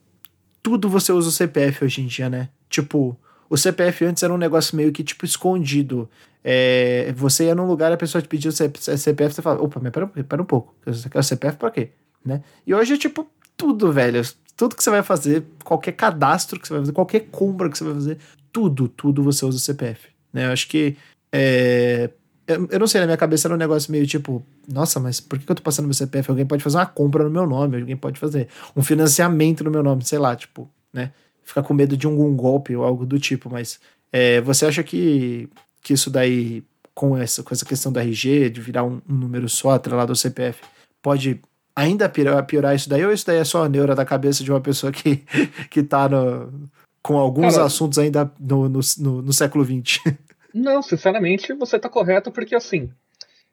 tudo 0.62 0.88
você 0.88 1.12
usa 1.12 1.28
o 1.28 1.32
CPF 1.32 1.84
hoje 1.84 2.02
em 2.02 2.06
dia, 2.06 2.28
né? 2.28 2.48
Tipo, 2.68 3.16
o 3.48 3.56
CPF 3.56 4.04
antes 4.04 4.22
era 4.22 4.34
um 4.34 4.36
negócio 4.36 4.76
meio 4.76 4.90
que, 4.92 5.04
tipo, 5.04 5.24
escondido. 5.24 6.10
É, 6.42 7.12
você 7.16 7.44
ia 7.44 7.54
num 7.54 7.66
lugar, 7.66 7.92
a 7.92 7.96
pessoa 7.96 8.20
te 8.20 8.28
pediu 8.28 8.50
o 8.50 8.52
CPF, 8.52 9.34
você 9.34 9.42
fala, 9.42 9.62
opa, 9.62 9.80
mas 9.80 9.92
pera, 9.92 10.06
pera 10.06 10.42
um 10.42 10.44
pouco, 10.44 10.74
você 10.84 11.08
quer 11.08 11.18
o 11.18 11.22
CPF 11.22 11.56
pra 11.56 11.70
quê? 11.70 11.90
Né? 12.24 12.42
E 12.66 12.74
hoje 12.74 12.94
é, 12.94 12.98
tipo, 12.98 13.26
tudo, 13.56 13.92
velho. 13.92 14.22
Tudo 14.56 14.74
que 14.74 14.82
você 14.82 14.90
vai 14.90 15.02
fazer, 15.02 15.44
qualquer 15.62 15.92
cadastro 15.92 16.58
que 16.58 16.66
você 16.66 16.72
vai 16.72 16.82
fazer, 16.82 16.92
qualquer 16.92 17.20
compra 17.30 17.70
que 17.70 17.78
você 17.78 17.84
vai 17.84 17.94
fazer, 17.94 18.18
tudo, 18.50 18.88
tudo 18.88 19.22
você 19.22 19.44
usa 19.44 19.58
o 19.58 19.60
CPF. 19.60 20.15
Né? 20.36 20.46
Eu 20.46 20.52
acho 20.52 20.68
que. 20.68 20.94
É, 21.32 22.10
eu, 22.46 22.68
eu, 22.70 22.78
não 22.78 22.86
sei, 22.86 23.00
na 23.00 23.06
minha 23.06 23.16
cabeça 23.16 23.48
era 23.48 23.54
um 23.54 23.58
negócio 23.58 23.90
meio 23.90 24.06
tipo, 24.06 24.44
nossa, 24.68 25.00
mas 25.00 25.18
por 25.18 25.38
que 25.38 25.50
eu 25.50 25.56
tô 25.56 25.62
passando 25.62 25.86
meu 25.86 25.94
CPF? 25.94 26.30
Alguém 26.30 26.46
pode 26.46 26.62
fazer 26.62 26.76
uma 26.76 26.86
compra 26.86 27.24
no 27.24 27.30
meu 27.30 27.46
nome, 27.46 27.78
alguém 27.80 27.96
pode 27.96 28.20
fazer 28.20 28.48
um 28.76 28.82
financiamento 28.82 29.64
no 29.64 29.70
meu 29.70 29.82
nome, 29.82 30.04
sei 30.04 30.18
lá, 30.18 30.36
tipo, 30.36 30.70
né? 30.92 31.10
Ficar 31.42 31.62
com 31.62 31.72
medo 31.72 31.96
de 31.96 32.06
um, 32.06 32.36
golpe 32.36 32.76
ou 32.76 32.84
algo 32.84 33.06
do 33.06 33.18
tipo, 33.18 33.48
mas 33.50 33.80
é, 34.12 34.40
você 34.42 34.66
acha 34.66 34.82
que, 34.82 35.48
que 35.82 35.94
isso 35.94 36.10
daí, 36.10 36.62
com 36.94 37.16
essa, 37.16 37.42
com 37.42 37.54
essa 37.54 37.64
questão 37.64 37.90
da 37.90 38.02
RG, 38.02 38.50
de 38.50 38.60
virar 38.60 38.84
um, 38.84 39.00
um 39.08 39.14
número 39.14 39.48
só 39.48 39.70
atrelado 39.70 40.12
ao 40.12 40.16
CPF, 40.16 40.60
pode 41.02 41.40
ainda 41.74 42.08
piorar, 42.08 42.44
piorar, 42.44 42.76
isso 42.76 42.88
daí, 42.88 43.04
ou 43.04 43.12
isso 43.12 43.26
daí 43.26 43.38
é 43.38 43.44
só 43.44 43.64
a 43.64 43.68
neura 43.68 43.94
da 43.94 44.04
cabeça 44.04 44.44
de 44.44 44.52
uma 44.52 44.60
pessoa 44.60 44.92
que, 44.92 45.24
que 45.70 45.82
tá 45.82 46.08
no, 46.08 46.68
com 47.06 47.16
alguns 47.16 47.54
Cara, 47.54 47.66
assuntos 47.66 48.00
ainda 48.00 48.30
no, 48.40 48.68
no, 48.68 48.80
no, 48.98 49.22
no 49.22 49.32
século 49.32 49.64
XX? 49.64 50.02
Não, 50.52 50.82
sinceramente, 50.82 51.52
você 51.52 51.78
tá 51.78 51.88
correto, 51.88 52.32
porque 52.32 52.54
assim, 52.54 52.90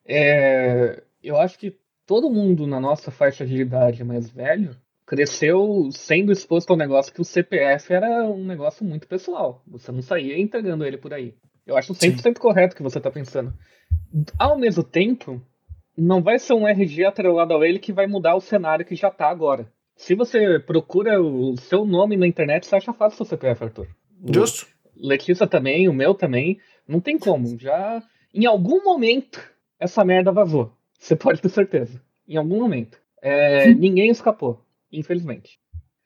é, 0.04 1.04
eu 1.22 1.38
acho 1.38 1.60
que 1.60 1.78
todo 2.08 2.32
mundo 2.32 2.66
na 2.66 2.80
nossa 2.80 3.12
faixa 3.12 3.46
de 3.46 3.58
idade 3.58 4.04
mais 4.04 4.28
velho 4.30 4.76
cresceu 5.06 5.90
sendo 5.92 6.32
exposto 6.32 6.72
ao 6.72 6.78
negócio 6.78 7.14
que 7.14 7.22
o 7.22 7.26
CPF 7.26 7.94
era 7.94 8.24
um 8.24 8.44
negócio 8.44 8.84
muito 8.84 9.08
pessoal. 9.08 9.62
Você 9.68 9.92
não 9.92 10.02
saía 10.02 10.40
entregando 10.40 10.86
ele 10.86 10.98
por 10.98 11.14
aí. 11.14 11.36
Eu 11.68 11.78
acho 11.78 11.94
100% 11.94 12.22
Sim. 12.22 12.34
correto 12.34 12.74
o 12.74 12.78
que 12.78 12.84
você 12.84 13.00
tá 13.00 13.12
pensando. 13.12 13.54
Ao 14.40 14.58
mesmo 14.58 14.84
tempo, 14.84 15.42
não 15.96 16.24
vai 16.24 16.40
ser 16.40 16.54
um 16.54 16.68
RG 16.68 17.06
atrelado 17.06 17.56
a 17.56 17.68
ele 17.68 17.80
que 17.80 17.94
vai 17.94 18.08
mudar 18.08 18.36
o 18.36 18.42
cenário 18.42 18.86
que 18.86 18.96
já 18.96 19.12
tá 19.12 19.30
agora. 19.30 19.72
Se 19.96 20.16
você 20.16 20.60
procura 20.60 21.22
o 21.22 21.56
seu 21.58 21.86
nome 21.86 22.18
na 22.18 22.28
internet, 22.28 22.66
você 22.66 22.76
acha 22.76 22.94
fácil 22.94 23.16
o 23.16 23.18
seu 23.18 23.38
CPF, 23.38 23.64
Arthur. 23.64 23.88
Justo. 24.34 24.68
Letícia 24.96 25.48
também, 25.48 25.88
o 25.88 25.94
meu 25.94 26.14
também. 26.14 26.60
Não 26.88 27.00
tem 27.00 27.18
como. 27.18 27.58
Já. 27.60 28.02
Em 28.34 28.46
algum 28.46 28.84
momento, 28.84 29.42
essa 29.80 30.04
merda 30.04 30.32
vazou. 30.32 30.72
Você 31.00 31.16
pode 31.16 31.42
ter 31.42 31.50
certeza. 31.50 32.02
Em 32.28 32.38
algum 32.38 32.60
momento. 32.60 32.98
É, 33.22 33.74
ninguém 33.74 34.10
escapou, 34.10 34.62
infelizmente. 34.92 35.60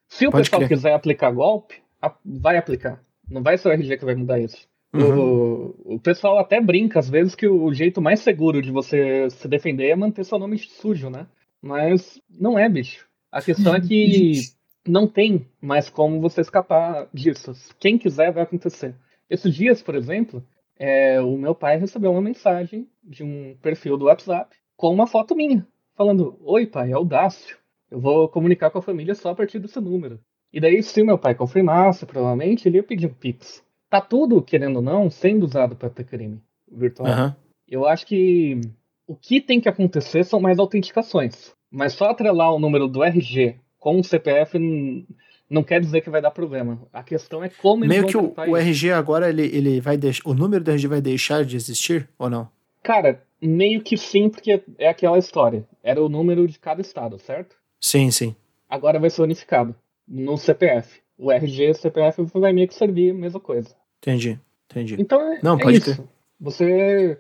Se 0.08 0.28
o 0.28 0.32
pode 0.32 0.44
pessoal 0.44 0.62
crer. 0.62 0.70
quiser 0.70 0.94
aplicar 0.94 1.32
golpe, 1.32 1.76
vai 2.24 2.58
aplicar. 2.58 3.04
Não 3.30 3.42
vai 3.42 3.58
ser 3.58 3.68
o 3.68 3.72
RG 3.72 3.98
que 3.98 4.06
vai 4.06 4.16
mudar 4.16 4.40
isso. 4.40 4.68
Uhum. 4.94 5.74
O, 5.86 5.96
o 5.96 6.00
pessoal 6.00 6.38
até 6.40 6.62
brinca, 6.62 7.00
às 7.00 7.10
vezes, 7.10 7.36
que 7.36 7.48
o 7.48 7.74
jeito 7.74 8.02
mais 8.02 8.22
seguro 8.22 8.62
de 8.62 8.72
você 8.72 9.30
se 9.30 9.48
defender 9.48 9.90
é 9.90 9.96
manter 9.96 10.24
seu 10.24 10.40
nome 10.40 10.58
sujo, 10.58 11.10
né? 11.10 11.28
Mas 11.62 12.22
não 12.30 12.58
é, 12.58 12.70
bicho. 12.70 13.08
A 13.38 13.42
questão 13.42 13.76
é 13.76 13.82
que 13.82 14.42
não 14.88 15.08
tem 15.08 15.46
mais 15.62 15.90
como 15.90 16.22
você 16.22 16.42
escapar 16.42 17.08
disso. 17.14 17.54
Quem 17.80 17.98
quiser 17.98 18.32
vai 18.32 18.44
acontecer. 18.44 18.96
Esses 19.30 19.54
dias, 19.54 19.82
por 19.82 19.96
exemplo, 19.96 20.44
é, 20.78 21.22
o 21.22 21.38
meu 21.38 21.54
pai 21.54 21.78
recebeu 21.78 22.12
uma 22.12 22.22
mensagem 22.22 22.88
de 23.04 23.24
um 23.24 23.56
perfil 23.62 23.98
do 23.98 24.06
WhatsApp 24.06 24.56
com 24.76 24.94
uma 24.94 25.08
foto 25.08 25.36
minha, 25.36 25.68
falando: 25.96 26.38
Oi, 26.42 26.66
pai, 26.66 26.92
é 26.92 26.98
o 26.98 27.06
Dácio. 27.06 27.58
Eu 27.92 28.00
vou 28.00 28.28
comunicar 28.28 28.70
com 28.70 28.80
a 28.80 28.82
família 28.82 29.16
só 29.16 29.30
a 29.30 29.36
partir 29.36 29.60
desse 29.60 29.80
número. 29.80 30.20
E 30.52 30.60
daí, 30.60 30.82
se 30.82 31.02
o 31.02 31.06
meu 31.06 31.18
pai 31.18 31.36
confirmasse, 31.36 32.06
provavelmente 32.06 32.68
ele 32.68 32.78
ia 32.78 32.84
pedir 32.84 33.08
um 33.08 33.14
Pix 33.14 33.64
tá 33.90 34.02
tudo, 34.02 34.42
querendo 34.42 34.78
ou 34.78 34.82
não, 34.82 35.10
sendo 35.10 35.46
usado 35.46 35.76
para 35.76 35.90
ter 35.90 36.04
crime 36.04 36.42
virtual. 36.70 37.08
Uhum. 37.08 37.34
Eu 37.68 37.86
acho 37.86 38.06
que 38.06 38.60
o 39.06 39.16
que 39.16 39.42
tem 39.42 39.60
que 39.60 39.70
acontecer 39.70 40.24
são 40.24 40.40
mais 40.40 40.60
autenticações. 40.60 41.54
Mas 41.72 41.94
só 41.94 42.10
atrelar 42.10 42.54
o 42.54 42.60
número 42.60 42.88
do 42.88 43.04
RG 43.04 43.56
com 43.80 44.00
o 44.00 44.04
CPF 44.04 44.58
não 45.50 45.64
quer 45.64 45.80
dizer 45.80 46.02
que 46.02 46.10
vai 46.10 46.22
dar 46.22 46.32
problema. 46.32 46.82
A 46.92 47.04
questão 47.04 47.44
é 47.44 47.50
como 47.50 47.86
Meio 47.86 48.06
que 48.08 48.18
o, 48.18 48.34
o 48.48 48.58
RG 48.58 48.92
agora, 48.92 49.30
ele, 49.30 49.46
ele 49.46 49.82
vai 49.82 49.98
deixar. 49.98 50.28
O 50.28 50.34
número 50.34 50.64
do 50.64 50.72
RG 50.72 50.88
vai 50.88 51.02
deixar 51.02 51.44
de 51.46 51.56
existir 51.56 52.08
ou 52.18 52.30
não? 52.30 52.50
Cara, 52.84 53.24
meio 53.42 53.82
que 53.82 53.98
sim, 53.98 54.30
porque 54.30 54.64
é 54.78 54.88
aquela 54.88 55.18
história. 55.18 55.68
Era 55.84 56.02
o 56.02 56.10
número 56.10 56.48
de 56.48 56.58
cada 56.60 56.82
estado, 56.82 57.20
certo? 57.20 57.56
Sim, 57.80 58.12
sim. 58.12 58.36
Agora 58.70 59.00
vai 59.00 59.10
ser 59.10 59.22
unificado 59.22 59.76
no 60.08 60.38
CPF 60.38 61.02
o 61.18 61.32
RG 61.32 61.64
e 61.64 61.72
o 61.72 61.74
CPF 61.74 62.24
vai 62.36 62.54
meio 62.54 62.68
que 62.68 62.76
servir 62.76 63.12
a 63.12 63.14
mesma 63.14 63.40
coisa. 63.40 63.76
Entendi, 63.98 64.40
entendi. 64.70 64.96
Então 65.00 65.22
é, 65.34 65.40
Não, 65.42 65.56
é 65.56 65.64
pode 65.64 65.78
isso. 65.78 65.96
Ter. 65.96 66.04
Você. 66.40 67.18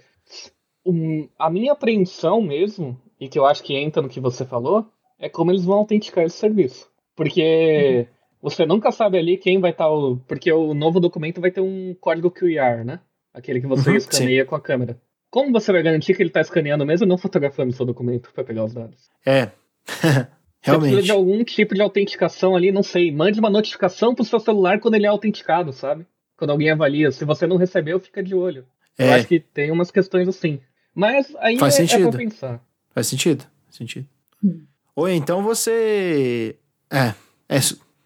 Um, 0.85 1.27
a 1.37 1.49
minha 1.49 1.73
apreensão 1.73 2.41
mesmo, 2.41 2.99
e 3.19 3.27
que 3.27 3.37
eu 3.37 3.45
acho 3.45 3.63
que 3.63 3.75
entra 3.75 4.01
no 4.01 4.09
que 4.09 4.19
você 4.19 4.45
falou, 4.45 4.87
é 5.19 5.27
como 5.29 5.51
eles 5.51 5.65
vão 5.65 5.79
autenticar 5.79 6.23
esse 6.23 6.37
serviço. 6.37 6.89
Porque 7.15 8.07
uhum. 8.07 8.49
você 8.49 8.65
nunca 8.65 8.91
sabe 8.91 9.17
ali 9.17 9.37
quem 9.37 9.59
vai 9.59 9.71
estar. 9.71 9.85
Tá 9.85 9.91
o, 9.91 10.17
porque 10.27 10.51
o 10.51 10.73
novo 10.73 10.99
documento 10.99 11.41
vai 11.41 11.51
ter 11.51 11.61
um 11.61 11.95
código 11.99 12.31
QR, 12.31 12.85
né? 12.85 12.99
Aquele 13.33 13.59
que 13.59 13.67
você 13.67 13.89
uhum, 13.89 13.95
escaneia 13.95 14.43
sim. 14.43 14.49
com 14.49 14.55
a 14.55 14.61
câmera. 14.61 14.99
Como 15.29 15.51
você 15.51 15.71
vai 15.71 15.83
garantir 15.83 16.15
que 16.15 16.21
ele 16.21 16.29
está 16.29 16.41
escaneando 16.41 16.85
mesmo 16.85 17.05
não 17.05 17.17
fotografando 17.17 17.73
seu 17.73 17.85
documento 17.85 18.31
para 18.33 18.43
pegar 18.43 18.63
os 18.63 18.73
dados? 18.73 19.09
É. 19.25 19.51
Realmente. 19.85 20.31
Você 20.63 20.79
precisa 20.79 21.01
de 21.01 21.11
algum 21.11 21.43
tipo 21.43 21.75
de 21.75 21.81
autenticação 21.81 22.55
ali, 22.55 22.71
não 22.71 22.83
sei. 22.83 23.11
Mande 23.11 23.39
uma 23.39 23.49
notificação 23.49 24.15
pro 24.15 24.25
seu 24.25 24.39
celular 24.39 24.79
quando 24.79 24.95
ele 24.95 25.05
é 25.05 25.09
autenticado, 25.09 25.71
sabe? 25.71 26.05
Quando 26.37 26.51
alguém 26.51 26.69
avalia. 26.69 27.11
Se 27.11 27.23
você 27.25 27.45
não 27.45 27.57
recebeu, 27.57 27.99
fica 27.99 28.23
de 28.23 28.35
olho. 28.35 28.65
É. 28.97 29.07
Eu 29.07 29.13
acho 29.13 29.27
que 29.27 29.39
tem 29.39 29.71
umas 29.71 29.91
questões 29.91 30.27
assim. 30.27 30.59
Mas 30.93 31.33
aí 31.37 31.57
Faz 31.57 31.75
é, 31.75 31.77
sentido. 31.85 32.07
é 32.07 32.09
pra 32.09 32.17
pensar. 32.17 32.61
Faz 32.97 33.05
sentido. 33.05 33.43
Faz 33.65 33.75
sentido. 33.75 34.07
Hum. 34.43 34.63
Ou 34.95 35.07
então 35.07 35.43
você. 35.43 36.55
É. 36.91 37.13
é 37.47 37.59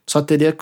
só 0.05 0.21
teria. 0.21 0.53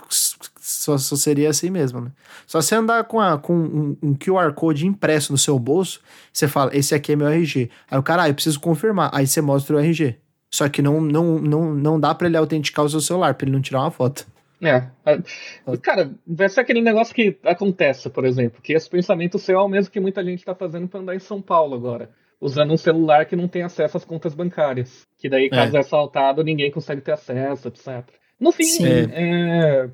Só, 0.59 0.99
só, 0.99 1.15
seria 1.15 1.49
assim 1.49 1.71
mesmo, 1.71 1.99
né? 1.99 2.11
Só 2.45 2.61
você 2.61 2.75
andar 2.75 3.05
com, 3.05 3.19
a, 3.19 3.39
com 3.39 3.55
um, 3.55 3.97
um, 4.03 4.13
QR 4.13 4.53
Code 4.53 4.85
impresso 4.85 5.31
no 5.31 5.37
seu 5.37 5.57
bolso, 5.57 5.99
você 6.31 6.47
fala, 6.47 6.69
esse 6.75 6.93
aqui 6.93 7.13
é 7.13 7.15
meu 7.15 7.27
RG. 7.27 7.71
Aí 7.89 7.97
o 7.97 8.03
cara, 8.03 8.21
ah, 8.21 8.29
eu 8.29 8.35
preciso 8.35 8.59
confirmar. 8.59 9.09
Aí 9.11 9.25
você 9.25 9.41
mostra 9.41 9.77
o 9.77 9.79
RG. 9.79 10.15
Só 10.51 10.69
que 10.69 10.83
não, 10.83 11.01
não, 11.01 11.39
não, 11.39 11.73
não 11.73 11.99
dá 11.99 12.13
para 12.13 12.27
ele 12.27 12.37
autenticar 12.37 12.85
o 12.85 12.89
seu 12.89 13.01
celular, 13.01 13.33
pra 13.33 13.45
ele 13.47 13.55
não 13.55 13.61
tirar 13.63 13.79
uma 13.79 13.89
foto. 13.89 14.27
É. 14.61 14.89
Cara, 15.81 16.11
vai 16.27 16.49
ser 16.49 16.59
aquele 16.59 16.81
negócio 16.81 17.15
que 17.15 17.35
acontece, 17.43 18.11
por 18.11 18.25
exemplo, 18.25 18.61
que 18.61 18.73
esse 18.73 18.87
pensamento 18.87 19.39
seu 19.39 19.57
é 19.57 19.63
o 19.63 19.67
mesmo 19.67 19.91
que 19.91 19.99
muita 19.99 20.23
gente 20.23 20.45
tá 20.45 20.53
fazendo 20.53 20.87
pra 20.87 20.99
andar 20.99 21.15
em 21.15 21.19
São 21.19 21.41
Paulo 21.41 21.73
agora. 21.73 22.11
Usando 22.41 22.71
um 22.71 22.77
celular 22.77 23.25
que 23.25 23.35
não 23.35 23.47
tem 23.47 23.63
acesso 23.63 23.97
às 23.97 24.05
contas 24.05 24.33
bancárias. 24.33 25.05
Que 25.17 25.27
daí, 25.27 25.49
caso 25.49 25.75
é, 25.75 25.77
é 25.77 25.81
assaltado, 25.81 26.43
ninguém 26.43 26.71
consegue 26.71 27.01
ter 27.01 27.11
acesso, 27.11 27.67
etc. 27.67 28.07
No 28.39 28.51
fim, 28.51 28.65
é, 28.85 29.89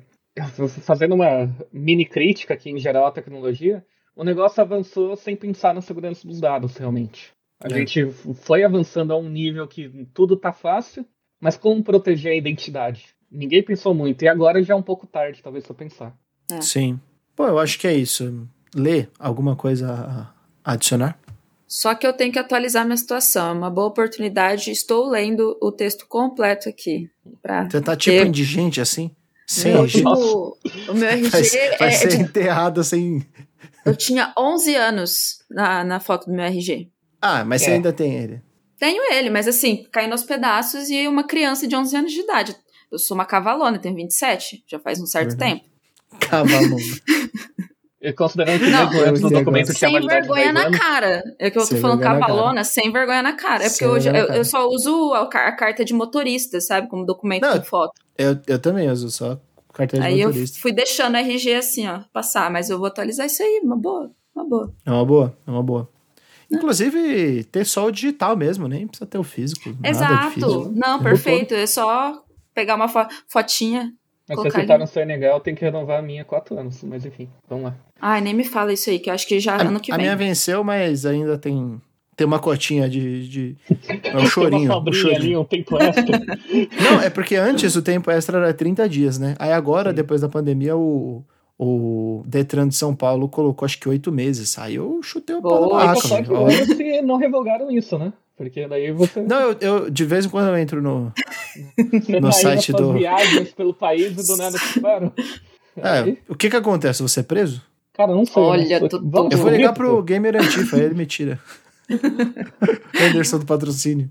fazendo 0.82 1.14
uma 1.14 1.52
mini 1.72 2.04
crítica 2.04 2.54
aqui 2.54 2.70
em 2.70 2.78
geral 2.78 3.06
à 3.06 3.10
tecnologia, 3.10 3.84
o 4.14 4.22
negócio 4.22 4.62
avançou 4.62 5.16
sem 5.16 5.34
pensar 5.34 5.74
na 5.74 5.80
segurança 5.80 6.26
dos 6.26 6.40
dados, 6.40 6.76
realmente. 6.76 7.32
A 7.60 7.68
é. 7.68 7.78
gente 7.78 8.10
foi 8.44 8.62
avançando 8.64 9.12
a 9.12 9.16
um 9.16 9.28
nível 9.28 9.66
que 9.66 10.06
tudo 10.14 10.36
tá 10.36 10.52
fácil, 10.52 11.04
mas 11.40 11.56
como 11.56 11.82
proteger 11.82 12.32
a 12.32 12.36
identidade? 12.36 13.14
Ninguém 13.30 13.62
pensou 13.62 13.92
muito, 13.92 14.22
e 14.22 14.28
agora 14.28 14.62
já 14.62 14.74
é 14.74 14.76
um 14.76 14.82
pouco 14.82 15.06
tarde, 15.06 15.42
talvez, 15.42 15.66
pra 15.66 15.74
pensar. 15.74 16.16
É. 16.50 16.60
Sim. 16.60 17.00
Pô, 17.34 17.46
eu 17.46 17.58
acho 17.58 17.78
que 17.78 17.86
é 17.86 17.94
isso. 17.94 18.48
Lê 18.74 19.08
alguma 19.18 19.56
coisa 19.56 20.32
a 20.64 20.72
adicionar? 20.72 21.18
Só 21.66 21.94
que 21.94 22.06
eu 22.06 22.12
tenho 22.12 22.32
que 22.32 22.38
atualizar 22.38 22.84
minha 22.84 22.96
situação. 22.96 23.50
É 23.50 23.52
uma 23.52 23.70
boa 23.70 23.88
oportunidade. 23.88 24.70
Estou 24.70 25.08
lendo 25.08 25.58
o 25.60 25.72
texto 25.72 26.06
completo 26.08 26.68
aqui. 26.68 27.10
Pra 27.42 27.68
Você 27.68 27.80
tá 27.80 27.96
tipo 27.96 28.16
ter... 28.16 28.26
indigente 28.26 28.80
assim? 28.80 29.10
Sem 29.46 29.72
meu, 29.72 29.86
tipo, 29.86 30.58
o 30.88 30.94
meu 30.94 31.08
RG 31.08 31.28
vai, 31.30 31.78
vai 31.78 31.88
é, 31.88 31.90
ser 31.92 32.08
de... 32.08 32.16
enterrado 32.16 32.82
sem. 32.82 33.24
Eu 33.84 33.94
tinha 33.94 34.32
11 34.36 34.74
anos 34.74 35.38
na, 35.48 35.84
na 35.84 36.00
foto 36.00 36.26
do 36.26 36.32
meu 36.32 36.44
RG. 36.44 36.90
Ah, 37.22 37.44
mas 37.44 37.62
é. 37.62 37.66
você 37.66 37.70
ainda 37.72 37.92
tem 37.92 38.14
ele. 38.14 38.42
Tenho 38.78 39.02
ele, 39.12 39.30
mas 39.30 39.46
assim, 39.48 39.86
caindo 39.92 40.12
aos 40.12 40.24
pedaços 40.24 40.90
e 40.90 41.06
uma 41.06 41.24
criança 41.24 41.66
de 41.66 41.76
11 41.76 41.96
anos 41.96 42.12
de 42.12 42.20
idade. 42.20 42.56
Eu 42.90 42.98
sou 42.98 43.16
uma 43.16 43.24
cavalona, 43.24 43.78
tenho 43.78 43.94
27, 43.94 44.64
já 44.66 44.78
faz 44.78 45.00
um 45.00 45.06
certo 45.06 45.32
uhum. 45.32 45.38
tempo. 45.38 45.64
Cavalona. 46.20 46.76
Considerando 48.12 48.58
que 48.58 48.70
não, 48.70 48.90
antes 49.04 49.20
do 49.20 49.30
documento 49.30 49.74
tinha 49.74 49.90
Sem 49.90 50.06
vergonha 50.06 50.52
na 50.52 50.70
cara. 50.70 51.22
É 51.38 51.50
que 51.50 51.58
eu 51.58 51.66
tô 51.66 51.76
falando 51.76 52.00
cavalona, 52.00 52.64
sem 52.64 52.90
vergonha 52.92 53.22
na 53.22 53.32
cara. 53.32 53.64
É 53.64 53.68
porque 53.68 53.84
sem 53.84 53.88
hoje 53.88 54.08
eu, 54.08 54.14
eu, 54.14 54.44
só 54.44 54.68
uso 54.68 55.12
a, 55.14 55.22
a, 55.22 55.52
carta 55.52 55.84
de 55.84 55.92
motorista, 55.94 56.60
sabe? 56.60 56.88
Como 56.88 57.04
documento 57.04 57.42
não, 57.42 57.58
com 57.58 57.64
foto. 57.64 57.92
Eu, 58.16 58.38
eu 58.46 58.58
também 58.58 58.90
uso 58.90 59.10
só 59.10 59.38
carta 59.72 59.98
de 59.98 60.04
aí 60.04 60.24
motorista. 60.24 60.56
Aí 60.56 60.58
eu 60.58 60.62
fui 60.62 60.72
deixando 60.72 61.16
a 61.16 61.20
RG 61.20 61.54
assim, 61.54 61.86
ó, 61.86 62.00
passar. 62.12 62.50
Mas 62.50 62.70
eu 62.70 62.78
vou 62.78 62.86
atualizar 62.86 63.26
isso 63.26 63.42
aí, 63.42 63.60
uma 63.62 63.76
boa. 63.76 64.10
Uma 64.34 64.48
boa. 64.48 64.74
É 64.84 64.90
uma 64.90 65.04
boa, 65.04 65.38
é 65.46 65.50
uma 65.50 65.62
boa. 65.62 65.88
Inclusive, 66.50 67.44
ter 67.44 67.66
só 67.66 67.86
o 67.86 67.90
digital 67.90 68.36
mesmo, 68.36 68.68
nem 68.68 68.86
precisa 68.86 69.06
ter 69.06 69.18
o 69.18 69.24
físico. 69.24 69.76
Exato. 69.82 70.30
físico. 70.32 70.72
Não, 70.74 71.02
perfeito. 71.02 71.54
É 71.54 71.66
só 71.66 72.22
pegar 72.54 72.76
uma 72.76 72.88
fo- 72.88 73.08
fotinha. 73.28 73.92
Mas 74.28 74.36
se 74.38 74.42
Colocar 74.42 74.60
você 74.60 74.66
tá 74.66 74.78
no 74.78 75.24
eu 75.24 75.40
tenho 75.40 75.56
que 75.56 75.64
renovar 75.64 76.00
a 76.00 76.02
minha 76.02 76.22
há 76.22 76.24
quatro 76.24 76.58
anos. 76.58 76.82
Mas 76.82 77.06
enfim, 77.06 77.28
vamos 77.48 77.66
lá. 77.66 77.76
Ai, 78.00 78.20
nem 78.20 78.34
me 78.34 78.42
fala 78.44 78.72
isso 78.72 78.90
aí, 78.90 78.98
que 78.98 79.08
eu 79.08 79.14
acho 79.14 79.26
que 79.26 79.38
já 79.38 79.54
A, 79.56 79.62
ano 79.62 79.78
que 79.78 79.92
a 79.92 79.96
vem. 79.96 80.04
minha 80.06 80.16
venceu, 80.16 80.64
mas 80.64 81.06
ainda 81.06 81.38
tem, 81.38 81.80
tem 82.16 82.26
uma 82.26 82.38
cotinha 82.40 82.88
de. 82.88 83.28
de... 83.28 83.56
É 84.02 84.14
um 84.16 84.18
Tem 84.18 84.26
chorinho. 84.26 84.64
uma 84.64 84.74
um 84.74 84.78
sobrinha 84.78 85.00
chorinho. 85.02 85.16
ali, 85.20 85.36
um 85.36 85.44
tempo 85.44 85.76
extra. 85.80 86.18
Não, 86.82 87.00
é 87.02 87.08
porque 87.10 87.36
antes 87.36 87.76
o 87.76 87.82
tempo 87.82 88.10
extra 88.10 88.38
era 88.38 88.52
30 88.52 88.88
dias, 88.88 89.18
né? 89.18 89.36
Aí 89.38 89.52
agora, 89.52 89.90
Sim. 89.90 89.96
depois 89.96 90.20
da 90.20 90.28
pandemia, 90.28 90.76
o, 90.76 91.24
o 91.56 92.22
Detran 92.26 92.66
de 92.68 92.74
São 92.74 92.94
Paulo 92.96 93.28
colocou 93.28 93.64
acho 93.64 93.78
que 93.78 93.88
oito 93.88 94.10
meses. 94.10 94.58
Aí 94.58 94.74
eu 94.74 95.00
chutei 95.02 95.36
o 95.36 95.42
pau 95.42 95.68
da 95.68 95.74
barraca, 95.76 96.00
só 96.00 96.20
ver 96.46 96.66
se 96.66 97.02
não 97.02 97.16
revogaram 97.16 97.70
isso, 97.70 97.96
né? 97.96 98.12
Porque 98.36 98.68
daí 98.68 98.92
você. 98.92 99.22
Não, 99.22 99.40
eu, 99.40 99.56
eu 99.60 99.90
de 99.90 100.04
vez 100.04 100.26
em 100.26 100.28
quando 100.28 100.48
eu 100.48 100.58
entro 100.58 100.82
no. 100.82 101.12
no 102.20 102.32
site 102.32 102.72
do- 102.72 102.92
viagens 102.92 103.50
pelo 103.52 103.72
país 103.72 104.12
e 104.12 104.26
do 104.26 104.36
nada 104.36 104.58
te 104.58 104.80
param. 104.80 105.12
É, 105.76 106.16
o 106.28 106.34
que 106.34 106.50
que 106.50 106.56
acontece? 106.56 107.02
Você 107.02 107.20
é 107.20 107.22
preso? 107.22 107.62
Cara, 107.94 108.14
não 108.14 108.26
sei. 108.26 108.42
Olha? 108.42 108.80
Tutu. 108.80 109.00
Vamos 109.08 109.32
Eu 109.32 109.38
vou 109.38 109.50
ligar 109.50 109.72
pro 109.72 110.02
Gamer 110.02 110.36
Antifa, 110.36 110.76
aí 110.76 110.82
ele 110.82 110.94
me 110.94 111.06
tira. 111.06 111.40
Anderson 113.00 113.38
do 113.38 113.46
patrocínio. 113.46 114.10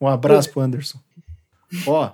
Um 0.00 0.06
abraço 0.06 0.50
pro 0.50 0.60
Anderson. 0.62 0.98
Ó, 1.86 2.10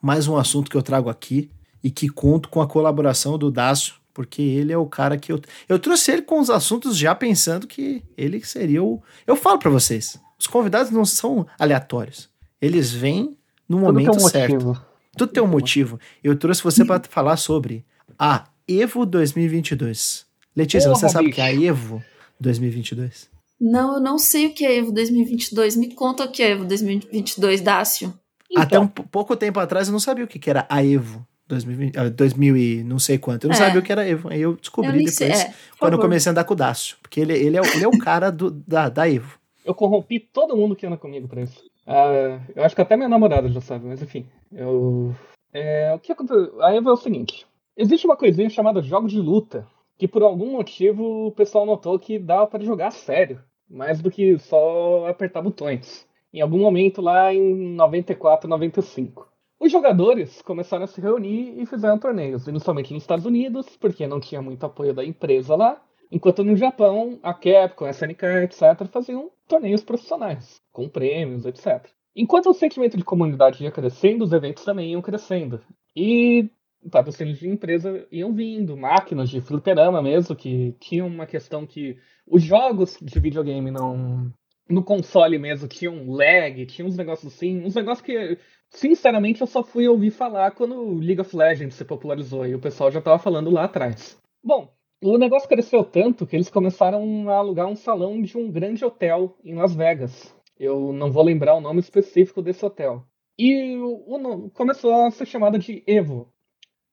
mais 0.00 0.26
um 0.28 0.36
assunto 0.36 0.70
que 0.70 0.76
eu 0.76 0.82
trago 0.82 1.08
aqui 1.08 1.50
e 1.82 1.90
que 1.90 2.08
conto 2.08 2.48
com 2.48 2.60
a 2.60 2.66
colaboração 2.66 3.38
do 3.38 3.50
Dácio, 3.50 3.94
porque 4.12 4.42
ele 4.42 4.72
é 4.72 4.78
o 4.78 4.86
cara 4.86 5.16
que 5.16 5.32
eu. 5.32 5.40
Eu 5.68 5.78
trouxe 5.78 6.10
ele 6.12 6.22
com 6.22 6.40
os 6.40 6.50
assuntos 6.50 6.96
já 6.96 7.14
pensando 7.14 7.66
que 7.66 8.02
ele 8.16 8.42
seria 8.44 8.82
o. 8.82 9.02
Eu 9.26 9.36
falo 9.36 9.58
pra 9.58 9.70
vocês, 9.70 10.18
os 10.40 10.46
convidados 10.46 10.90
não 10.90 11.04
são 11.04 11.46
aleatórios. 11.58 12.28
Eles 12.60 12.90
vêm 12.92 13.36
no 13.68 13.76
Tudo 13.78 13.94
tem 13.96 14.06
momento 14.06 14.16
um 14.16 14.28
certo. 14.28 14.52
motivo. 14.54 14.84
Tudo 15.16 15.32
tem 15.32 15.42
um 15.42 15.46
motivo. 15.46 16.00
Eu 16.24 16.34
trouxe 16.36 16.62
você 16.62 16.84
para 16.84 17.02
falar 17.08 17.36
sobre 17.36 17.84
a 18.18 18.46
Evo 18.66 19.04
2022. 19.06 20.26
Letícia, 20.56 20.88
Porra, 20.88 21.00
você 21.00 21.08
sabe 21.08 21.24
o 21.24 21.26
bicho. 21.28 21.34
que 21.36 21.40
é 21.40 21.44
a 21.44 21.52
Evo 21.54 22.02
2022? 22.40 23.28
Não, 23.60 23.94
eu 23.94 24.00
não 24.00 24.18
sei 24.18 24.46
o 24.46 24.54
que 24.54 24.64
é 24.64 24.78
Evo 24.78 24.90
2022. 24.92 25.76
Me 25.76 25.94
conta 25.94 26.24
o 26.24 26.30
que 26.32 26.42
é 26.42 26.50
Evo 26.52 26.64
2022, 26.64 27.60
Dácio. 27.60 28.12
Até 28.56 28.76
Então, 28.76 28.82
um 28.84 28.88
p- 28.88 29.02
pouco 29.10 29.36
tempo 29.36 29.60
atrás 29.60 29.88
eu 29.88 29.92
não 29.92 30.00
sabia 30.00 30.24
o 30.24 30.28
que, 30.28 30.38
que 30.38 30.48
era 30.50 30.66
a 30.68 30.84
Evo 30.84 31.26
2020, 31.46 31.96
ah, 31.98 32.08
2000 32.08 32.56
e 32.56 32.82
não 32.84 32.98
sei 32.98 33.18
quanto. 33.18 33.44
Eu 33.44 33.48
não 33.48 33.54
É. 33.54 33.58
sabia 33.58 33.80
o 33.80 33.82
que 33.82 33.92
era 33.92 34.08
Evo. 34.08 34.28
Aí 34.30 34.40
eu 34.40 34.52
Eu 34.52 34.56
descobri 34.56 34.90
nem 34.92 34.98
depois, 35.04 35.14
sei. 35.16 35.30
É, 35.32 35.54
quando 35.78 35.92
eu 35.94 35.98
comecei 35.98 36.30
a 36.30 36.32
andar 36.32 36.44
com 36.44 36.54
o 36.54 36.56
Dácio. 36.56 36.96
Porque 37.02 37.20
ele, 37.20 37.32
ele, 37.34 37.56
é, 37.56 37.60
o- 37.60 37.64
ele 37.66 37.84
é 37.84 37.88
o 37.88 37.98
cara 37.98 38.30
do, 38.30 38.50
da, 38.50 38.88
da 38.88 39.08
Evo. 39.08 39.38
Eu 39.70 39.74
corrompi 39.74 40.20
todo 40.20 40.56
mundo 40.56 40.76
que 40.76 40.86
anda 40.86 40.96
comigo 40.96 41.28
pra 41.28 41.42
isso. 41.42 41.64
Ah, 41.86 42.40
eu 42.54 42.62
acho 42.62 42.74
que 42.74 42.82
até 42.82 42.96
minha 42.96 43.08
namorada 43.08 43.48
já 43.48 43.60
sabe, 43.60 43.86
mas 43.86 44.02
enfim. 44.02 44.26
Eu. 44.52 45.14
É, 45.52 45.92
o 45.94 45.98
que 45.98 46.12
aconteceu? 46.12 46.62
A 46.62 46.74
Evo 46.74 46.90
é 46.90 46.92
o 46.92 46.96
seguinte: 46.96 47.46
existe 47.76 48.06
uma 48.06 48.16
coisinha 48.16 48.50
chamada 48.50 48.82
jogos 48.82 49.12
de 49.12 49.18
luta, 49.18 49.66
que 49.98 50.06
por 50.06 50.22
algum 50.22 50.52
motivo 50.52 51.28
o 51.28 51.32
pessoal 51.32 51.64
notou 51.64 51.98
que 51.98 52.18
dava 52.18 52.46
pra 52.46 52.64
jogar 52.64 52.88
a 52.88 52.92
sério, 52.92 53.40
mais 53.68 54.00
do 54.00 54.10
que 54.10 54.38
só 54.38 55.06
apertar 55.08 55.42
botões. 55.42 56.06
Em 56.32 56.40
algum 56.40 56.58
momento 56.58 57.02
lá 57.02 57.34
em 57.34 57.74
94, 57.74 58.48
95. 58.48 59.28
Os 59.58 59.70
jogadores 59.70 60.40
começaram 60.42 60.84
a 60.84 60.86
se 60.86 61.00
reunir 61.00 61.60
e 61.60 61.66
fizeram 61.66 61.98
torneios, 61.98 62.46
inicialmente 62.46 62.94
nos 62.94 63.02
Estados 63.02 63.26
Unidos, 63.26 63.76
porque 63.78 64.06
não 64.06 64.18
tinha 64.18 64.40
muito 64.40 64.64
apoio 64.64 64.94
da 64.94 65.04
empresa 65.04 65.54
lá, 65.54 65.82
enquanto 66.10 66.44
no 66.44 66.56
Japão, 66.56 67.18
a 67.22 67.32
Capcom, 67.32 67.84
a 67.84 67.90
SNK, 67.90 68.24
etc., 68.44 68.86
faziam 68.90 69.30
torneios 69.46 69.82
profissionais, 69.82 70.60
com 70.72 70.88
prêmios, 70.88 71.46
etc. 71.46 71.88
Enquanto 72.14 72.50
o 72.50 72.54
sentimento 72.54 72.96
de 72.96 73.04
comunidade 73.04 73.62
ia 73.62 73.70
crescendo, 73.70 74.24
os 74.24 74.32
eventos 74.32 74.64
também 74.64 74.92
iam 74.92 75.02
crescendo. 75.02 75.60
E 75.94 76.50
patrocínios 76.90 77.38
de 77.38 77.48
empresa 77.48 78.06
iam 78.10 78.32
vindo, 78.32 78.76
máquinas 78.76 79.28
de 79.28 79.40
fliperama 79.40 80.02
mesmo, 80.02 80.34
que 80.34 80.74
tinham 80.80 81.06
uma 81.06 81.26
questão 81.26 81.66
que 81.66 81.96
os 82.26 82.42
jogos 82.42 82.96
de 83.00 83.18
videogame 83.20 83.70
não. 83.70 84.32
No 84.68 84.84
console 84.84 85.36
mesmo 85.36 85.66
tinham 85.66 86.08
lag, 86.08 86.64
tinha 86.66 86.86
uns 86.86 86.96
negócios 86.96 87.32
assim, 87.34 87.64
uns 87.64 87.74
negócios 87.74 88.06
que, 88.06 88.38
sinceramente, 88.68 89.40
eu 89.40 89.46
só 89.46 89.64
fui 89.64 89.88
ouvir 89.88 90.12
falar 90.12 90.52
quando 90.52 90.94
League 90.94 91.20
of 91.20 91.36
Legends 91.36 91.74
se 91.74 91.84
popularizou 91.84 92.46
e 92.46 92.54
o 92.54 92.60
pessoal 92.60 92.88
já 92.90 93.00
tava 93.00 93.18
falando 93.18 93.50
lá 93.50 93.64
atrás. 93.64 94.16
Bom, 94.42 94.72
o 95.02 95.16
negócio 95.16 95.48
cresceu 95.48 95.82
tanto 95.82 96.26
que 96.26 96.36
eles 96.36 96.50
começaram 96.50 97.28
a 97.30 97.36
alugar 97.36 97.66
um 97.66 97.76
salão 97.76 98.20
de 98.20 98.36
um 98.36 98.50
grande 98.50 98.84
hotel 98.84 99.36
em 99.44 99.54
Las 99.54 99.74
Vegas. 99.74 100.34
Eu 100.58 100.92
não 100.92 101.10
vou 101.10 101.22
lembrar 101.22 101.54
o 101.54 101.60
nome 101.60 101.80
específico 101.80 102.42
desse 102.42 102.64
hotel. 102.64 103.04
E 103.38 103.76
o, 103.78 104.14
o 104.14 104.50
começou 104.50 104.92
a 104.92 105.10
ser 105.10 105.24
chamada 105.26 105.58
de 105.58 105.82
Evo. 105.86 106.28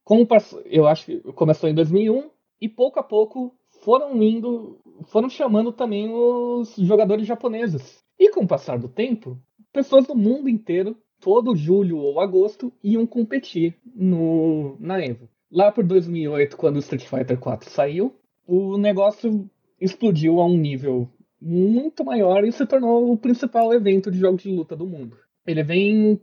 Como 0.06 0.26
pass- 0.26 0.58
eu 0.66 0.88
acho 0.88 1.06
que 1.06 1.20
começou 1.34 1.70
em 1.70 1.76
2001 1.76 2.30
e 2.62 2.70
pouco 2.70 2.98
a 3.00 3.04
pouco 3.04 3.54
foram 3.84 4.24
indo, 4.24 4.80
foram 5.08 5.30
chamando 5.30 5.74
também 5.74 6.10
os 6.10 6.76
jogadores 6.78 7.28
japoneses. 7.28 8.02
E 8.18 8.32
com 8.32 8.46
o 8.46 8.48
passar 8.48 8.80
do 8.80 8.88
tempo, 8.88 9.38
pessoas 9.74 10.08
do 10.08 10.16
mundo 10.16 10.48
inteiro, 10.48 10.96
todo 11.20 11.56
julho 11.58 11.98
ou 11.98 12.22
agosto, 12.22 12.72
iam 12.82 13.06
competir 13.06 13.78
no 13.94 14.78
na 14.80 15.04
Evo. 15.04 15.28
Lá 15.52 15.72
por 15.72 15.84
2008, 15.84 16.58
quando 16.58 16.76
o 16.76 16.80
Street 16.80 17.06
Fighter 17.06 17.38
4 17.38 17.70
saiu, 17.70 18.16
o 18.46 18.78
negócio 18.78 19.50
explodiu 19.80 20.40
a 20.40 20.46
um 20.46 20.58
nível 20.58 21.10
muito 21.42 22.04
maior 22.04 22.44
e 22.44 22.52
se 22.52 22.66
tornou 22.66 23.12
o 23.12 23.18
principal 23.18 23.74
evento 23.74 24.12
de 24.12 24.20
jogos 24.20 24.44
de 24.44 24.52
luta 24.52 24.76
do 24.76 24.86
mundo. 24.86 25.18
Ele 25.46 25.64
vem 25.64 26.20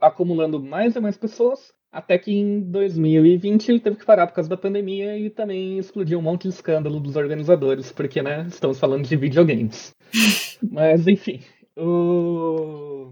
acumulando 0.00 0.62
mais 0.62 0.94
e 0.96 1.00
mais 1.00 1.16
pessoas, 1.16 1.72
até 1.90 2.18
que 2.18 2.32
em 2.32 2.60
2020 2.60 3.68
ele 3.68 3.80
teve 3.80 3.96
que 3.96 4.06
parar 4.06 4.26
por 4.26 4.34
causa 4.34 4.48
da 4.48 4.56
pandemia 4.56 5.18
e 5.18 5.28
também 5.28 5.78
explodiu 5.78 6.18
um 6.18 6.22
monte 6.22 6.42
de 6.42 6.48
escândalo 6.50 7.00
dos 7.00 7.16
organizadores, 7.16 7.92
porque, 7.92 8.22
né, 8.22 8.46
estamos 8.48 8.78
falando 8.78 9.06
de 9.06 9.16
videogames. 9.16 9.94
Mas, 10.70 11.06
enfim, 11.06 11.40
o... 11.76 13.10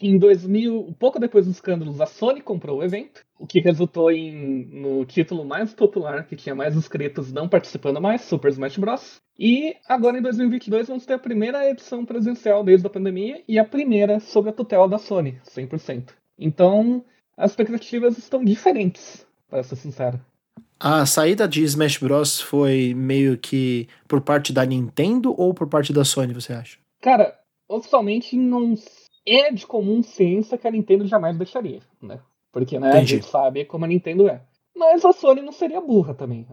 em 0.00 0.18
2000, 0.18 0.96
pouco 0.98 1.18
depois 1.18 1.46
dos 1.46 1.56
escândalos, 1.56 2.00
a 2.00 2.06
Sony 2.06 2.40
comprou 2.40 2.78
o 2.78 2.82
evento, 2.82 3.20
o 3.38 3.46
que 3.46 3.60
resultou 3.60 4.10
em, 4.10 4.64
no 4.66 5.04
título 5.04 5.44
mais 5.44 5.74
popular, 5.74 6.26
que 6.26 6.36
tinha 6.36 6.54
mais 6.54 6.74
inscritos 6.74 7.32
não 7.32 7.48
participando 7.48 8.00
mais, 8.00 8.22
Super 8.22 8.50
Smash 8.50 8.78
Bros. 8.78 9.20
E 9.38 9.76
agora 9.86 10.18
em 10.18 10.22
2022 10.22 10.88
vamos 10.88 11.04
ter 11.04 11.14
a 11.14 11.18
primeira 11.18 11.68
edição 11.68 12.04
presencial 12.04 12.64
desde 12.64 12.86
a 12.86 12.90
pandemia 12.90 13.42
e 13.46 13.58
a 13.58 13.64
primeira 13.64 14.20
sob 14.20 14.48
a 14.48 14.52
tutela 14.52 14.88
da 14.88 14.98
Sony, 14.98 15.38
100%. 15.44 16.10
Então, 16.38 17.04
as 17.36 17.50
expectativas 17.50 18.16
estão 18.16 18.42
diferentes, 18.42 19.26
para 19.48 19.62
ser 19.62 19.76
sincero. 19.76 20.20
A 20.78 21.04
saída 21.04 21.46
de 21.46 21.62
Smash 21.62 21.98
Bros. 21.98 22.40
foi 22.40 22.94
meio 22.94 23.36
que 23.36 23.86
por 24.08 24.22
parte 24.22 24.50
da 24.50 24.64
Nintendo 24.64 25.34
ou 25.36 25.52
por 25.52 25.68
parte 25.68 25.92
da 25.92 26.04
Sony, 26.06 26.32
você 26.32 26.54
acha? 26.54 26.78
Cara, 27.02 27.38
oficialmente 27.68 28.34
não 28.34 28.74
é 29.26 29.52
de 29.52 29.66
comum 29.66 30.02
ciência 30.02 30.58
que 30.58 30.66
a 30.66 30.70
Nintendo 30.70 31.06
jamais 31.06 31.36
deixaria, 31.36 31.80
né? 32.02 32.20
Porque, 32.52 32.78
né, 32.78 32.92
a 32.92 33.04
gente 33.04 33.24
sabe 33.26 33.64
como 33.64 33.84
a 33.84 33.88
Nintendo 33.88 34.28
é. 34.28 34.42
Mas 34.74 35.04
a 35.04 35.12
Sony 35.12 35.42
não 35.42 35.52
seria 35.52 35.80
burra 35.80 36.14
também. 36.14 36.46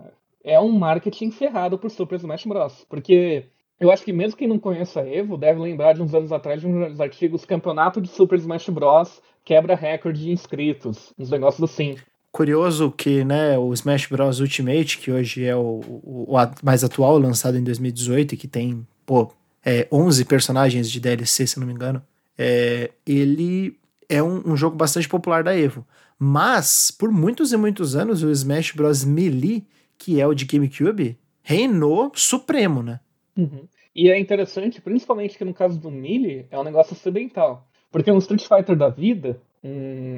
É 0.44 0.60
um 0.60 0.72
marketing 0.72 1.32
ferrado 1.32 1.78
por 1.78 1.90
Super 1.90 2.18
Smash 2.18 2.46
Bros. 2.46 2.86
Porque 2.90 3.46
eu 3.80 3.92
acho 3.92 4.04
que 4.04 4.14
mesmo 4.14 4.38
quem 4.38 4.48
não 4.48 4.60
conhece 4.60 5.00
a 5.00 5.08
Evo 5.08 5.38
deve 5.38 5.60
lembrar 5.60 5.94
de 5.94 6.02
uns 6.02 6.14
anos 6.14 6.32
atrás 6.32 6.62
de 6.62 6.68
uns 6.68 7.00
artigos 7.00 7.46
Campeonato 7.46 8.02
de 8.02 8.08
Super 8.10 8.38
Smash 8.38 8.70
Bros. 8.70 9.22
quebra 9.44 9.76
recorde 9.76 10.24
de 10.24 10.32
inscritos, 10.32 11.14
uns 11.18 11.30
negócios 11.32 11.70
assim. 11.70 11.96
Curioso 12.32 12.92
que, 12.92 13.24
né, 13.24 13.58
o 13.58 13.74
Smash 13.74 14.08
Bros 14.08 14.40
Ultimate, 14.40 15.00
que 15.00 15.12
hoje 15.12 15.46
é 15.46 15.56
o, 15.56 15.82
o, 16.04 16.36
o 16.36 16.36
mais 16.62 16.84
atual, 16.84 17.18
lançado 17.18 17.58
em 17.58 17.64
2018 17.64 18.34
e 18.34 18.38
que 18.38 18.48
tem, 18.48 18.86
pô, 19.06 19.32
é, 19.66 19.88
11 19.92 20.26
personagens 20.26 20.90
de 20.90 21.00
DLC, 21.00 21.48
se 21.48 21.60
não 21.60 21.66
me 21.66 21.74
engano, 21.74 22.02
é, 22.38 22.92
ele 23.06 23.78
é 24.10 24.22
um, 24.22 24.52
um 24.52 24.58
jogo 24.58 24.76
bastante 24.76 25.08
popular 25.10 25.44
da 25.44 25.58
Evo. 25.58 25.86
Mas, 26.20 26.92
por 26.92 27.12
muitos 27.12 27.52
e 27.52 27.58
muitos 27.58 27.96
anos, 27.96 28.24
o 28.24 28.32
Smash 28.32 28.72
Bros 28.72 29.04
Melee, 29.04 29.66
que 29.98 30.20
é 30.20 30.26
o 30.28 30.34
de 30.34 30.46
GameCube, 30.46 31.18
reinou 31.44 32.12
supremo, 32.16 32.82
né? 32.82 33.00
Uhum. 33.38 33.68
E 33.96 34.10
é 34.10 34.20
interessante, 34.20 34.82
principalmente 34.82 35.38
que 35.38 35.46
no 35.46 35.54
caso 35.54 35.80
do 35.80 35.90
Melee, 35.92 36.46
é 36.52 36.60
um 36.60 36.64
negócio 36.64 36.94
ocidental. 36.94 37.68
Porque 37.92 38.12
um 38.12 38.18
Street 38.18 38.46
Fighter 38.48 38.76
da 38.76 38.90
vida, 38.90 39.40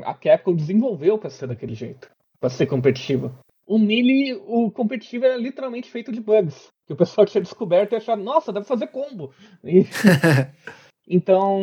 a 0.05 0.13
Capcom 0.13 0.53
desenvolveu 0.55 1.17
pra 1.17 1.29
ser 1.29 1.47
daquele 1.47 1.75
jeito. 1.75 2.09
Pra 2.39 2.49
ser 2.49 2.65
competitivo. 2.65 3.33
O 3.67 3.77
Melee, 3.77 4.33
o 4.47 4.71
competitivo 4.71 5.25
é 5.25 5.37
literalmente 5.37 5.89
feito 5.89 6.11
de 6.11 6.19
bugs. 6.19 6.67
Que 6.87 6.93
o 6.93 6.95
pessoal 6.95 7.27
tinha 7.27 7.41
descoberto 7.41 7.93
e 7.93 7.95
achado, 7.95 8.23
nossa, 8.23 8.51
deve 8.51 8.65
fazer 8.65 8.87
combo. 8.87 9.31
E- 9.63 9.85
então, 11.09 11.59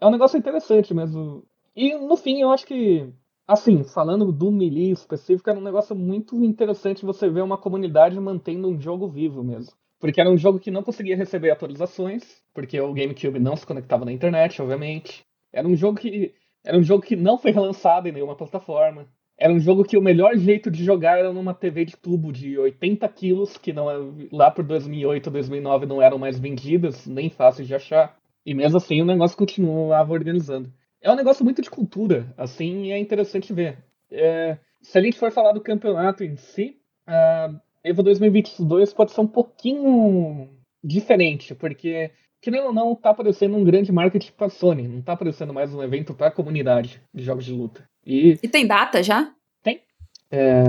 é 0.00 0.06
um 0.06 0.10
negócio 0.10 0.38
interessante 0.38 0.92
mesmo. 0.92 1.44
E 1.76 1.96
no 1.96 2.16
fim, 2.16 2.40
eu 2.40 2.50
acho 2.50 2.66
que 2.66 3.12
Assim, 3.46 3.84
falando 3.84 4.32
do 4.32 4.50
Melee 4.50 4.90
específico, 4.90 5.50
era 5.50 5.58
um 5.58 5.62
negócio 5.62 5.94
muito 5.94 6.42
interessante 6.42 7.04
você 7.04 7.28
ver 7.28 7.42
uma 7.42 7.58
comunidade 7.58 8.18
mantendo 8.18 8.68
um 8.68 8.80
jogo 8.80 9.06
vivo 9.06 9.44
mesmo. 9.44 9.74
Porque 10.00 10.18
era 10.18 10.30
um 10.30 10.36
jogo 10.36 10.58
que 10.58 10.70
não 10.70 10.82
conseguia 10.82 11.14
receber 11.14 11.50
atualizações, 11.50 12.42
porque 12.54 12.80
o 12.80 12.94
GameCube 12.94 13.38
não 13.38 13.54
se 13.54 13.66
conectava 13.66 14.06
na 14.06 14.12
internet, 14.12 14.62
obviamente. 14.62 15.26
Era 15.52 15.68
um 15.68 15.76
jogo 15.76 15.98
que 15.98 16.32
era 16.64 16.78
um 16.78 16.82
jogo 16.82 17.04
que 17.04 17.14
não 17.14 17.36
foi 17.36 17.50
relançado 17.50 18.08
em 18.08 18.12
nenhuma 18.12 18.34
plataforma. 18.34 19.06
Era 19.36 19.52
um 19.52 19.60
jogo 19.60 19.84
que 19.84 19.98
o 19.98 20.02
melhor 20.02 20.34
jeito 20.38 20.70
de 20.70 20.82
jogar 20.82 21.18
era 21.18 21.30
numa 21.30 21.52
TV 21.52 21.84
de 21.84 21.96
tubo 21.98 22.32
de 22.32 22.58
80 22.58 23.06
quilos, 23.10 23.58
que 23.58 23.74
não 23.74 23.90
é, 23.90 23.96
lá 24.32 24.50
por 24.50 24.64
2008, 24.64 25.30
2009 25.30 25.84
não 25.84 26.00
eram 26.00 26.16
mais 26.16 26.38
vendidas, 26.38 27.06
nem 27.06 27.28
fáceis 27.28 27.68
de 27.68 27.74
achar. 27.74 28.16
E 28.44 28.54
mesmo 28.54 28.76
assim 28.76 29.00
o 29.00 29.04
negócio 29.06 29.36
continuava 29.36 30.12
organizando. 30.12 30.72
É 31.00 31.10
um 31.10 31.16
negócio 31.16 31.44
muito 31.44 31.60
de 31.62 31.70
cultura, 31.70 32.32
assim, 32.36 32.84
e 32.84 32.92
é 32.92 32.98
interessante 32.98 33.52
ver. 33.52 33.78
É, 34.10 34.56
se 34.82 34.96
a 34.98 35.02
gente 35.02 35.18
for 35.18 35.30
falar 35.30 35.52
do 35.52 35.60
campeonato 35.60 36.24
em 36.24 36.36
si, 36.36 36.76
a 37.06 37.50
Evo 37.82 38.02
2022 38.02 38.92
pode 38.94 39.12
ser 39.12 39.20
um 39.20 39.26
pouquinho 39.26 40.48
diferente, 40.82 41.54
porque, 41.54 42.10
querendo 42.40 42.66
ou 42.68 42.72
não, 42.72 42.94
tá 42.94 43.10
aparecendo 43.10 43.56
um 43.56 43.64
grande 43.64 43.92
marketing 43.92 44.32
pra 44.36 44.48
Sony, 44.48 44.88
não 44.88 45.02
tá 45.02 45.12
aparecendo 45.12 45.52
mais 45.52 45.74
um 45.74 45.82
evento 45.82 46.14
pra 46.14 46.30
comunidade 46.30 47.00
de 47.12 47.22
jogos 47.22 47.44
de 47.44 47.52
luta. 47.52 47.84
E, 48.06 48.38
E 48.42 48.48
tem 48.48 48.66
data 48.66 49.02
já? 49.02 49.32
tem. 49.62 49.80
É, 50.30 50.62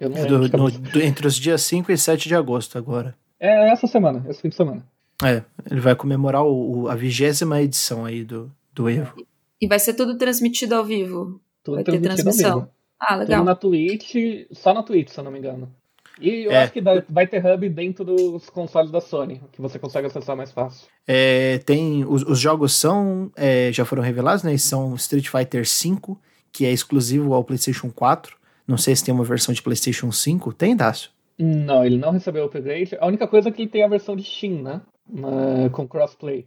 eu 0.00 0.10
não 0.10 0.16
É 0.16 0.26
do- 0.26 0.38
no- 0.58 0.70
do- 0.70 1.00
entre 1.02 1.26
os 1.26 1.36
dias 1.36 1.62
5 1.62 1.90
e 1.92 1.96
7 1.98 2.28
de 2.28 2.34
agosto 2.34 2.76
agora. 2.78 3.14
É 3.38 3.70
essa 3.70 3.86
semana, 3.86 4.24
esse 4.28 4.40
fim 4.40 4.48
de 4.48 4.54
semana. 4.56 4.84
É, 5.24 5.42
ele 5.70 5.80
vai 5.80 5.94
comemorar 5.94 6.42
o, 6.44 6.82
o- 6.82 6.88
a 6.88 6.94
vigésima 6.94 7.60
edição 7.60 8.04
aí 8.04 8.24
do, 8.24 8.50
do 8.72 8.88
Evo. 8.88 9.14
E 9.60 9.66
vai 9.68 9.78
ser 9.78 9.94
tudo 9.94 10.16
transmitido 10.18 10.74
ao 10.74 10.84
vivo. 10.84 11.40
Tudo 11.62 11.76
Vai 11.76 11.84
ter 11.84 12.00
transmissão. 12.00 12.60
vivo. 12.60 12.70
Ah, 13.00 13.14
Tudo 13.14 13.20
legal. 13.20 13.44
na 13.44 13.54
Twitch, 13.54 14.14
só 14.52 14.74
na 14.74 14.82
Twitch, 14.82 15.08
se 15.10 15.18
eu 15.20 15.24
não 15.24 15.30
me 15.30 15.38
engano. 15.38 15.68
E 16.20 16.44
eu 16.46 16.50
É. 16.52 16.62
acho 16.64 16.72
que 16.72 16.80
vai 17.08 17.26
ter 17.26 17.44
hub 17.44 17.68
dentro 17.70 18.04
dos 18.04 18.48
consoles 18.50 18.90
da 18.90 19.00
Sony, 19.00 19.40
que 19.52 19.60
você 19.62 19.78
consegue 19.78 20.06
acessar 20.06 20.36
mais 20.36 20.52
fácil. 20.52 20.86
É, 21.06 21.58
tem, 21.58 22.04
os, 22.04 22.22
os 22.22 22.38
jogos 22.38 22.74
são, 22.74 23.30
é, 23.34 23.72
já 23.72 23.84
foram 23.84 24.02
revelados, 24.02 24.42
né? 24.42 24.56
São 24.58 24.94
Street 24.96 25.28
Fighter 25.28 25.62
V, 25.64 26.16
que 26.52 26.66
é 26.66 26.70
exclusivo 26.72 27.32
ao 27.34 27.42
PlayStation 27.42 27.90
4. 27.90 28.36
Não 28.68 28.76
sei 28.76 28.94
se 28.94 29.04
tem 29.04 29.14
uma 29.14 29.24
versão 29.24 29.54
de 29.54 29.62
PlayStation 29.62 30.12
5. 30.12 30.52
Tem, 30.52 30.76
Dácio? 30.76 31.10
Não, 31.38 31.84
ele 31.84 31.96
não 31.96 32.10
recebeu 32.12 32.42
o 32.44 32.46
upgrade. 32.46 32.96
A 33.00 33.06
única 33.06 33.26
coisa 33.26 33.48
é 33.48 33.52
que 33.52 33.62
ele 33.62 33.70
tem 33.70 33.82
a 33.82 33.88
versão 33.88 34.14
de 34.14 34.22
Steam, 34.22 34.62
né? 34.62 34.80
Na- 35.08 35.68
com 35.70 35.86
crossplay. 35.86 36.46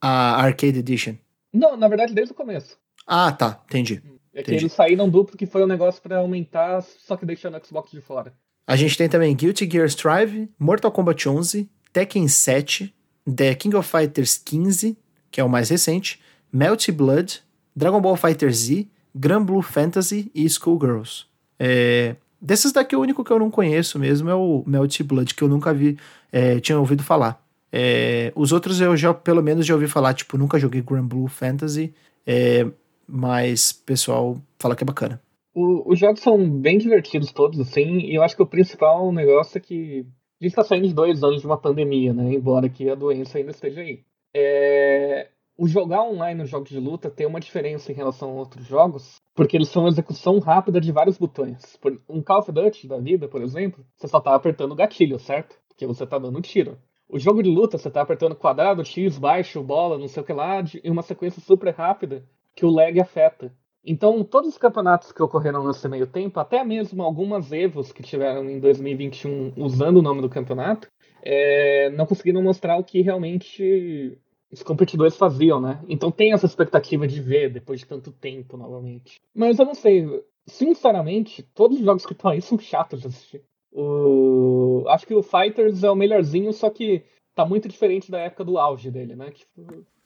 A 0.00 0.42
Arcade 0.42 0.78
Edition. 0.78 1.14
Não, 1.52 1.76
na 1.76 1.88
verdade, 1.88 2.14
desde 2.14 2.32
o 2.32 2.36
começo. 2.36 2.76
Ah, 3.06 3.30
tá. 3.32 3.60
Entendi. 3.68 4.02
É 4.34 4.42
que 4.42 4.50
Entendi. 4.50 4.64
eles 4.64 4.72
saíram 4.72 5.08
duplo, 5.08 5.36
que 5.36 5.46
foi 5.46 5.62
um 5.62 5.66
negócio 5.66 6.00
pra 6.02 6.18
aumentar, 6.18 6.80
só 6.82 7.16
que 7.16 7.26
deixando 7.26 7.56
o 7.58 7.66
Xbox 7.66 7.90
de 7.90 8.00
fora. 8.00 8.32
A 8.66 8.76
gente 8.76 8.96
tem 8.96 9.08
também 9.08 9.34
Guilty 9.36 9.68
Gear 9.70 9.86
Strive, 9.86 10.48
Mortal 10.58 10.90
Kombat 10.90 11.28
11, 11.28 11.68
Tekken 11.92 12.26
7, 12.28 12.94
The 13.36 13.54
King 13.54 13.76
of 13.76 13.88
Fighters 13.88 14.38
15, 14.38 14.96
que 15.30 15.40
é 15.40 15.44
o 15.44 15.48
mais 15.48 15.68
recente, 15.68 16.20
Melt 16.52 16.88
Blood, 16.90 17.42
Dragon 17.76 18.00
Ball 18.00 18.16
Fighter 18.16 18.50
Z, 18.52 18.86
Grand 19.14 19.44
Blue 19.44 19.60
Fantasy 19.62 20.30
e 20.34 20.48
Schoolgirls. 20.48 21.26
É, 21.58 22.16
desses 22.40 22.72
daqui, 22.72 22.96
o 22.96 23.00
único 23.00 23.22
que 23.22 23.30
eu 23.30 23.38
não 23.38 23.50
conheço 23.50 23.98
mesmo 23.98 24.30
é 24.30 24.34
o 24.34 24.62
Melt 24.66 25.02
Blood, 25.02 25.34
que 25.34 25.42
eu 25.42 25.48
nunca 25.48 25.74
vi, 25.74 25.98
é, 26.30 26.58
tinha 26.60 26.78
ouvido 26.78 27.02
falar. 27.02 27.41
É, 27.72 28.32
os 28.36 28.52
outros 28.52 28.80
eu 28.80 28.96
já, 28.96 29.14
pelo 29.14 29.42
menos, 29.42 29.64
já 29.66 29.74
ouvi 29.74 29.88
falar, 29.88 30.12
tipo, 30.14 30.36
nunca 30.36 30.58
joguei 30.58 30.82
Grand 30.82 31.06
Blue 31.06 31.26
Fantasy, 31.28 31.94
é, 32.26 32.66
mas 33.06 33.72
pessoal 33.72 34.36
fala 34.58 34.76
que 34.76 34.84
é 34.84 34.86
bacana. 34.86 35.20
O- 35.54 35.90
os 35.92 35.98
jogos 35.98 36.20
são 36.20 36.48
bem 36.48 36.78
divertidos 36.78 37.32
todos, 37.32 37.58
assim, 37.60 37.98
e 38.00 38.14
eu 38.14 38.22
acho 38.22 38.36
que 38.36 38.42
o 38.42 38.46
principal 38.46 39.10
negócio 39.12 39.58
é 39.58 39.60
que 39.60 40.06
a 40.40 40.44
gente 40.44 40.54
tá 40.54 40.64
saindo 40.64 40.88
de 40.88 40.94
dois 40.94 41.22
anos 41.22 41.40
de 41.40 41.46
uma 41.46 41.58
pandemia, 41.58 42.12
né? 42.12 42.32
Embora 42.34 42.68
que 42.68 42.88
a 42.90 42.94
doença 42.94 43.38
ainda 43.38 43.50
esteja 43.52 43.80
aí. 43.80 44.00
É, 44.34 45.28
O 45.58 45.68
jogar 45.68 46.02
online 46.02 46.40
nos 46.40 46.48
jogos 46.50 46.70
de 46.70 46.80
luta 46.80 47.10
tem 47.10 47.26
uma 47.26 47.38
diferença 47.38 47.92
em 47.92 47.94
relação 47.94 48.30
a 48.30 48.32
outros 48.32 48.66
jogos, 48.66 49.16
porque 49.34 49.56
eles 49.56 49.68
são 49.68 49.82
uma 49.82 49.90
execução 49.90 50.38
rápida 50.38 50.80
de 50.80 50.90
vários 50.90 51.18
botões. 51.18 51.78
Um 52.08 52.22
Call 52.22 52.38
of 52.40 52.50
Duty 52.50 52.88
da 52.88 52.98
vida, 52.98 53.28
por 53.28 53.42
exemplo, 53.42 53.84
você 53.96 54.08
só 54.08 54.18
tá 54.18 54.34
apertando 54.34 54.72
o 54.72 54.74
gatilho, 54.76 55.18
certo? 55.18 55.54
Porque 55.68 55.86
você 55.86 56.06
tá 56.06 56.18
dando 56.18 56.38
um 56.38 56.40
tiro. 56.40 56.78
O 57.12 57.18
jogo 57.18 57.42
de 57.42 57.50
luta, 57.50 57.76
você 57.76 57.90
tá 57.90 58.00
apertando 58.00 58.34
quadrado, 58.34 58.82
X, 58.82 59.18
baixo, 59.18 59.62
bola, 59.62 59.98
não 59.98 60.08
sei 60.08 60.22
o 60.22 60.24
que 60.24 60.32
lá, 60.32 60.64
em 60.82 60.90
uma 60.90 61.02
sequência 61.02 61.42
super 61.42 61.74
rápida 61.74 62.24
que 62.56 62.64
o 62.64 62.70
lag 62.70 62.98
afeta. 62.98 63.52
Então, 63.84 64.24
todos 64.24 64.48
os 64.48 64.56
campeonatos 64.56 65.12
que 65.12 65.22
ocorreram 65.22 65.66
nesse 65.66 65.86
meio 65.90 66.06
tempo, 66.06 66.40
até 66.40 66.64
mesmo 66.64 67.02
algumas 67.02 67.52
Evos 67.52 67.92
que 67.92 68.02
tiveram 68.02 68.48
em 68.48 68.58
2021 68.58 69.52
usando 69.58 69.98
o 69.98 70.02
nome 70.02 70.22
do 70.22 70.30
campeonato, 70.30 70.88
é, 71.22 71.90
não 71.90 72.06
conseguiram 72.06 72.42
mostrar 72.42 72.78
o 72.78 72.84
que 72.84 73.02
realmente 73.02 74.18
os 74.50 74.62
competidores 74.62 75.14
faziam, 75.14 75.60
né? 75.60 75.84
Então 75.88 76.10
tem 76.10 76.32
essa 76.32 76.46
expectativa 76.46 77.06
de 77.06 77.20
ver 77.20 77.52
depois 77.52 77.80
de 77.80 77.86
tanto 77.86 78.10
tempo 78.10 78.56
novamente. 78.56 79.20
Mas 79.34 79.58
eu 79.58 79.66
não 79.66 79.74
sei, 79.74 80.06
sinceramente, 80.46 81.42
todos 81.54 81.78
os 81.78 81.84
jogos 81.84 82.06
que 82.06 82.14
estão 82.14 82.30
aí 82.30 82.40
são 82.40 82.58
chatos 82.58 83.02
de 83.02 83.08
assistir. 83.08 83.42
O... 83.72 84.84
Acho 84.88 85.06
que 85.06 85.14
o 85.14 85.22
Fighters 85.22 85.82
é 85.82 85.90
o 85.90 85.96
melhorzinho, 85.96 86.52
só 86.52 86.68
que 86.70 87.02
tá 87.34 87.44
muito 87.44 87.68
diferente 87.68 88.10
da 88.10 88.18
época 88.18 88.44
do 88.44 88.58
auge 88.58 88.90
dele, 88.90 89.16
né? 89.16 89.30
Que 89.30 89.44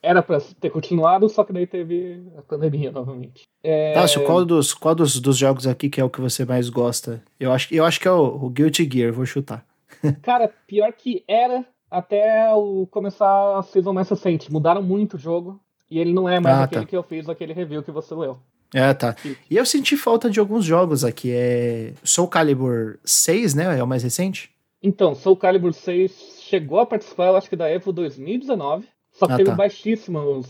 era 0.03 0.23
pra 0.23 0.41
ter 0.61 0.71
continuado, 0.71 1.29
só 1.29 1.43
que 1.43 1.53
daí 1.53 1.67
teve 1.67 2.23
a 2.37 2.43
pandemia 2.43 2.91
novamente. 2.93 3.43
É... 3.63 3.93
Tássio, 3.93 4.25
qual, 4.25 4.45
dos, 4.45 4.73
qual 4.73 4.95
dos, 4.95 5.21
dos 5.21 5.37
jogos 5.37 5.67
aqui 5.67 5.91
que 5.91 6.01
é 6.01 6.05
o 6.05 6.11
que 6.11 6.21
você 6.21 6.45
mais 6.45 6.69
gosta? 6.69 7.23
Eu 7.41 7.53
acho, 7.53 7.75
eu 7.75 7.85
acho 7.85 8.01
que 8.01 8.07
é 8.07 8.13
o, 8.13 8.45
o 8.45 8.49
Guilty 8.51 8.89
Gear, 8.91 9.13
vou 9.13 9.27
chutar. 9.27 9.67
Cara, 10.23 10.53
pior 10.67 10.93
que 10.93 11.25
era 11.27 11.65
até 11.91 12.53
o 12.55 12.87
começar 12.87 13.59
a 13.59 13.63
season 13.63 13.93
mais 13.93 14.09
recente. 14.09 14.53
Mudaram 14.53 14.83
muito 14.83 15.15
o 15.15 15.19
jogo. 15.19 15.61
E 15.91 16.01
ele 16.01 16.13
não 16.13 16.29
é 16.29 16.41
mais 16.41 16.57
Ah, 16.57 16.65
aquele 16.65 16.83
tá. 16.83 16.89
que 16.89 16.97
eu 16.97 17.03
fiz, 17.03 17.29
aquele 17.29 17.53
review 17.53 17.83
que 17.83 17.93
você 17.93 18.13
leu. 18.15 18.39
É, 18.79 18.93
tá. 18.93 19.17
E 19.51 19.57
eu 19.57 19.65
senti 19.65 19.97
falta 19.97 20.29
de 20.29 20.39
alguns 20.39 20.65
jogos 20.65 21.03
aqui. 21.03 21.31
É 21.33 21.95
Soul 22.05 22.29
Calibur 22.29 22.99
6, 23.05 23.55
né? 23.55 23.79
É 23.79 23.83
o 23.83 23.87
mais 23.87 24.03
recente? 24.03 24.51
Então, 24.83 25.15
Soul 25.15 25.37
Calibur 25.37 25.73
6 25.73 26.41
chegou 26.43 26.79
a 26.79 26.85
participar, 26.85 27.29
eu 27.29 27.37
acho 27.37 27.49
que 27.49 27.57
da 27.57 27.71
EVO 27.71 27.91
2019. 27.93 28.87
Só 29.13 29.27
que 29.27 29.33
Ah, 29.33 29.37
teve 29.39 29.49
tá. 29.51 29.57
baixíssimos 29.57 30.47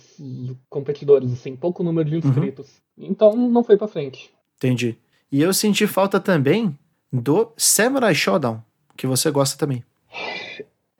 competidores, 0.69 1.33
assim, 1.33 1.55
pouco 1.55 1.85
número 1.85 2.11
Uhum. 2.11 2.19
de 2.21 2.27
inscritos. 2.27 2.67
Então 2.99 3.37
não 3.37 3.63
foi 3.63 3.77
pra 3.77 3.87
frente. 3.87 4.29
Entendi. 4.57 4.99
E 5.31 5.41
eu 5.41 5.53
senti 5.55 5.87
falta 5.87 6.19
também 6.19 6.77
do 7.13 7.53
Samurai 7.57 8.13
Shodown, 8.15 8.61
que 8.97 9.07
você 9.07 9.31
gosta 9.31 9.57
também. 9.57 9.85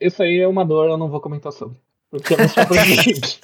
Isso 0.01 0.23
aí 0.23 0.39
é 0.39 0.47
uma 0.47 0.65
dor, 0.65 0.89
eu 0.89 0.97
não 0.97 1.09
vou 1.09 1.21
comentar 1.21 1.51
sobre. 1.53 1.77
Porque 2.21 2.35
proficiente. 2.67 3.41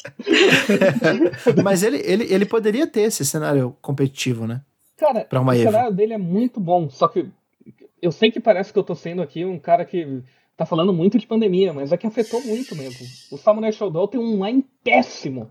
Mas 1.63 1.83
ele, 1.83 1.99
ele, 2.05 2.25
ele 2.33 2.45
poderia 2.47 2.87
ter 2.87 3.03
esse 3.03 3.25
cenário 3.25 3.77
competitivo, 3.81 4.47
né? 4.47 4.63
Cara, 4.97 5.25
Pra 5.25 5.41
uma 5.41 5.53
o 5.53 5.55
Evo. 5.55 5.71
cenário 5.71 5.93
dele 5.95 6.13
é 6.15 6.19
muito 6.19 6.61
bom, 6.61 6.89
só 6.89 7.09
que 7.09 7.27
eu 8.01 8.13
sei 8.13 8.31
que 8.31 8.41
parece 8.41 8.73
que 8.73 8.79
eu 8.79 8.83
tô 8.85 8.95
sendo 8.95 9.23
aqui 9.23 9.45
um 9.45 9.59
cara 9.59 9.85
que 9.85 10.23
tá 10.57 10.65
falando 10.67 10.93
muito 10.93 11.19
de 11.19 11.27
pandemia, 11.27 11.73
mas 11.73 11.93
é 11.93 11.97
que 11.97 12.07
afetou 12.07 12.41
muito 12.43 12.77
mesmo. 12.77 13.07
O 13.31 13.37
Samurai 13.39 13.73
Shodown 13.73 14.07
tem 14.09 14.21
um 14.21 14.45
line 14.45 14.65
péssimo. 14.85 15.51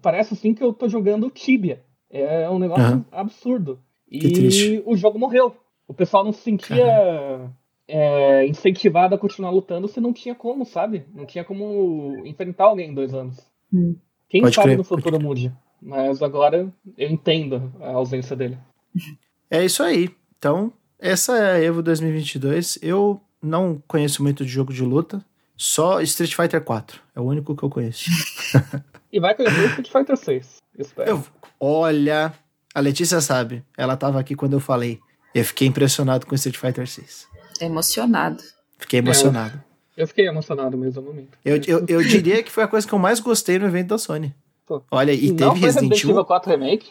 Parece 0.00 0.34
assim 0.34 0.52
que 0.54 0.62
eu 0.62 0.72
tô 0.72 0.88
jogando 0.88 1.30
Tibia. 1.30 1.80
É 2.10 2.48
um 2.50 2.58
negócio 2.58 2.84
Aham. 2.84 3.04
absurdo. 3.12 3.78
E 4.10 4.18
Que 4.18 4.30
triste. 4.30 4.82
o 4.84 4.96
jogo 4.96 5.18
morreu. 5.18 5.54
O 5.86 5.94
pessoal 5.94 6.24
não 6.24 6.32
se 6.32 6.40
sentia 6.42 7.50
é, 7.94 8.46
incentivado 8.46 9.14
a 9.14 9.18
continuar 9.18 9.50
lutando 9.50 9.86
se 9.86 10.00
não 10.00 10.14
tinha 10.14 10.34
como, 10.34 10.64
sabe? 10.64 11.04
Não 11.14 11.26
tinha 11.26 11.44
como 11.44 12.22
enfrentar 12.24 12.64
alguém 12.64 12.90
em 12.90 12.94
dois 12.94 13.12
anos. 13.12 13.36
Hum. 13.70 13.94
Quem 14.30 14.40
Pode 14.40 14.54
sabe 14.54 14.68
crer, 14.68 14.78
no 14.78 14.84
futuro 14.84 15.20
mude. 15.20 15.52
Mas 15.80 16.22
agora 16.22 16.72
eu 16.96 17.10
entendo 17.10 17.70
a 17.80 17.90
ausência 17.90 18.34
dele. 18.34 18.56
É 19.50 19.62
isso 19.62 19.82
aí. 19.82 20.08
Então, 20.38 20.72
essa 20.98 21.36
é 21.36 21.52
a 21.52 21.62
Evo 21.62 21.82
2022. 21.82 22.78
Eu 22.80 23.20
não 23.42 23.82
conheço 23.86 24.22
muito 24.22 24.42
de 24.42 24.50
jogo 24.50 24.72
de 24.72 24.82
luta. 24.82 25.22
Só 25.54 26.00
Street 26.00 26.34
Fighter 26.34 26.64
4. 26.64 26.98
É 27.14 27.20
o 27.20 27.24
único 27.24 27.54
que 27.54 27.62
eu 27.62 27.68
conheço. 27.68 28.08
E 29.12 29.20
vai 29.20 29.34
conhecer 29.34 29.60
o 29.60 29.66
Street 29.66 29.90
Fighter 29.92 30.16
6. 30.16 30.56
Espero. 30.78 31.10
Eu- 31.10 31.24
olha, 31.60 32.32
a 32.74 32.80
Letícia 32.80 33.20
sabe. 33.20 33.62
Ela 33.76 33.98
tava 33.98 34.18
aqui 34.18 34.34
quando 34.34 34.54
eu 34.54 34.60
falei. 34.60 34.98
Eu 35.34 35.44
fiquei 35.44 35.68
impressionado 35.68 36.24
com 36.26 36.34
Street 36.34 36.56
Fighter 36.56 36.86
6. 36.86 37.28
Emocionado. 37.64 38.42
Fiquei 38.78 38.98
emocionado. 38.98 39.62
Eu 39.96 40.06
fiquei 40.08 40.26
emocionado 40.26 40.76
mesmo 40.76 41.00
no 41.02 41.08
momento. 41.08 41.38
Eu, 41.44 41.60
eu, 41.66 41.84
eu 41.88 42.02
diria 42.04 42.42
que 42.42 42.50
foi 42.50 42.64
a 42.64 42.68
coisa 42.68 42.86
que 42.86 42.92
eu 42.92 42.98
mais 42.98 43.20
gostei 43.20 43.58
no 43.58 43.66
evento 43.66 43.88
da 43.88 43.98
Sony. 43.98 44.34
Pô. 44.66 44.82
Olha, 44.90 45.12
e 45.12 45.28
não 45.30 45.36
teve 45.36 45.50
foi 45.50 45.60
Resident 45.60 45.90
Resident 45.90 45.98
Evil. 46.04 46.10
Evil 46.12 46.24
4 46.24 46.50
Remake? 46.50 46.86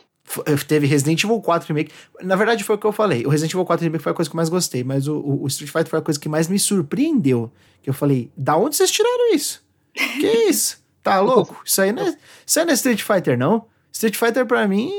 eh, 0.46 0.56
Teve 0.68 0.88
Resident 0.88 1.24
Evil 1.24 1.42
4 1.42 1.68
Remake. 1.68 1.92
Na 2.22 2.36
verdade, 2.36 2.64
foi 2.64 2.76
o 2.76 2.80
que 2.80 2.86
eu 2.86 2.92
falei. 2.92 3.26
O 3.26 3.30
Resident 3.30 3.54
Evil 3.54 3.66
4 3.66 3.84
Remake 3.84 4.04
foi 4.04 4.12
a 4.12 4.16
coisa 4.16 4.30
que 4.30 4.36
eu 4.36 4.38
mais 4.38 4.50
gostei, 4.50 4.84
mas 4.84 5.08
o, 5.08 5.18
o- 5.18 5.44
o 5.44 5.48
Street 5.48 5.72
Fighter 5.72 5.88
foi 5.90 6.00
a 6.00 6.02
coisa 6.02 6.20
que 6.20 6.30
mais 6.30 6.48
me 6.48 6.60
surpreendeu. 6.60 7.52
Que 7.82 7.90
eu 7.90 7.94
falei, 7.94 8.30
da 8.38 8.56
onde 8.56 8.76
vocês 8.76 8.92
tiraram 8.92 9.34
isso? 9.34 9.64
Que 9.94 10.28
isso? 10.48 10.80
Tá 11.02 11.20
louco? 11.20 11.60
Isso 11.66 11.82
aí 11.82 11.92
não 11.92 12.04
é, 12.04 12.16
isso 12.46 12.60
aí 12.60 12.66
não 12.66 12.72
é 12.72 12.76
Street 12.76 13.02
Fighter, 13.02 13.36
não. 13.38 13.66
Street 13.92 14.16
Fighter 14.16 14.46
pra 14.46 14.68
mim, 14.68 14.92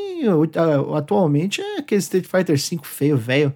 atualmente, 0.97 1.61
é 1.61 1.79
aquele 1.79 2.01
Street 2.01 2.27
Fighter 2.27 2.59
5 2.61 2.87
feio, 2.87 3.17
velho. 3.17 3.55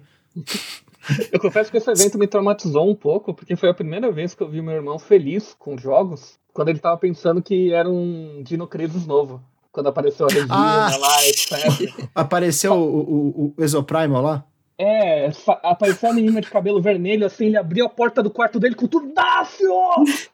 Eu 1.31 1.39
confesso 1.39 1.71
que 1.71 1.77
esse 1.77 1.89
evento 1.89 2.17
me 2.17 2.27
traumatizou 2.27 2.89
um 2.89 2.95
pouco, 2.95 3.33
porque 3.33 3.55
foi 3.55 3.69
a 3.69 3.73
primeira 3.73 4.11
vez 4.11 4.33
que 4.33 4.41
eu 4.41 4.49
vi 4.49 4.61
meu 4.61 4.75
irmão 4.75 4.99
feliz 4.99 5.55
com 5.57 5.77
jogos, 5.77 6.37
quando 6.53 6.69
ele 6.69 6.79
tava 6.79 6.97
pensando 6.97 7.41
que 7.41 7.71
era 7.73 7.89
um 7.89 8.41
Dino 8.43 8.67
Crisis 8.67 9.05
novo. 9.05 9.41
Quando 9.71 9.87
apareceu 9.87 10.25
a 10.25 10.29
Regina 10.33 10.55
ah. 10.55 10.97
lá, 10.97 11.27
etc. 11.27 12.09
Apareceu 12.15 12.73
o, 12.73 12.99
o, 12.99 13.53
o 13.55 13.63
Exoprimal 13.63 14.23
lá? 14.23 14.45
É, 14.79 15.29
apareceu 15.63 16.09
a 16.09 16.13
menina 16.13 16.41
de 16.41 16.49
cabelo 16.49 16.81
vermelho, 16.81 17.25
assim, 17.25 17.45
ele 17.45 17.57
abriu 17.57 17.85
a 17.85 17.89
porta 17.89 18.23
do 18.23 18.29
quarto 18.29 18.59
dele 18.59 18.75
com 18.75 18.87
tudo, 18.87 19.11
Dácio! 19.13 19.69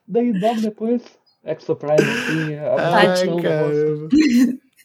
Daí 0.07 0.31
logo 0.31 0.61
depois, 0.61 1.01
Exoprimal, 1.45 1.97
assim, 1.97 2.55
a 2.55 2.95
Ai, 2.95 3.41
caramba. 3.41 4.09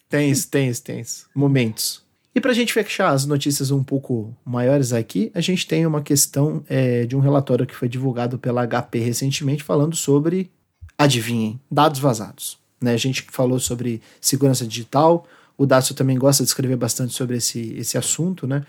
Tem 0.09 0.31
isso, 0.31 0.49
tem 0.49 0.67
isso, 0.67 0.83
tem 0.83 0.99
isso. 0.99 1.29
Momentos. 1.35 2.03
E 2.39 2.41
para 2.41 2.51
a 2.51 2.55
gente 2.55 2.71
fechar 2.71 3.09
as 3.09 3.25
notícias 3.25 3.69
um 3.69 3.83
pouco 3.83 4.33
maiores 4.45 4.93
aqui, 4.93 5.29
a 5.35 5.41
gente 5.41 5.67
tem 5.67 5.85
uma 5.85 6.01
questão 6.01 6.63
é, 6.69 7.05
de 7.05 7.13
um 7.13 7.19
relatório 7.19 7.65
que 7.65 7.75
foi 7.75 7.89
divulgado 7.89 8.39
pela 8.39 8.65
HP 8.65 8.97
recentemente 8.99 9.61
falando 9.61 9.93
sobre, 9.93 10.49
adivinhem, 10.97 11.59
dados 11.69 11.99
vazados. 11.99 12.57
Né? 12.79 12.93
A 12.93 12.97
gente 12.97 13.23
falou 13.29 13.59
sobre 13.59 14.01
segurança 14.21 14.65
digital, 14.65 15.27
o 15.57 15.65
Dácio 15.65 15.93
também 15.93 16.17
gosta 16.17 16.41
de 16.41 16.47
escrever 16.47 16.77
bastante 16.77 17.13
sobre 17.13 17.35
esse, 17.35 17.73
esse 17.73 17.97
assunto, 17.97 18.47
né? 18.47 18.65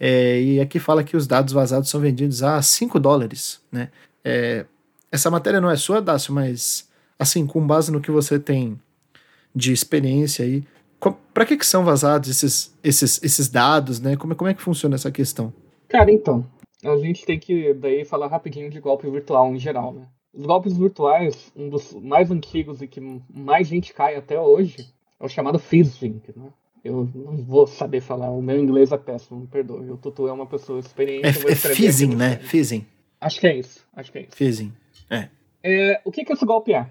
É, 0.00 0.42
e 0.42 0.60
aqui 0.60 0.80
fala 0.80 1.04
que 1.04 1.16
os 1.16 1.28
dados 1.28 1.52
vazados 1.52 1.88
são 1.88 2.00
vendidos 2.00 2.42
a 2.42 2.60
5 2.60 2.98
dólares, 2.98 3.60
né? 3.70 3.90
É, 4.24 4.66
essa 5.12 5.30
matéria 5.30 5.60
não 5.60 5.70
é 5.70 5.76
sua, 5.76 6.02
Dácio, 6.02 6.34
mas 6.34 6.88
assim, 7.16 7.46
com 7.46 7.64
base 7.64 7.92
no 7.92 8.00
que 8.00 8.10
você 8.10 8.40
tem 8.40 8.76
de 9.54 9.72
experiência 9.72 10.44
aí, 10.44 10.64
para 11.12 11.44
que, 11.44 11.56
que 11.56 11.66
são 11.66 11.84
vazados 11.84 12.28
esses, 12.28 12.76
esses, 12.82 13.22
esses 13.22 13.48
dados, 13.48 14.00
né? 14.00 14.16
Como, 14.16 14.34
como 14.34 14.48
é 14.48 14.54
que 14.54 14.62
funciona 14.62 14.94
essa 14.94 15.10
questão? 15.10 15.52
Cara, 15.88 16.10
então, 16.10 16.46
a 16.84 16.96
gente 16.96 17.24
tem 17.24 17.38
que 17.38 17.74
daí 17.74 18.04
falar 18.04 18.28
rapidinho 18.28 18.70
de 18.70 18.80
golpe 18.80 19.08
virtual 19.10 19.54
em 19.54 19.58
geral, 19.58 19.92
né? 19.92 20.06
Os 20.32 20.44
golpes 20.44 20.76
virtuais, 20.76 21.52
um 21.54 21.68
dos 21.68 21.92
mais 21.94 22.30
antigos 22.30 22.82
e 22.82 22.88
que 22.88 23.00
mais 23.32 23.68
gente 23.68 23.94
cai 23.94 24.16
até 24.16 24.38
hoje, 24.40 24.92
é 25.20 25.24
o 25.24 25.28
chamado 25.28 25.58
phishing, 25.58 26.20
né? 26.36 26.48
Eu 26.84 27.08
não 27.14 27.36
vou 27.36 27.66
saber 27.66 28.00
falar, 28.02 28.30
o 28.30 28.42
meu 28.42 28.58
inglês 28.58 28.92
é 28.92 28.98
péssimo, 28.98 29.40
me 29.40 29.46
perdoe. 29.46 29.90
O 29.90 29.96
Tutu 29.96 30.28
é 30.28 30.32
uma 30.32 30.46
pessoa 30.46 30.78
experiente. 30.78 31.26
É, 31.26 31.52
é 31.52 31.54
phishing, 31.54 32.14
né? 32.14 32.36
Phishing. 32.36 32.84
Acho 33.20 33.40
que 33.40 33.46
é 33.46 33.56
isso, 33.56 33.80
acho 33.94 34.12
que 34.12 34.18
é 34.18 34.22
isso. 34.22 34.36
Phishing, 34.36 34.72
é. 35.08 35.28
é 35.62 36.00
o 36.04 36.12
que, 36.12 36.24
que 36.24 36.32
esse 36.32 36.44
golpe 36.44 36.74
é? 36.74 36.86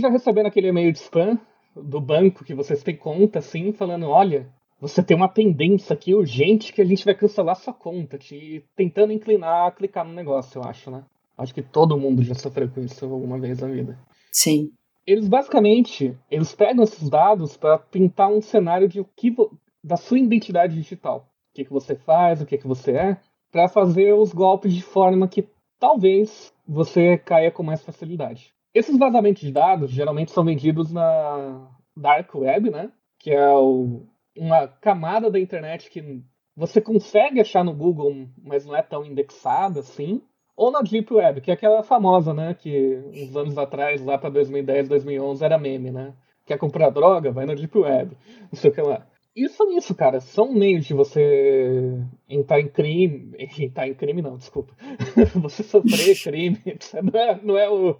Já 0.00 0.08
receberam 0.08 0.48
aquele 0.48 0.68
e-mail 0.68 0.92
de 0.92 0.98
spam 1.00 1.38
do 1.74 2.00
banco 2.00 2.44
que 2.44 2.54
vocês 2.54 2.82
têm 2.82 2.96
conta, 2.96 3.38
assim, 3.38 3.72
falando, 3.72 4.08
olha, 4.08 4.48
você 4.80 5.02
tem 5.02 5.16
uma 5.16 5.28
pendência 5.28 5.94
aqui 5.94 6.14
urgente 6.14 6.72
que 6.72 6.80
a 6.80 6.84
gente 6.84 7.04
vai 7.04 7.14
cancelar 7.14 7.56
sua 7.56 7.72
conta, 7.72 8.18
te 8.18 8.64
tentando 8.76 9.12
inclinar 9.12 9.68
a 9.68 9.70
clicar 9.70 10.04
no 10.04 10.12
negócio, 10.12 10.60
eu 10.60 10.64
acho, 10.64 10.90
né? 10.90 11.04
Acho 11.36 11.54
que 11.54 11.62
todo 11.62 11.98
mundo 11.98 12.22
já 12.22 12.34
sofreu 12.34 12.68
com 12.68 12.80
isso 12.80 13.04
alguma 13.04 13.38
vez 13.38 13.60
na 13.60 13.68
vida. 13.68 13.98
Sim. 14.30 14.70
Eles 15.06 15.28
basicamente, 15.28 16.16
eles 16.30 16.54
pegam 16.54 16.84
esses 16.84 17.10
dados 17.10 17.56
para 17.56 17.78
pintar 17.78 18.30
um 18.30 18.40
cenário 18.40 18.88
de 18.88 19.00
o 19.00 19.04
que 19.04 19.34
da 19.82 19.96
sua 19.96 20.18
identidade 20.18 20.74
digital, 20.74 21.28
o 21.50 21.54
que, 21.54 21.64
que 21.64 21.72
você 21.72 21.94
faz, 21.94 22.40
o 22.40 22.46
que, 22.46 22.56
que 22.56 22.66
você 22.66 22.92
é, 22.92 23.16
para 23.50 23.68
fazer 23.68 24.14
os 24.14 24.32
golpes 24.32 24.72
de 24.72 24.82
forma 24.82 25.28
que 25.28 25.46
talvez 25.78 26.52
você 26.66 27.18
caia 27.18 27.50
com 27.50 27.62
mais 27.62 27.82
facilidade. 27.82 28.53
Esses 28.74 28.98
vazamentos 28.98 29.40
de 29.40 29.52
dados 29.52 29.90
geralmente 29.90 30.32
são 30.32 30.44
vendidos 30.44 30.90
na 30.92 31.70
Dark 31.96 32.34
Web, 32.34 32.70
né? 32.70 32.90
Que 33.20 33.30
é 33.30 33.48
o, 33.50 34.04
uma 34.36 34.66
camada 34.66 35.30
da 35.30 35.38
internet 35.38 35.88
que 35.88 36.22
você 36.56 36.80
consegue 36.80 37.40
achar 37.40 37.64
no 37.64 37.72
Google, 37.72 38.28
mas 38.42 38.66
não 38.66 38.76
é 38.76 38.82
tão 38.82 39.04
indexada 39.04 39.80
assim. 39.80 40.20
Ou 40.56 40.70
na 40.70 40.82
Deep 40.82 41.12
Web, 41.12 41.40
que 41.40 41.50
é 41.50 41.54
aquela 41.54 41.82
famosa, 41.82 42.34
né? 42.34 42.54
Que 42.54 42.96
uns 43.12 43.36
anos 43.36 43.56
atrás, 43.56 44.04
lá 44.04 44.18
para 44.18 44.30
2010, 44.30 44.88
2011, 44.88 45.44
era 45.44 45.58
meme, 45.58 45.90
né? 45.90 46.14
Quer 46.44 46.58
comprar 46.58 46.90
droga? 46.90 47.32
Vai 47.32 47.46
na 47.46 47.54
Deep 47.54 47.76
Web. 47.78 48.16
Não 48.52 48.54
sei 48.58 48.70
o 48.70 48.74
que 48.74 48.82
lá. 48.82 49.06
E 49.34 49.48
são 49.48 49.76
isso, 49.76 49.94
cara. 49.94 50.20
São 50.20 50.52
meios 50.52 50.86
de 50.86 50.94
você 50.94 52.00
entrar 52.28 52.60
em 52.60 52.68
crime. 52.68 53.34
Entrar 53.58 53.88
em 53.88 53.94
crime, 53.94 54.22
não, 54.22 54.36
desculpa. 54.36 54.72
você 55.34 55.62
sofrer 55.62 56.16
crime. 56.22 56.60
Não 57.02 57.20
é, 57.20 57.40
não 57.42 57.58
é 57.58 57.68
o, 57.68 57.96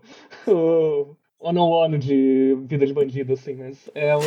o 0.46 1.16
one 1.40 1.58
on 1.58 1.70
one 1.70 1.98
de 1.98 2.56
vida 2.66 2.86
de 2.86 2.92
bandido, 2.92 3.32
assim, 3.32 3.54
mas 3.54 3.90
é 3.94 4.16
um. 4.16 4.20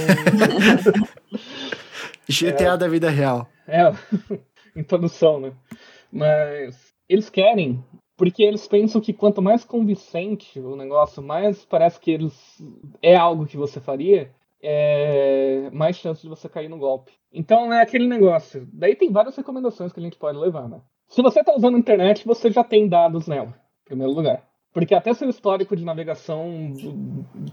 GTA 2.27 2.73
é, 2.73 2.77
da 2.77 2.87
vida 2.89 3.09
real. 3.09 3.47
É, 3.67 3.91
introdução, 4.75 5.39
né? 5.39 5.53
Mas 6.11 6.93
eles 7.07 7.29
querem, 7.29 7.81
porque 8.17 8.43
eles 8.43 8.67
pensam 8.67 8.99
que 8.99 9.13
quanto 9.13 9.41
mais 9.41 9.63
convincente 9.63 10.59
o 10.59 10.75
negócio, 10.75 11.23
mais 11.23 11.63
parece 11.63 11.99
que 11.99 12.11
eles 12.11 12.61
é 13.01 13.15
algo 13.15 13.45
que 13.45 13.55
você 13.55 13.79
faria, 13.79 14.29
é, 14.61 15.69
mais 15.71 15.97
chance 15.97 16.21
de 16.21 16.27
você 16.27 16.49
cair 16.49 16.69
no 16.69 16.77
golpe. 16.77 17.11
Então 17.31 17.71
é 17.71 17.81
aquele 17.81 18.07
negócio. 18.07 18.67
Daí 18.73 18.95
tem 18.95 19.11
várias 19.11 19.35
recomendações 19.35 19.91
que 19.91 19.99
a 19.99 20.03
gente 20.03 20.17
pode 20.17 20.37
levar, 20.37 20.67
né? 20.67 20.81
Se 21.07 21.21
você 21.21 21.39
está 21.39 21.55
usando 21.55 21.75
a 21.75 21.79
internet, 21.79 22.25
você 22.25 22.51
já 22.51 22.63
tem 22.63 22.87
dados 22.87 23.27
nela, 23.27 23.49
em 23.49 23.85
primeiro 23.85 24.13
lugar. 24.13 24.43
Porque 24.73 24.93
até 24.93 25.13
seu 25.13 25.29
histórico 25.29 25.75
de 25.75 25.85
navegação 25.85 26.73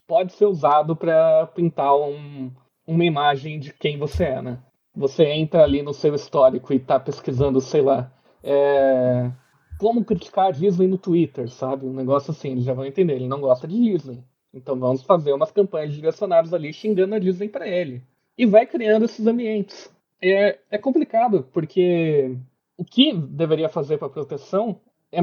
pode 0.06 0.32
ser 0.32 0.46
usado 0.46 0.96
para 0.96 1.46
pintar 1.54 1.94
um, 1.96 2.50
uma 2.86 3.04
imagem 3.04 3.58
de 3.58 3.72
quem 3.72 3.96
você 3.98 4.24
é, 4.24 4.42
né? 4.42 4.58
Você 4.94 5.24
entra 5.24 5.62
ali 5.62 5.82
no 5.82 5.94
seu 5.94 6.14
histórico 6.14 6.72
e 6.72 6.76
está 6.76 7.00
pesquisando, 7.00 7.60
sei 7.60 7.80
lá, 7.80 8.12
é, 8.42 9.30
como 9.78 10.04
criticar 10.04 10.52
Disney 10.52 10.86
no 10.86 10.98
Twitter, 10.98 11.48
sabe? 11.48 11.86
Um 11.86 11.94
negócio 11.94 12.30
assim, 12.30 12.52
eles 12.52 12.64
já 12.64 12.74
vão 12.74 12.84
entender. 12.84 13.14
Ele 13.14 13.28
não 13.28 13.40
gosta 13.40 13.66
de 13.66 13.80
Disney. 13.80 14.22
Então 14.54 14.78
vamos 14.78 15.02
fazer 15.02 15.32
umas 15.32 15.50
campanhas 15.50 15.92
direcionadas 15.92 16.54
ali 16.54 16.72
xingando 16.72 17.14
a 17.14 17.18
Disney 17.18 17.48
para 17.48 17.66
ele. 17.66 18.02
E 18.38 18.46
vai 18.46 18.66
criando 18.66 19.04
esses 19.04 19.26
ambientes. 19.26 19.90
É, 20.22 20.58
é 20.70 20.78
complicado, 20.78 21.46
porque 21.52 22.36
o 22.76 22.84
que 22.84 23.12
deveria 23.12 23.68
fazer 23.68 23.98
para 23.98 24.08
proteção 24.08 24.80
é, 25.12 25.20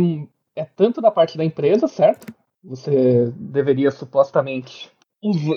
é 0.55 0.65
tanto 0.65 1.01
da 1.01 1.09
parte 1.09 1.37
da 1.37 1.45
empresa, 1.45 1.87
certo? 1.87 2.33
Você 2.63 3.31
deveria 3.35 3.89
supostamente 3.89 4.91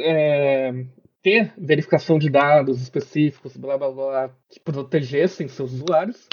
é, 0.03 0.87
ter 1.23 1.53
verificação 1.59 2.19
de 2.19 2.31
dados 2.31 2.81
específicos, 2.81 3.57
blá 3.57 3.77
blá 3.77 3.91
blá, 3.91 4.31
que 4.49 4.61
protegessem 4.61 5.49
seus 5.49 5.73
usuários. 5.73 6.29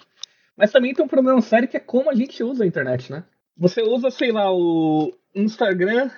Mas 0.55 0.71
também 0.71 0.93
tem 0.93 1.03
um 1.03 1.09
problema 1.09 1.41
sério 1.41 1.67
que 1.67 1.77
é 1.77 1.79
como 1.79 2.09
a 2.09 2.13
gente 2.13 2.43
usa 2.43 2.63
a 2.63 2.67
internet, 2.67 3.11
né? 3.11 3.23
Você 3.57 3.81
usa, 3.81 4.09
sei 4.09 4.31
lá, 4.31 4.51
o 4.51 5.11
Instagram 5.35 6.09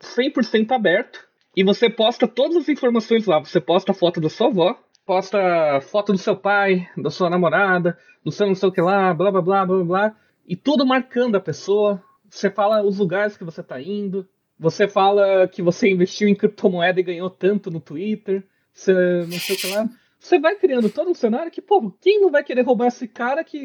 100% 0.00 0.70
aberto 0.72 1.26
e 1.56 1.64
você 1.64 1.90
posta 1.90 2.26
todas 2.26 2.56
as 2.56 2.68
informações 2.68 3.26
lá. 3.26 3.38
Você 3.38 3.60
posta 3.60 3.92
a 3.92 3.94
foto 3.94 4.20
da 4.20 4.28
sua 4.28 4.48
avó, 4.48 4.78
posta 5.04 5.80
foto 5.80 6.12
do 6.12 6.18
seu 6.18 6.36
pai, 6.36 6.88
da 6.96 7.10
sua 7.10 7.28
namorada, 7.28 7.98
do 8.24 8.30
seu 8.30 8.46
não 8.46 8.54
sei 8.54 8.68
o 8.68 8.72
que 8.72 8.80
lá, 8.80 9.12
blá 9.12 9.30
blá 9.30 9.42
blá 9.42 9.66
blá 9.66 9.84
blá, 9.84 10.16
e 10.46 10.56
tudo 10.56 10.86
marcando 10.86 11.36
a 11.36 11.40
pessoa. 11.40 12.02
Você 12.28 12.48
fala 12.50 12.82
os 12.82 12.98
lugares 12.98 13.36
que 13.36 13.44
você 13.44 13.60
está 13.60 13.80
indo, 13.80 14.28
você 14.58 14.86
fala 14.86 15.48
que 15.48 15.62
você 15.62 15.90
investiu 15.90 16.28
em 16.28 16.34
criptomoeda 16.34 17.00
e 17.00 17.04
ganhou 17.04 17.28
tanto 17.28 17.70
no 17.70 17.80
Twitter, 17.80 18.44
você 18.72 18.92
não 18.92 19.38
sei 19.38 19.56
o 19.56 19.58
que 19.58 19.66
lá. 19.68 19.88
Você 20.18 20.38
vai 20.38 20.54
criando 20.54 20.90
todo 20.90 21.10
um 21.10 21.14
cenário 21.14 21.50
que, 21.50 21.62
pô, 21.62 21.90
quem 21.98 22.20
não 22.20 22.30
vai 22.30 22.44
querer 22.44 22.60
roubar 22.62 22.88
esse 22.88 23.08
cara 23.08 23.42
que 23.42 23.56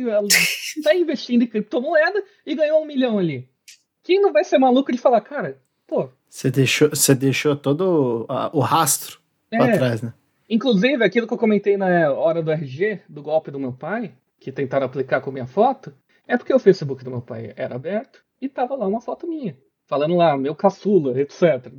está 0.78 0.96
investindo 0.96 1.44
em 1.44 1.48
criptomoeda 1.48 2.24
e 2.46 2.56
ganhou 2.56 2.82
um 2.82 2.86
milhão 2.86 3.20
ali? 3.20 3.48
Quem 4.02 4.22
não 4.22 4.32
vai 4.32 4.46
ser 4.46 4.58
maluco 4.58 4.92
de 4.92 4.98
falar, 4.98 5.20
cara, 5.20 5.62
pô, 5.86 6.10
você 6.36 6.52
deixou, 6.52 6.90
você 6.90 7.16
deixou 7.16 7.56
todo 7.56 8.26
o 8.52 8.60
rastro 8.60 9.22
é, 9.50 9.58
pra 9.58 9.72
trás, 9.72 10.02
né? 10.02 10.14
Inclusive, 10.50 11.02
aquilo 11.02 11.26
que 11.26 11.34
eu 11.34 11.38
comentei 11.38 11.78
na 11.78 12.12
hora 12.12 12.44
do 12.44 12.52
RG, 12.52 13.04
do 13.08 13.24
golpe 13.24 13.50
do 13.50 13.60
meu 13.60 13.72
pai, 13.72 14.14
que 14.38 14.52
tentaram 14.52 14.86
aplicar 14.86 15.22
com 15.22 15.32
minha 15.32 15.48
foto, 15.48 15.96
é 16.28 16.36
porque 16.36 16.54
o 16.54 16.60
Facebook 16.60 17.06
do 17.06 17.10
meu 17.10 17.22
pai 17.22 17.54
era 17.56 17.76
aberto 17.76 18.22
e 18.42 18.50
tava 18.50 18.76
lá 18.76 18.86
uma 18.86 19.00
foto 19.00 19.26
minha. 19.26 19.58
Falando 19.88 20.14
lá, 20.18 20.38
meu 20.38 20.54
caçula, 20.54 21.18
etc. 21.22 21.72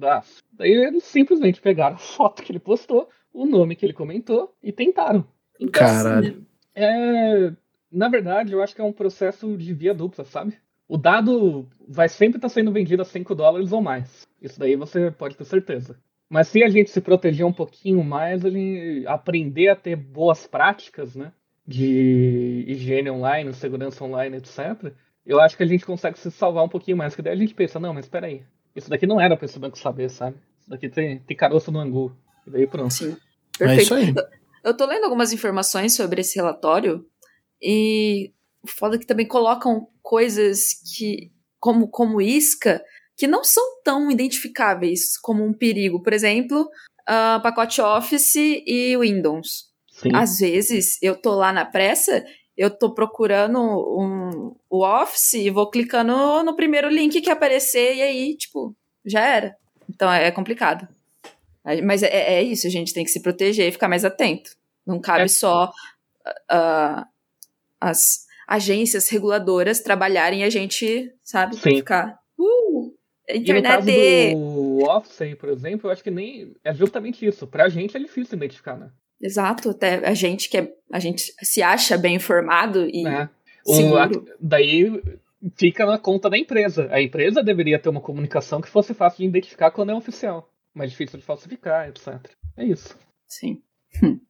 Daí 0.55 0.73
eles 0.73 1.05
simplesmente 1.05 1.61
pegaram 1.61 1.97
a 1.97 1.99
foto 1.99 2.43
que 2.43 2.51
ele 2.51 2.59
postou, 2.59 3.11
o 3.35 3.45
nome 3.45 3.77
que 3.77 3.85
ele 3.85 3.93
comentou 3.93 4.57
e 4.63 4.73
tentaram. 4.73 5.29
Então, 5.61 5.83
Caralho. 5.83 6.29
Assim, 6.29 6.47
é, 6.75 7.53
na 7.93 8.09
verdade, 8.09 8.55
eu 8.55 8.63
acho 8.63 8.75
que 8.75 8.81
é 8.81 8.85
um 8.85 8.93
processo 8.93 9.55
de 9.55 9.75
via 9.75 9.93
dupla, 9.93 10.25
sabe? 10.25 10.57
O 10.89 10.97
dado 10.97 11.69
vai 11.89 12.09
sempre 12.09 12.39
estar 12.39 12.49
tá 12.49 12.55
sendo 12.55 12.73
vendido 12.73 13.03
a 13.03 13.05
5 13.05 13.35
dólares 13.35 13.73
ou 13.73 13.83
mais. 13.83 14.27
Isso 14.41 14.59
daí 14.59 14.77
você 14.77 15.11
pode 15.11 15.37
ter 15.37 15.45
certeza. 15.45 15.99
Mas 16.29 16.49
se 16.49 16.63
a 16.63 16.69
gente 16.69 16.91
se 16.91 17.01
proteger 17.01 17.47
um 17.47 17.53
pouquinho 17.53 18.03
mais, 18.03 18.45
a 18.45 18.51
gente 18.51 19.07
aprender 19.07 19.69
a 19.69 19.77
ter 19.77 19.97
boas 19.97 20.47
práticas, 20.47 21.15
né? 21.15 21.33
De 21.67 22.65
higiene 22.67 23.11
online, 23.11 23.53
segurança 23.53 24.05
online, 24.05 24.37
etc. 24.37 24.93
Eu 25.25 25.41
acho 25.41 25.57
que 25.57 25.63
a 25.63 25.67
gente 25.67 25.85
consegue 25.85 26.19
se 26.19 26.31
salvar 26.31 26.65
um 26.65 26.69
pouquinho 26.69 26.97
mais. 26.97 27.15
Que 27.15 27.23
daí 27.23 27.33
a 27.33 27.37
gente 27.37 27.55
pensa, 27.55 27.81
não, 27.81 27.95
mas 27.95 28.07
espera 28.07 28.27
aí. 28.27 28.43
Isso 28.75 28.91
daqui 28.91 29.07
não 29.07 29.21
era 29.21 29.37
para 29.37 29.47
esse 29.47 29.59
banco 29.59 29.79
saber, 29.79 30.09
sabe? 30.11 30.37
Isso 30.61 30.71
daqui 30.71 30.89
tem, 30.89 31.19
tem 31.21 31.37
caroço 31.37 31.73
no 31.73 31.81
angu. 31.81 32.17
E 32.47 32.51
daí 32.51 32.67
pronto. 32.67 32.93
Sim. 32.93 33.17
É 33.61 33.77
isso 33.77 33.95
aí. 33.95 34.15
Eu 34.65 34.77
tô 34.77 34.85
lendo 34.85 35.05
algumas 35.05 35.33
informações 35.33 35.95
sobre 35.95 36.21
esse 36.21 36.37
relatório 36.37 37.07
e 37.63 38.33
o 38.67 38.71
foda 38.71 38.97
é 38.97 38.99
que 38.99 39.07
também 39.07 39.27
colocam 39.27 39.89
coisas 40.03 40.75
que, 40.95 41.31
como, 41.59 41.89
como 41.89 42.21
isca, 42.21 42.83
que 43.17 43.27
não 43.27 43.43
são 43.43 43.63
tão 43.83 44.11
identificáveis 44.11 45.17
como 45.19 45.45
um 45.45 45.53
perigo. 45.53 46.03
Por 46.03 46.13
exemplo, 46.13 46.63
uh, 46.63 47.41
pacote 47.43 47.81
Office 47.81 48.37
e 48.37 48.97
Windows. 48.99 49.71
Sim. 49.91 50.11
Às 50.15 50.39
vezes 50.39 50.99
eu 51.01 51.17
tô 51.17 51.35
lá 51.35 51.53
na 51.53 51.65
pressa, 51.65 52.25
eu 52.57 52.71
tô 52.71 52.93
procurando 52.93 53.59
um, 53.59 54.55
o 54.69 54.85
Office 54.85 55.35
e 55.35 55.51
vou 55.51 55.71
clicando 55.71 56.43
no 56.43 56.55
primeiro 56.55 56.89
link 56.89 57.21
que 57.21 57.31
aparecer 57.31 57.97
e 57.97 58.03
aí, 58.03 58.37
tipo, 58.37 58.77
já 59.05 59.21
era. 59.25 59.57
Então 59.89 60.13
é 60.13 60.31
complicado. 60.31 60.87
Mas 61.85 62.03
é, 62.03 62.35
é 62.35 62.43
isso, 62.43 62.67
a 62.67 62.71
gente 62.71 62.93
tem 62.93 63.05
que 63.05 63.11
se 63.11 63.21
proteger 63.23 63.69
e 63.69 63.73
ficar 63.73 63.89
mais 63.89 64.05
atento. 64.05 64.51
Não 64.87 65.01
cabe 65.01 65.25
É. 65.25 65.29
só 65.29 65.73
uh, 66.29 67.05
as 67.81 68.26
agências 68.47 69.09
reguladoras 69.09 69.81
trabalharem 69.81 70.41
e 70.41 70.45
a 70.45 70.51
gente, 70.51 71.13
sabe, 71.23 71.57
Sim. 71.57 71.77
ficar. 71.77 72.19
Uh, 72.39 72.95
E 73.29 73.39
no 73.41 73.63
caso 73.63 73.89
internet! 73.89 74.35
do 74.35 74.83
Office 74.89 75.21
aí, 75.23 75.35
por 75.35 75.49
exemplo, 75.49 75.89
eu 75.89 75.93
acho 75.93 76.03
que 76.05 76.11
nem. 76.11 76.55
É 76.63 76.73
justamente 76.73 77.27
isso. 77.27 77.47
Pra 77.47 77.69
gente 77.69 77.97
é 77.97 78.01
difícil 78.01 78.37
identificar, 78.37 78.77
né? 78.77 78.91
Exato, 79.21 79.71
até 79.71 80.07
a 80.07 80.15
gente 80.15 80.49
que 80.49 80.59
é, 80.59 80.73
a 80.93 80.99
gente 81.01 81.33
se 81.43 81.63
acha 81.63 81.97
bem 81.97 82.15
informado 82.17 82.87
e 82.87 83.03
Né? 83.03 83.29
O- 83.67 83.75
seguro. 83.75 83.99
a- 83.99 84.35
daí 84.39 85.03
fica 85.57 85.87
na 85.87 85.99
conta 85.99 86.29
da 86.31 86.37
empresa. 86.39 86.89
A 86.91 87.01
empresa 87.01 87.43
deveria 87.43 87.79
ter 87.79 87.89
uma 87.89 88.01
comunicação 88.01 88.61
que 88.61 88.69
fosse 88.69 88.93
fácil 88.95 89.19
de 89.19 89.25
identificar 89.25 89.71
quando 89.71 89.91
é 89.91 89.95
oficial. 89.95 90.49
Mais 90.75 90.91
difícil 90.91 91.19
de 91.19 91.25
falsificar, 91.25 91.89
etc. 91.89 92.15
É 92.57 92.65
isso. 92.65 92.97
Sim. 93.27 93.63
Hum. 94.03 94.21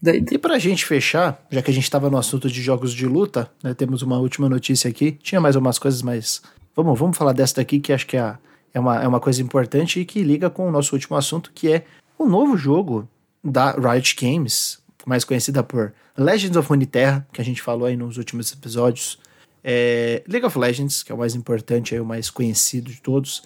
Doido. 0.00 0.32
E 0.32 0.38
pra 0.38 0.58
gente 0.58 0.86
fechar, 0.86 1.44
já 1.50 1.60
que 1.60 1.70
a 1.70 1.74
gente 1.74 1.90
tava 1.90 2.08
no 2.08 2.16
assunto 2.16 2.48
de 2.48 2.62
jogos 2.62 2.94
de 2.94 3.06
luta, 3.06 3.50
né, 3.62 3.74
temos 3.74 4.02
uma 4.02 4.18
última 4.18 4.48
notícia 4.48 4.88
aqui. 4.88 5.12
Tinha 5.12 5.40
mais 5.40 5.56
umas 5.56 5.78
coisas, 5.78 6.00
mas 6.00 6.40
vamos, 6.74 6.98
vamos 6.98 7.16
falar 7.16 7.32
dessa 7.32 7.56
daqui 7.56 7.78
que 7.80 7.92
acho 7.92 8.06
que 8.06 8.16
é, 8.16 8.34
é, 8.72 8.80
uma, 8.80 9.02
é 9.02 9.06
uma 9.06 9.20
coisa 9.20 9.42
importante 9.42 10.00
e 10.00 10.04
que 10.04 10.22
liga 10.22 10.48
com 10.48 10.66
o 10.66 10.70
nosso 10.70 10.94
último 10.94 11.16
assunto, 11.16 11.52
que 11.54 11.70
é 11.70 11.84
o 12.18 12.26
novo 12.26 12.56
jogo 12.56 13.08
da 13.42 13.72
Riot 13.72 14.16
Games, 14.20 14.78
mais 15.06 15.24
conhecida 15.24 15.62
por 15.62 15.92
Legends 16.16 16.56
of 16.56 16.68
Runeterra, 16.68 17.26
que 17.32 17.40
a 17.40 17.44
gente 17.44 17.62
falou 17.62 17.86
aí 17.86 17.96
nos 17.96 18.16
últimos 18.16 18.52
episódios. 18.52 19.18
É, 19.62 20.22
League 20.26 20.46
of 20.46 20.58
Legends, 20.58 21.02
que 21.02 21.12
é 21.12 21.14
o 21.14 21.18
mais 21.18 21.34
importante, 21.34 21.94
é 21.94 22.00
o 22.00 22.06
mais 22.06 22.30
conhecido 22.30 22.90
de 22.90 23.00
todos. 23.00 23.42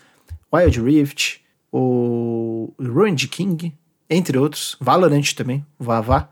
Wild 0.52 0.80
Rift, 0.80 1.40
o 1.72 2.72
Ruined 2.80 3.26
King, 3.28 3.72
entre 4.08 4.38
outros. 4.38 4.76
Valorant 4.80 5.32
também, 5.34 5.64
Vavá. 5.78 6.28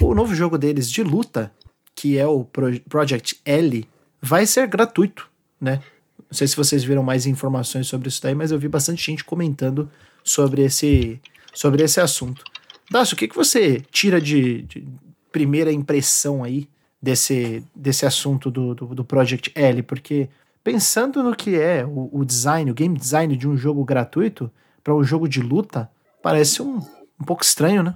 O 0.00 0.14
novo 0.14 0.34
jogo 0.34 0.56
deles 0.58 0.90
de 0.90 1.02
luta, 1.02 1.52
que 1.94 2.18
é 2.18 2.26
o 2.26 2.44
Pro- 2.44 2.80
Project 2.88 3.40
L, 3.44 3.86
vai 4.20 4.46
ser 4.46 4.66
gratuito, 4.66 5.28
né? 5.60 5.80
Não 6.18 6.36
sei 6.36 6.48
se 6.48 6.56
vocês 6.56 6.82
viram 6.82 7.02
mais 7.02 7.26
informações 7.26 7.86
sobre 7.86 8.08
isso 8.08 8.22
daí, 8.22 8.34
mas 8.34 8.50
eu 8.50 8.58
vi 8.58 8.68
bastante 8.68 9.04
gente 9.04 9.24
comentando 9.24 9.88
sobre 10.22 10.62
esse, 10.62 11.20
sobre 11.52 11.82
esse 11.82 12.00
assunto. 12.00 12.42
Dácio, 12.90 13.14
o 13.14 13.18
que, 13.18 13.28
que 13.28 13.36
você 13.36 13.82
tira 13.90 14.20
de, 14.20 14.62
de 14.62 14.86
primeira 15.30 15.72
impressão 15.72 16.42
aí 16.42 16.68
desse, 17.00 17.62
desse 17.74 18.04
assunto 18.04 18.50
do, 18.50 18.74
do, 18.74 18.86
do 18.94 19.04
Project 19.04 19.52
L? 19.54 19.82
Porque 19.82 20.28
pensando 20.62 21.22
no 21.22 21.36
que 21.36 21.54
é 21.56 21.84
o, 21.84 22.08
o 22.12 22.24
design, 22.24 22.70
o 22.70 22.74
game 22.74 22.96
design 22.98 23.36
de 23.36 23.46
um 23.46 23.56
jogo 23.56 23.84
gratuito 23.84 24.50
para 24.82 24.94
um 24.94 25.04
jogo 25.04 25.28
de 25.28 25.40
luta, 25.40 25.90
parece 26.22 26.60
um, 26.62 26.78
um 27.20 27.24
pouco 27.24 27.42
estranho, 27.44 27.82
né? 27.82 27.94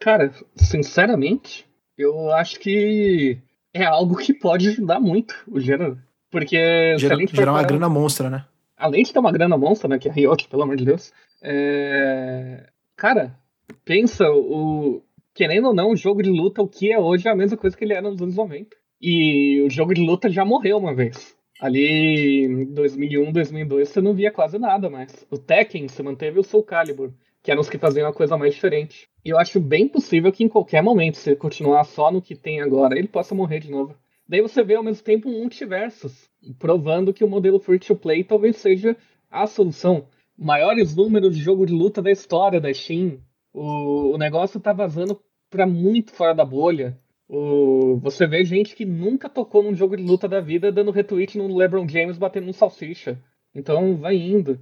Cara, 0.00 0.32
sinceramente, 0.56 1.66
eu 1.96 2.32
acho 2.32 2.58
que 2.58 3.38
é 3.72 3.84
algo 3.84 4.16
que 4.16 4.34
pode 4.34 4.68
ajudar 4.68 4.98
muito 4.98 5.34
o 5.46 5.60
gênero. 5.60 5.98
Porque 6.30 6.94
se 6.98 7.06
gerar 7.36 7.52
uma 7.52 7.58
parar- 7.58 7.68
grana 7.68 7.88
monstra, 7.88 8.30
né? 8.30 8.44
além 8.80 9.02
de 9.02 9.12
ter 9.12 9.18
uma 9.18 9.30
grana 9.30 9.56
monstra, 9.58 9.88
né, 9.88 9.98
que 9.98 10.08
é 10.08 10.10
a 10.10 10.14
Riot, 10.14 10.48
pelo 10.48 10.62
amor 10.62 10.76
de 10.76 10.86
Deus, 10.86 11.12
é... 11.42 12.66
cara, 12.96 13.36
pensa, 13.84 14.24
o... 14.30 15.02
querendo 15.34 15.68
ou 15.68 15.74
não, 15.74 15.90
o 15.90 15.96
jogo 15.96 16.22
de 16.22 16.30
luta, 16.30 16.62
o 16.62 16.68
que 16.68 16.90
é 16.90 16.98
hoje 16.98 17.28
é 17.28 17.30
a 17.30 17.36
mesma 17.36 17.56
coisa 17.56 17.76
que 17.76 17.84
ele 17.84 17.92
era 17.92 18.08
nos 18.08 18.20
anos 18.20 18.34
90. 18.34 18.74
E 19.00 19.62
o 19.62 19.70
jogo 19.70 19.94
de 19.94 20.00
luta 20.00 20.28
já 20.28 20.44
morreu 20.44 20.78
uma 20.78 20.94
vez. 20.94 21.36
Ali 21.60 22.44
em 22.44 22.64
2001, 22.72 23.32
2002, 23.32 23.88
você 23.88 24.00
não 24.00 24.14
via 24.14 24.30
quase 24.30 24.58
nada 24.58 24.88
mais. 24.88 25.26
O 25.30 25.36
Tekken, 25.36 25.88
você 25.88 26.02
manteve 26.02 26.40
o 26.40 26.42
Soul 26.42 26.62
Calibur, 26.62 27.12
que 27.42 27.50
eram 27.50 27.60
os 27.60 27.70
que 27.70 27.78
faziam 27.78 28.08
a 28.08 28.12
coisa 28.12 28.36
mais 28.36 28.54
diferente. 28.54 29.08
E 29.24 29.30
eu 29.30 29.38
acho 29.38 29.60
bem 29.60 29.88
possível 29.88 30.32
que 30.32 30.44
em 30.44 30.48
qualquer 30.48 30.82
momento, 30.82 31.16
se 31.16 31.34
continuar 31.36 31.84
só 31.84 32.10
no 32.10 32.22
que 32.22 32.34
tem 32.34 32.60
agora, 32.60 32.98
ele 32.98 33.08
possa 33.08 33.34
morrer 33.34 33.60
de 33.60 33.70
novo. 33.70 33.94
Daí 34.28 34.40
você 34.40 34.62
vê 34.62 34.76
ao 34.76 34.82
mesmo 34.82 35.02
tempo 35.02 35.28
um 35.28 35.40
multiversos, 35.40 36.28
provando 36.58 37.12
que 37.12 37.24
o 37.24 37.28
modelo 37.28 37.58
free 37.58 37.78
to 37.78 37.96
play 37.96 38.22
talvez 38.22 38.56
seja 38.56 38.96
a 39.30 39.46
solução. 39.46 40.06
Maiores 40.38 40.94
números 40.94 41.36
de 41.36 41.42
jogo 41.42 41.66
de 41.66 41.72
luta 41.72 42.00
da 42.00 42.10
história 42.10 42.60
da 42.60 42.72
Steam. 42.72 43.18
O, 43.52 44.14
o 44.14 44.18
negócio 44.18 44.60
tá 44.60 44.72
vazando 44.72 45.20
pra 45.50 45.66
muito 45.66 46.12
fora 46.12 46.32
da 46.32 46.44
bolha. 46.44 46.96
O, 47.28 47.96
você 47.96 48.26
vê 48.26 48.44
gente 48.44 48.74
que 48.74 48.84
nunca 48.84 49.28
tocou 49.28 49.62
num 49.62 49.74
jogo 49.74 49.96
de 49.96 50.02
luta 50.02 50.28
da 50.28 50.40
vida 50.40 50.72
dando 50.72 50.90
retweet 50.90 51.36
no 51.36 51.54
LeBron 51.56 51.88
James 51.88 52.16
batendo 52.16 52.48
um 52.48 52.52
salsicha. 52.52 53.20
Então 53.54 53.96
vai 53.96 54.16
indo. 54.16 54.60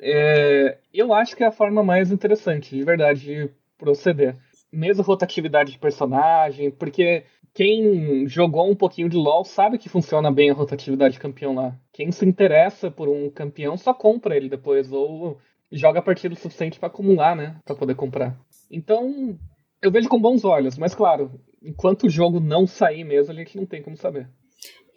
É, 0.00 0.78
eu 0.98 1.12
acho 1.12 1.36
que 1.36 1.42
é 1.42 1.46
a 1.46 1.52
forma 1.52 1.82
mais 1.82 2.10
interessante, 2.10 2.76
de 2.76 2.84
verdade, 2.84 3.20
de 3.20 3.50
proceder. 3.78 4.36
Mesmo 4.72 5.02
rotatividade 5.02 5.72
de 5.72 5.78
personagem, 5.78 6.70
porque 6.70 7.24
quem 7.54 8.26
jogou 8.26 8.70
um 8.70 8.74
pouquinho 8.74 9.08
de 9.08 9.16
LoL 9.16 9.44
sabe 9.44 9.78
que 9.78 9.88
funciona 9.88 10.30
bem 10.30 10.50
a 10.50 10.54
rotatividade 10.54 11.14
de 11.14 11.20
campeão 11.20 11.54
lá. 11.54 11.74
Quem 11.92 12.12
se 12.12 12.26
interessa 12.26 12.90
por 12.90 13.08
um 13.08 13.30
campeão 13.30 13.76
só 13.76 13.94
compra 13.94 14.36
ele 14.36 14.48
depois, 14.48 14.92
ou 14.92 15.38
joga 15.72 16.00
a 16.00 16.02
partida 16.02 16.34
o 16.34 16.38
suficiente 16.38 16.78
pra 16.78 16.88
acumular, 16.88 17.34
né? 17.34 17.56
Pra 17.64 17.74
poder 17.74 17.94
comprar. 17.94 18.36
Então, 18.70 19.38
eu 19.80 19.90
vejo 19.90 20.08
com 20.08 20.20
bons 20.20 20.44
olhos, 20.44 20.76
mas 20.76 20.94
claro, 20.94 21.40
enquanto 21.62 22.04
o 22.04 22.10
jogo 22.10 22.40
não 22.40 22.66
sair 22.66 23.04
mesmo, 23.04 23.32
a 23.32 23.36
gente 23.36 23.56
não 23.56 23.66
tem 23.66 23.82
como 23.82 23.96
saber. 23.96 24.28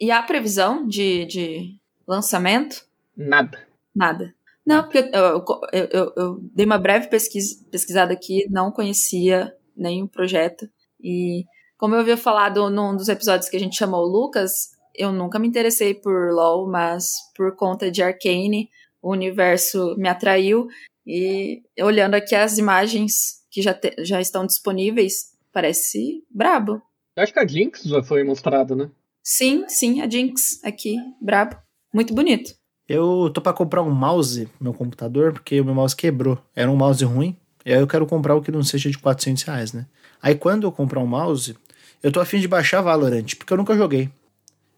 E 0.00 0.10
a 0.10 0.22
previsão 0.22 0.86
de, 0.86 1.24
de 1.26 1.78
lançamento? 2.06 2.86
Nada. 3.16 3.58
Nada. 3.94 4.34
Não, 4.66 4.82
porque 4.82 4.98
eu, 4.98 5.44
eu, 5.72 5.88
eu, 5.92 6.12
eu 6.16 6.38
dei 6.54 6.66
uma 6.66 6.78
breve 6.78 7.08
pesquisa, 7.08 7.56
pesquisada 7.70 8.12
aqui, 8.12 8.46
não 8.50 8.70
conhecia 8.70 9.52
nenhum 9.76 10.06
projeto. 10.06 10.68
E 11.02 11.44
como 11.76 11.94
eu 11.94 12.00
havia 12.00 12.16
falado 12.16 12.68
num 12.70 12.94
dos 12.94 13.08
episódios 13.08 13.48
que 13.48 13.56
a 13.56 13.60
gente 13.60 13.76
chamou 13.76 14.02
o 14.02 14.10
Lucas, 14.10 14.70
eu 14.94 15.12
nunca 15.12 15.38
me 15.38 15.48
interessei 15.48 15.94
por 15.94 16.30
LoL, 16.30 16.70
mas 16.70 17.12
por 17.34 17.56
conta 17.56 17.90
de 17.90 18.02
Arcane, 18.02 18.68
o 19.02 19.10
universo 19.10 19.96
me 19.96 20.08
atraiu. 20.08 20.68
E 21.06 21.62
olhando 21.80 22.14
aqui 22.14 22.34
as 22.34 22.58
imagens 22.58 23.40
que 23.50 23.62
já, 23.62 23.72
te, 23.72 23.94
já 24.04 24.20
estão 24.20 24.46
disponíveis, 24.46 25.32
parece 25.52 26.22
brabo. 26.30 26.82
Eu 27.16 27.22
acho 27.22 27.32
que 27.32 27.38
a 27.38 27.46
Jinx 27.46 27.82
já 27.82 28.02
foi 28.02 28.22
mostrada, 28.22 28.76
né? 28.76 28.90
Sim, 29.22 29.66
sim, 29.68 30.00
a 30.00 30.08
Jinx 30.08 30.62
aqui, 30.62 30.96
brabo. 31.20 31.56
Muito 31.92 32.14
bonito. 32.14 32.59
Eu 32.92 33.30
tô 33.32 33.40
pra 33.40 33.52
comprar 33.52 33.82
um 33.82 33.90
mouse 33.92 34.48
no 34.58 34.64
meu 34.64 34.74
computador, 34.74 35.32
porque 35.32 35.60
o 35.60 35.64
meu 35.64 35.72
mouse 35.72 35.94
quebrou. 35.94 36.36
Era 36.56 36.68
um 36.68 36.74
mouse 36.74 37.04
ruim, 37.04 37.36
e 37.64 37.72
aí 37.72 37.78
eu 37.78 37.86
quero 37.86 38.04
comprar 38.04 38.34
o 38.34 38.42
que 38.42 38.50
não 38.50 38.64
seja 38.64 38.90
de 38.90 38.98
400 38.98 39.44
reais, 39.44 39.72
né? 39.72 39.86
Aí 40.20 40.34
quando 40.34 40.64
eu 40.64 40.72
comprar 40.72 40.98
um 40.98 41.06
mouse, 41.06 41.56
eu 42.02 42.10
tô 42.10 42.18
afim 42.18 42.40
de 42.40 42.48
baixar 42.48 42.80
Valorant, 42.80 43.36
porque 43.38 43.52
eu 43.52 43.56
nunca 43.56 43.76
joguei. 43.76 44.10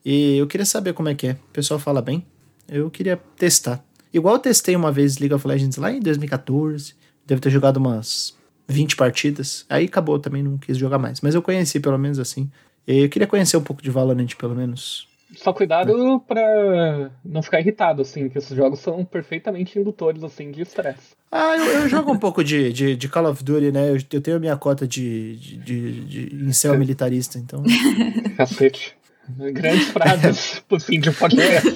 E 0.05 0.37
eu 0.37 0.47
queria 0.47 0.67
saber 0.67 0.93
como 0.93 1.09
é 1.09 1.15
que 1.15 1.29
é. 1.29 1.33
O 1.33 1.53
pessoal 1.55 1.81
fala 1.81 2.03
bem. 2.03 2.23
Eu 2.69 2.91
queria 2.91 3.17
testar. 3.39 3.83
Igual 4.13 4.35
eu 4.35 4.41
testei 4.41 4.77
uma 4.77 4.93
vez 4.93 5.17
League 5.17 5.33
of 5.33 5.49
Legends 5.49 5.79
lá 5.79 5.91
em 5.91 5.99
2014. 5.99 6.95
Devo 7.27 7.41
ter 7.41 7.49
jogado 7.49 7.79
umas 7.79 8.37
20 8.69 8.95
partidas. 8.95 9.65
Aí 9.71 9.87
acabou, 9.87 10.19
também 10.19 10.43
não 10.43 10.59
quis 10.59 10.77
jogar 10.77 10.99
mais. 10.99 11.23
Mas 11.23 11.35
eu 11.35 11.41
conheci 11.41 11.81
pelo 11.81 11.97
menos 11.97 12.19
assim. 12.19 12.51
E 12.87 13.05
eu 13.05 13.09
queria 13.09 13.27
conhecer 13.27 13.57
um 13.57 13.63
pouco 13.63 13.81
de 13.83 13.89
Valorant, 13.89 14.35
pelo 14.37 14.55
menos. 14.55 15.11
Só 15.35 15.53
cuidado 15.53 16.21
pra 16.21 17.11
não 17.25 17.43
ficar 17.43 17.61
irritado, 17.61 18.03
assim, 18.03 18.29
que 18.29 18.39
esses 18.39 18.55
jogos 18.57 18.81
são 18.81 19.05
perfeitamente 19.05 19.79
indutores, 19.79 20.23
assim, 20.23 20.51
de 20.51 20.61
estresse. 20.63 21.17
Ah, 21.31 21.57
eu, 21.57 21.65
eu 21.65 21.89
jogo 21.89 22.13
um 22.13 22.19
poupo 22.19 22.45
de, 22.45 22.73
de, 22.73 22.95
de, 22.95 23.09
Call 23.09 23.31
of 23.31 23.43
Duty, 23.43 23.73
né? 23.73 23.91
Eu, 23.91 23.97
eu 24.13 24.21
tenho 24.21 24.37
a 24.37 24.41
minha 24.41 24.57
cota 24.57 24.87
de, 24.87 25.37
de, 25.37 26.05
de, 26.05 26.45
incel 26.47 26.79
militarista, 26.79 27.39
então. 27.39 27.63
Cacete. 28.37 28.95
Grandes 29.29 29.89
frases 29.89 30.63
pro 30.69 30.79
fim 30.79 31.01
de 31.01 31.11
podcast. 31.13 31.71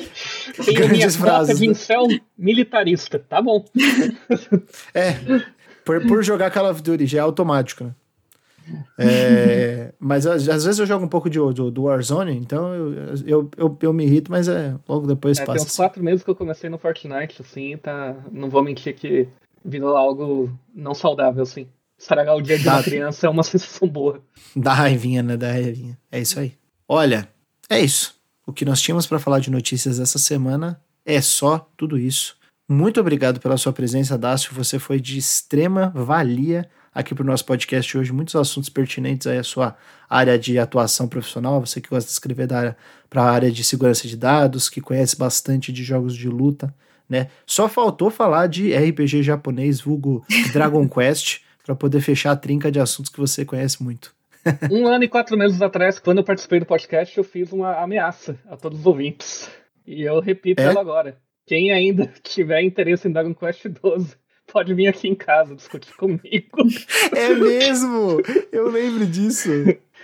Tenho 0.56 0.74
Grandes 0.74 0.90
minha 0.90 1.10
frases, 1.10 1.54
cota 1.54 1.54
de 1.54 1.70
incel 1.70 2.06
militarista. 2.36 3.18
Tá 3.18 3.40
bom. 3.40 3.64
É, 4.92 5.14
por, 5.84 6.04
por 6.06 6.24
jogar 6.24 6.50
Call 6.50 6.70
of 6.70 6.82
Duty, 6.82 7.06
já 7.06 7.18
é 7.18 7.20
automático, 7.20 7.84
né? 7.84 7.94
É, 8.98 9.92
mas 9.98 10.26
às, 10.26 10.48
às 10.48 10.64
vezes 10.64 10.78
eu 10.78 10.86
jogo 10.86 11.04
um 11.04 11.08
pouco 11.08 11.28
de, 11.30 11.38
do, 11.38 11.70
do 11.70 11.82
Warzone, 11.84 12.36
então 12.36 12.74
eu, 12.74 12.92
eu, 13.26 13.50
eu, 13.56 13.78
eu 13.80 13.92
me 13.92 14.04
irrito, 14.04 14.30
mas 14.30 14.48
é 14.48 14.74
logo 14.88 15.06
depois 15.06 15.38
É, 15.38 15.44
tem 15.44 15.54
passa. 15.54 15.66
uns 15.66 15.76
quatro 15.76 16.02
meses 16.02 16.22
que 16.24 16.30
eu 16.30 16.34
comecei 16.34 16.68
no 16.70 16.78
Fortnite, 16.78 17.40
assim, 17.42 17.76
tá. 17.76 18.16
Não 18.32 18.48
vou 18.48 18.62
mentir 18.62 18.94
que 18.94 19.28
virou 19.64 19.96
algo 19.96 20.50
não 20.74 20.94
saudável, 20.94 21.42
assim. 21.42 21.66
Estragar 21.98 22.36
o 22.36 22.42
dia 22.42 22.58
de 22.58 22.68
uma 22.68 22.82
criança 22.82 23.26
é 23.26 23.30
uma 23.30 23.42
sensação 23.44 23.88
boa. 23.88 24.20
Dá 24.54 24.74
raivinha, 24.74 25.22
né? 25.22 25.36
Dá 25.36 25.50
raivinha. 25.52 25.98
É 26.10 26.20
isso 26.20 26.38
aí. 26.38 26.52
Olha, 26.88 27.28
é 27.70 27.80
isso. 27.80 28.14
O 28.46 28.52
que 28.52 28.64
nós 28.64 28.80
tínhamos 28.80 29.06
para 29.06 29.18
falar 29.18 29.40
de 29.40 29.50
notícias 29.50 29.98
essa 29.98 30.18
semana 30.18 30.80
é 31.04 31.20
só 31.20 31.68
tudo 31.76 31.98
isso. 31.98 32.36
Muito 32.68 33.00
obrigado 33.00 33.40
pela 33.40 33.56
sua 33.56 33.72
presença, 33.72 34.18
Dácio. 34.18 34.52
Você 34.54 34.78
foi 34.78 35.00
de 35.00 35.18
extrema 35.18 35.90
valia 35.94 36.68
aqui 36.96 37.14
para 37.14 37.22
o 37.22 37.26
nosso 37.26 37.44
podcast 37.44 37.98
hoje. 37.98 38.10
Muitos 38.10 38.34
assuntos 38.34 38.70
pertinentes 38.70 39.26
aí 39.26 39.36
à 39.36 39.42
sua 39.44 39.76
área 40.08 40.38
de 40.38 40.58
atuação 40.58 41.06
profissional. 41.06 41.60
Você 41.60 41.78
que 41.78 41.90
gosta 41.90 42.06
de 42.08 42.12
escrever 42.12 42.48
para 43.10 43.22
a 43.22 43.30
área 43.30 43.50
de 43.50 43.62
segurança 43.62 44.08
de 44.08 44.16
dados, 44.16 44.70
que 44.70 44.80
conhece 44.80 45.16
bastante 45.16 45.70
de 45.70 45.84
jogos 45.84 46.16
de 46.16 46.28
luta, 46.28 46.74
né? 47.08 47.28
Só 47.46 47.68
faltou 47.68 48.10
falar 48.10 48.46
de 48.46 48.74
RPG 48.74 49.22
japonês, 49.22 49.80
vulgo 49.80 50.24
Dragon 50.54 50.88
Quest, 50.88 51.40
para 51.64 51.74
poder 51.74 52.00
fechar 52.00 52.32
a 52.32 52.36
trinca 52.36 52.72
de 52.72 52.80
assuntos 52.80 53.12
que 53.12 53.20
você 53.20 53.44
conhece 53.44 53.82
muito. 53.82 54.14
Um 54.70 54.86
ano 54.86 55.02
e 55.04 55.08
quatro 55.08 55.36
meses 55.36 55.60
atrás, 55.60 55.98
quando 55.98 56.18
eu 56.18 56.24
participei 56.24 56.60
do 56.60 56.66
podcast, 56.66 57.18
eu 57.18 57.24
fiz 57.24 57.52
uma 57.52 57.76
ameaça 57.82 58.38
a 58.48 58.56
todos 58.56 58.78
os 58.80 58.86
ouvintes. 58.86 59.50
E 59.86 60.02
eu 60.02 60.20
repito 60.20 60.62
É? 60.62 60.66
ela 60.66 60.80
agora. 60.80 61.18
Quem 61.46 61.72
ainda 61.72 62.06
tiver 62.22 62.62
interesse 62.62 63.06
em 63.06 63.12
Dragon 63.12 63.34
Quest 63.34 63.62
XII, 63.62 64.14
pode 64.56 64.72
vir 64.72 64.86
aqui 64.86 65.06
em 65.06 65.14
casa 65.14 65.54
discutir 65.54 65.94
comigo. 65.96 66.22
É 67.14 67.34
mesmo! 67.34 68.22
Eu 68.50 68.70
lembro 68.70 69.04
disso. 69.04 69.50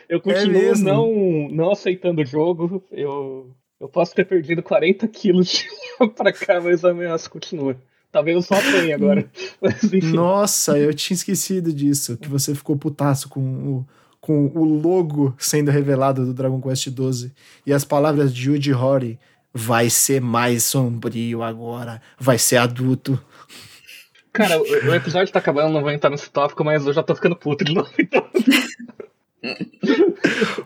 Eu 0.07 0.21
continuo 0.21 0.53
mesmo? 0.53 0.85
não, 0.85 1.49
não 1.51 1.73
aceitando 1.73 2.21
o 2.21 2.27
jogo. 2.27 2.85
Eu, 2.93 3.51
eu 3.81 3.89
posso 3.89 4.15
ter 4.15 4.27
perdido 4.27 4.63
40 4.63 5.09
quilos 5.09 5.49
de 5.49 5.65
lá 5.99 6.07
pra 6.07 6.35
cá, 6.35 6.61
mas 6.61 6.85
a 6.85 6.91
ameaça 6.91 7.31
continua. 7.31 7.79
Talvez 8.11 8.37
eu 8.37 8.43
só 8.43 8.57
apanhe 8.57 8.93
agora. 8.93 9.27
Mas. 9.59 9.91
Nossa, 10.13 10.79
eu 10.79 10.93
tinha 10.93 11.15
esquecido 11.15 11.73
disso. 11.73 12.19
Que 12.19 12.29
você 12.29 12.55
ficou 12.55 12.77
putaço 12.77 13.31
com 13.31 13.41
o, 13.41 13.87
com 14.21 14.53
o 14.55 14.65
logo 14.65 15.35
sendo 15.39 15.71
revelado 15.71 16.27
do 16.27 16.35
Dragon 16.35 16.61
Quest 16.61 16.89
XII. 16.89 17.33
E 17.65 17.73
as 17.73 17.87
palavras 17.87 18.35
de 18.35 18.51
Yuji 18.51 18.75
Horii. 18.75 19.19
Vai 19.55 19.89
ser 19.89 20.21
mais 20.21 20.65
sombrio 20.65 21.43
agora. 21.43 22.03
Vai 22.19 22.39
ser 22.39 22.59
adulto. 22.59 23.19
Cara, 24.33 24.59
o, 24.61 24.95
episódio 24.95 25.33
tá 25.33 25.39
acabando, 25.39 25.73
não 25.73 25.83
vou 25.83 25.91
entrar 25.91 26.09
nesse 26.09 26.31
tópico, 26.31 26.65
mas 26.65 26.87
eu 26.87 26.93
já 26.93 27.03
tô 27.03 27.15
ficando 27.15 27.37
puto 27.37 27.65
de 27.65 27.75
novo. 27.75 27.91
Então. 27.99 28.27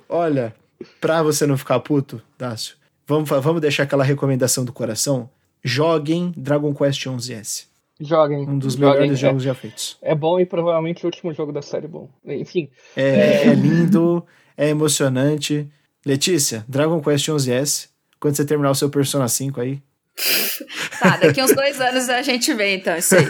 Olha, 0.09 0.55
pra 1.01 1.23
você 1.23 1.47
não 1.47 1.57
ficar 1.57 1.81
puto, 1.81 2.23
Dácio, 2.39 2.77
vamos, 3.07 3.29
vamos 3.29 3.61
deixar 3.61 3.83
aquela 3.83 4.05
recomendação 4.05 4.65
do 4.65 4.73
coração. 4.73 5.29
Joguem 5.65 6.33
Dragon 6.37 6.73
Quest 6.73 7.03
XI-S. 7.03 7.67
Joguem. 7.99 8.49
Um 8.49 8.59
dos 8.59 8.75
joguem. 8.75 9.01
melhores 9.01 9.19
jogos 9.19 9.43
já 9.43 9.55
feitos. 9.55 9.97
É, 10.03 10.13
é 10.13 10.15
bom 10.15 10.39
e 10.39 10.47
provavelmente 10.47 11.05
o 11.05 11.07
último 11.07 11.33
jogo 11.33 11.51
da 11.51 11.63
série 11.63 11.89
bom. 11.89 12.09
Enfim, 12.25 12.69
É, 12.95 13.49
é 13.49 13.55
lindo, 13.55 14.25
é 14.57 14.69
emocionante. 14.69 15.67
Letícia, 16.05 16.65
Dragon 16.69 17.01
Quest 17.01 17.25
XI-S. 17.25 17.89
Quando 18.21 18.37
você 18.37 18.45
terminar 18.45 18.71
o 18.71 18.75
seu 18.75 18.89
Persona 18.91 19.27
5 19.27 19.61
aí. 19.61 19.83
Tá, 20.99 21.19
daqui 21.19 21.43
uns 21.43 21.55
dois 21.55 21.79
anos 21.81 22.09
a 22.09 22.23
gente 22.23 22.53
vê, 22.55 22.77
então, 22.77 22.97
isso 22.97 23.15
aí. 23.15 23.27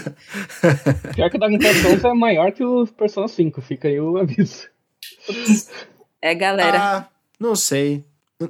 pior 1.15 1.29
que 1.31 1.37
o 1.37 1.41
Dragon 1.41 1.59
Quest 1.59 1.85
11 1.85 2.07
é 2.07 2.15
maior 2.15 2.53
que 2.53 2.65
o 2.65 2.87
Persona 2.87 3.27
5, 3.27 3.61
fica 3.61 3.89
aí 3.89 4.01
o 4.01 4.17
aviso. 4.17 4.69
É, 6.23 6.35
galera. 6.35 6.79
Ah, 6.81 7.09
não 7.41 7.57
sei. 7.57 8.05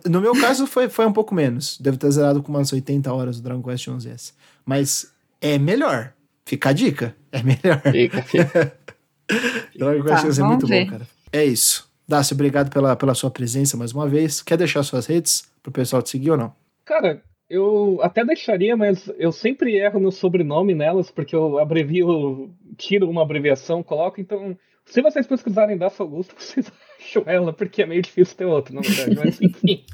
No 0.05 0.21
meu 0.21 0.33
caso 0.39 0.67
foi, 0.67 0.89
foi 0.89 1.07
um 1.07 1.13
pouco 1.13 1.35
menos. 1.35 1.79
Devo 1.79 1.97
ter 1.97 2.11
zerado 2.11 2.43
com 2.43 2.51
umas 2.51 2.73
80 2.73 3.13
horas 3.13 3.39
o 3.39 3.43
Dragon 3.43 3.63
Quest 3.63 3.85
XI-S. 3.85 4.33
Mas 4.65 5.13
é 5.41 5.59
melhor. 5.59 6.13
Fica 6.45 6.71
a 6.71 6.73
dica. 6.73 7.17
É 7.33 7.43
melhor. 7.43 7.81
Fica, 7.91 8.23
fica. 8.23 8.77
Dragon 9.77 10.05
Tá, 10.05 10.23
Quest 10.23 10.33
XI 10.33 10.41
é 10.41 10.43
vamos 10.43 10.49
muito 10.49 10.67
ver. 10.67 10.85
bom, 10.85 10.91
cara. 10.91 11.09
É 11.33 11.45
isso. 11.45 11.89
Dácio, 12.07 12.35
obrigado 12.35 12.71
pela, 12.71 12.95
pela 12.97 13.15
sua 13.15 13.31
presença 13.31 13.77
mais 13.77 13.93
uma 13.93 14.09
vez. 14.09 14.43
Quer 14.43 14.57
deixar 14.59 14.83
suas 14.83 15.07
redes 15.07 15.45
pro 15.63 15.73
pessoal 15.73 16.03
te 16.03 16.11
seguir 16.11 16.31
ou 16.33 16.37
não? 16.37 16.55
Cara, 16.85 17.21
eu 17.49 17.99
até 18.03 18.25
deixaria, 18.25 18.77
mas 18.77 19.11
eu 19.19 19.31
sempre 19.33 19.77
erro 19.77 20.01
meu 20.01 20.11
sobrenome 20.11 20.75
nelas, 20.75 21.11
porque 21.11 21.35
eu 21.35 21.59
abrevio, 21.59 22.51
tiro 22.77 23.09
uma 23.09 23.23
abreviação, 23.23 23.83
coloco, 23.83 24.21
então. 24.21 24.57
Se 24.85 25.03
vocês 25.03 25.27
pesquisarem 25.27 25.77
Daça 25.77 26.03
Augusto, 26.03 26.35
vocês 26.39 26.71
acham 27.01 27.25
ela, 27.27 27.53
porque 27.53 27.83
é 27.83 27.87
meio 27.87 28.03
difícil 28.03 28.37
ter 28.37 28.45
outra, 28.45 28.73
na 28.75 28.81
verdade. 28.83 29.17
Mas 29.17 29.39
enfim, 29.43 29.85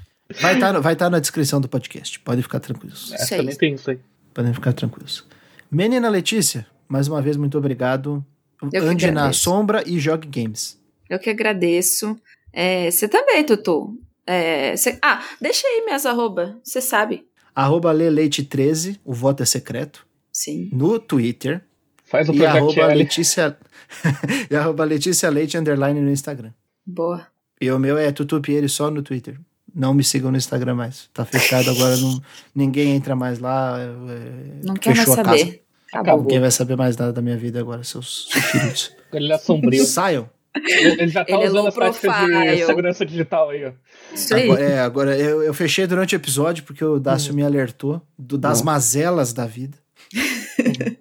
Vai 0.40 0.54
estar 0.54 0.78
vai 0.80 0.96
tá 0.96 1.10
na 1.10 1.18
descrição 1.18 1.60
do 1.60 1.68
podcast. 1.68 2.18
Podem 2.20 2.42
ficar 2.42 2.60
tranquilos. 2.60 3.12
é, 3.12 3.16
Isso 3.16 3.34
aí. 3.34 3.40
também 3.40 3.56
tem 3.56 3.74
isso 3.74 3.90
aí. 3.90 3.98
Podem 4.32 4.54
ficar 4.54 4.72
tranquilos. 4.72 5.26
Menina 5.70 6.08
Letícia, 6.08 6.66
mais 6.88 7.08
uma 7.08 7.20
vez, 7.20 7.36
muito 7.36 7.56
obrigado. 7.58 8.24
que 8.70 8.76
Ande 8.78 9.10
na 9.10 9.32
sombra 9.32 9.82
e 9.86 9.98
jogue 9.98 10.28
games. 10.28 10.80
Eu 11.08 11.18
que 11.18 11.28
agradeço. 11.28 12.18
É, 12.52 12.90
você 12.90 13.08
também, 13.08 13.44
Tutu. 13.44 13.98
É, 14.26 14.76
você- 14.76 14.98
ah, 15.02 15.22
deixa 15.40 15.66
aí 15.66 15.82
minhas 15.84 16.06
arroba, 16.06 16.58
você 16.62 16.80
sabe. 16.80 17.26
Arroba 17.54 17.92
Leleite13, 17.92 18.98
o 19.04 19.12
voto 19.12 19.42
é 19.42 19.46
secreto, 19.46 20.06
Sim. 20.32 20.70
no 20.72 20.98
Twitter. 20.98 21.62
Faz 22.04 22.28
o 22.28 22.34
E 22.34 22.44
arroba 22.44 22.82
L. 22.92 22.94
Letícia, 22.98 23.56
e 24.50 24.54
arroba 24.54 24.84
Letícia 24.84 25.28
Leite 25.30 25.56
underline 25.56 26.00
no 26.00 26.10
Instagram. 26.10 26.52
Boa. 26.84 27.26
E 27.60 27.70
o 27.70 27.78
meu 27.78 27.96
é 27.96 28.10
Tutu 28.12 28.40
Pieri 28.40 28.68
só 28.68 28.90
no 28.90 29.02
Twitter. 29.02 29.38
Não 29.74 29.94
me 29.94 30.04
sigam 30.04 30.30
no 30.30 30.36
Instagram 30.36 30.74
mais. 30.74 31.08
Tá 31.14 31.24
fechado 31.24 31.70
agora, 31.70 31.96
não, 31.96 32.20
ninguém 32.54 32.94
entra 32.94 33.16
mais 33.16 33.38
lá. 33.38 33.78
é, 33.80 34.64
Não 34.66 34.74
quer 34.74 34.90
mais 34.94 35.00
fechou 35.08 35.14
a 35.14 35.24
casa. 35.24 35.38
saber. 35.38 35.62
Acabou. 35.88 36.02
Acabou. 36.02 36.22
Ninguém 36.22 36.40
vai 36.40 36.50
saber 36.50 36.76
mais 36.76 36.96
nada 36.96 37.12
da 37.12 37.22
minha 37.22 37.36
vida 37.36 37.60
agora, 37.60 37.82
seus, 37.84 38.28
seus 38.30 38.44
queridos. 38.50 38.92
Ele 39.12 39.32
é 39.32 39.38
sombrio. 39.38 39.84
Saiam. 39.84 40.28
Ele 40.54 41.08
já 41.08 41.24
tá 41.24 41.32
Ele 41.32 41.44
é 41.44 41.46
usando 41.48 41.56
low 41.60 41.68
as 41.68 41.74
táticas 41.74 42.56
de 42.58 42.66
segurança 42.66 43.06
digital 43.06 43.50
aí, 43.50 43.64
ó. 43.64 43.72
Isso 44.14 44.34
aí. 44.34 44.42
Agora, 44.50 44.62
é, 44.62 44.80
agora 44.80 45.18
eu, 45.18 45.42
eu 45.42 45.54
fechei 45.54 45.86
durante 45.86 46.14
o 46.14 46.16
episódio 46.16 46.64
porque 46.64 46.84
o 46.84 46.98
Dácio 46.98 47.32
me 47.32 47.42
alertou 47.42 48.02
do- 48.18 48.36
das 48.36 48.58
Não. 48.58 48.66
mazelas 48.66 49.32
da 49.32 49.46
vida. 49.46 49.78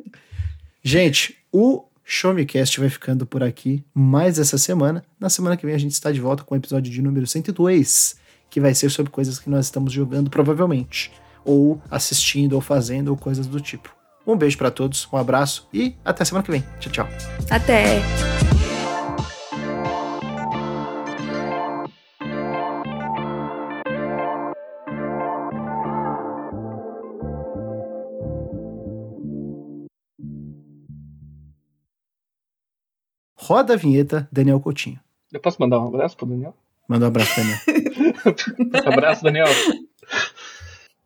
Gente, 0.84 1.38
o 1.52 1.84
Show 2.04 2.34
Me 2.34 2.46
Cast 2.46 2.80
vai 2.80 2.90
ficando 2.90 3.26
por 3.26 3.44
aqui 3.44 3.84
mais 3.94 4.40
essa 4.40 4.58
semana. 4.58 5.04
Na 5.20 5.30
semana 5.30 5.56
que 5.56 5.66
vem 5.66 5.76
a 5.76 5.80
gente 5.80 5.92
está 5.94 6.12
de 6.12 6.20
volta 6.20 6.44
com 6.44 6.56
o 6.56 6.58
episódio 6.58 6.92
de 6.92 7.02
número 7.02 7.28
102, 7.28 8.16
que 8.50 8.60
vai 8.60 8.74
ser 8.74 8.90
sobre 8.90 9.12
coisas 9.12 9.38
que 9.40 9.50
nós 9.50 9.66
estamos 9.66 9.94
jogando 9.94 10.30
provavelmente, 10.30 11.12
ou 11.46 11.82
assistindo, 11.90 12.54
ou 12.54 12.62
fazendo, 12.62 13.10
ou 13.10 13.18
coisas 13.18 13.48
do 13.48 13.60
tipo. 13.62 13.94
Um 14.26 14.36
beijo 14.36 14.58
pra 14.58 14.72
todos, 14.72 15.08
um 15.12 15.18
abraço 15.18 15.68
e 15.74 15.96
até 16.04 16.24
semana 16.26 16.44
que 16.44 16.52
vem. 16.52 16.64
Tchau, 16.80 16.92
tchau. 16.92 17.10
Até. 17.50 18.02
Roda 33.52 33.74
a 33.74 33.76
vinheta, 33.76 34.30
Daniel 34.32 34.62
Coutinho. 34.62 34.98
Eu 35.30 35.42
posso 35.42 35.58
mandar 35.60 35.78
um 35.82 35.90
abraço 35.90 36.16
pro 36.16 36.26
Daniel? 36.26 36.56
Manda 36.88 37.04
um 37.04 37.08
abraço, 37.10 37.36
Daniel. 37.36 37.58
abraço, 38.88 39.24
Daniel. 39.26 39.48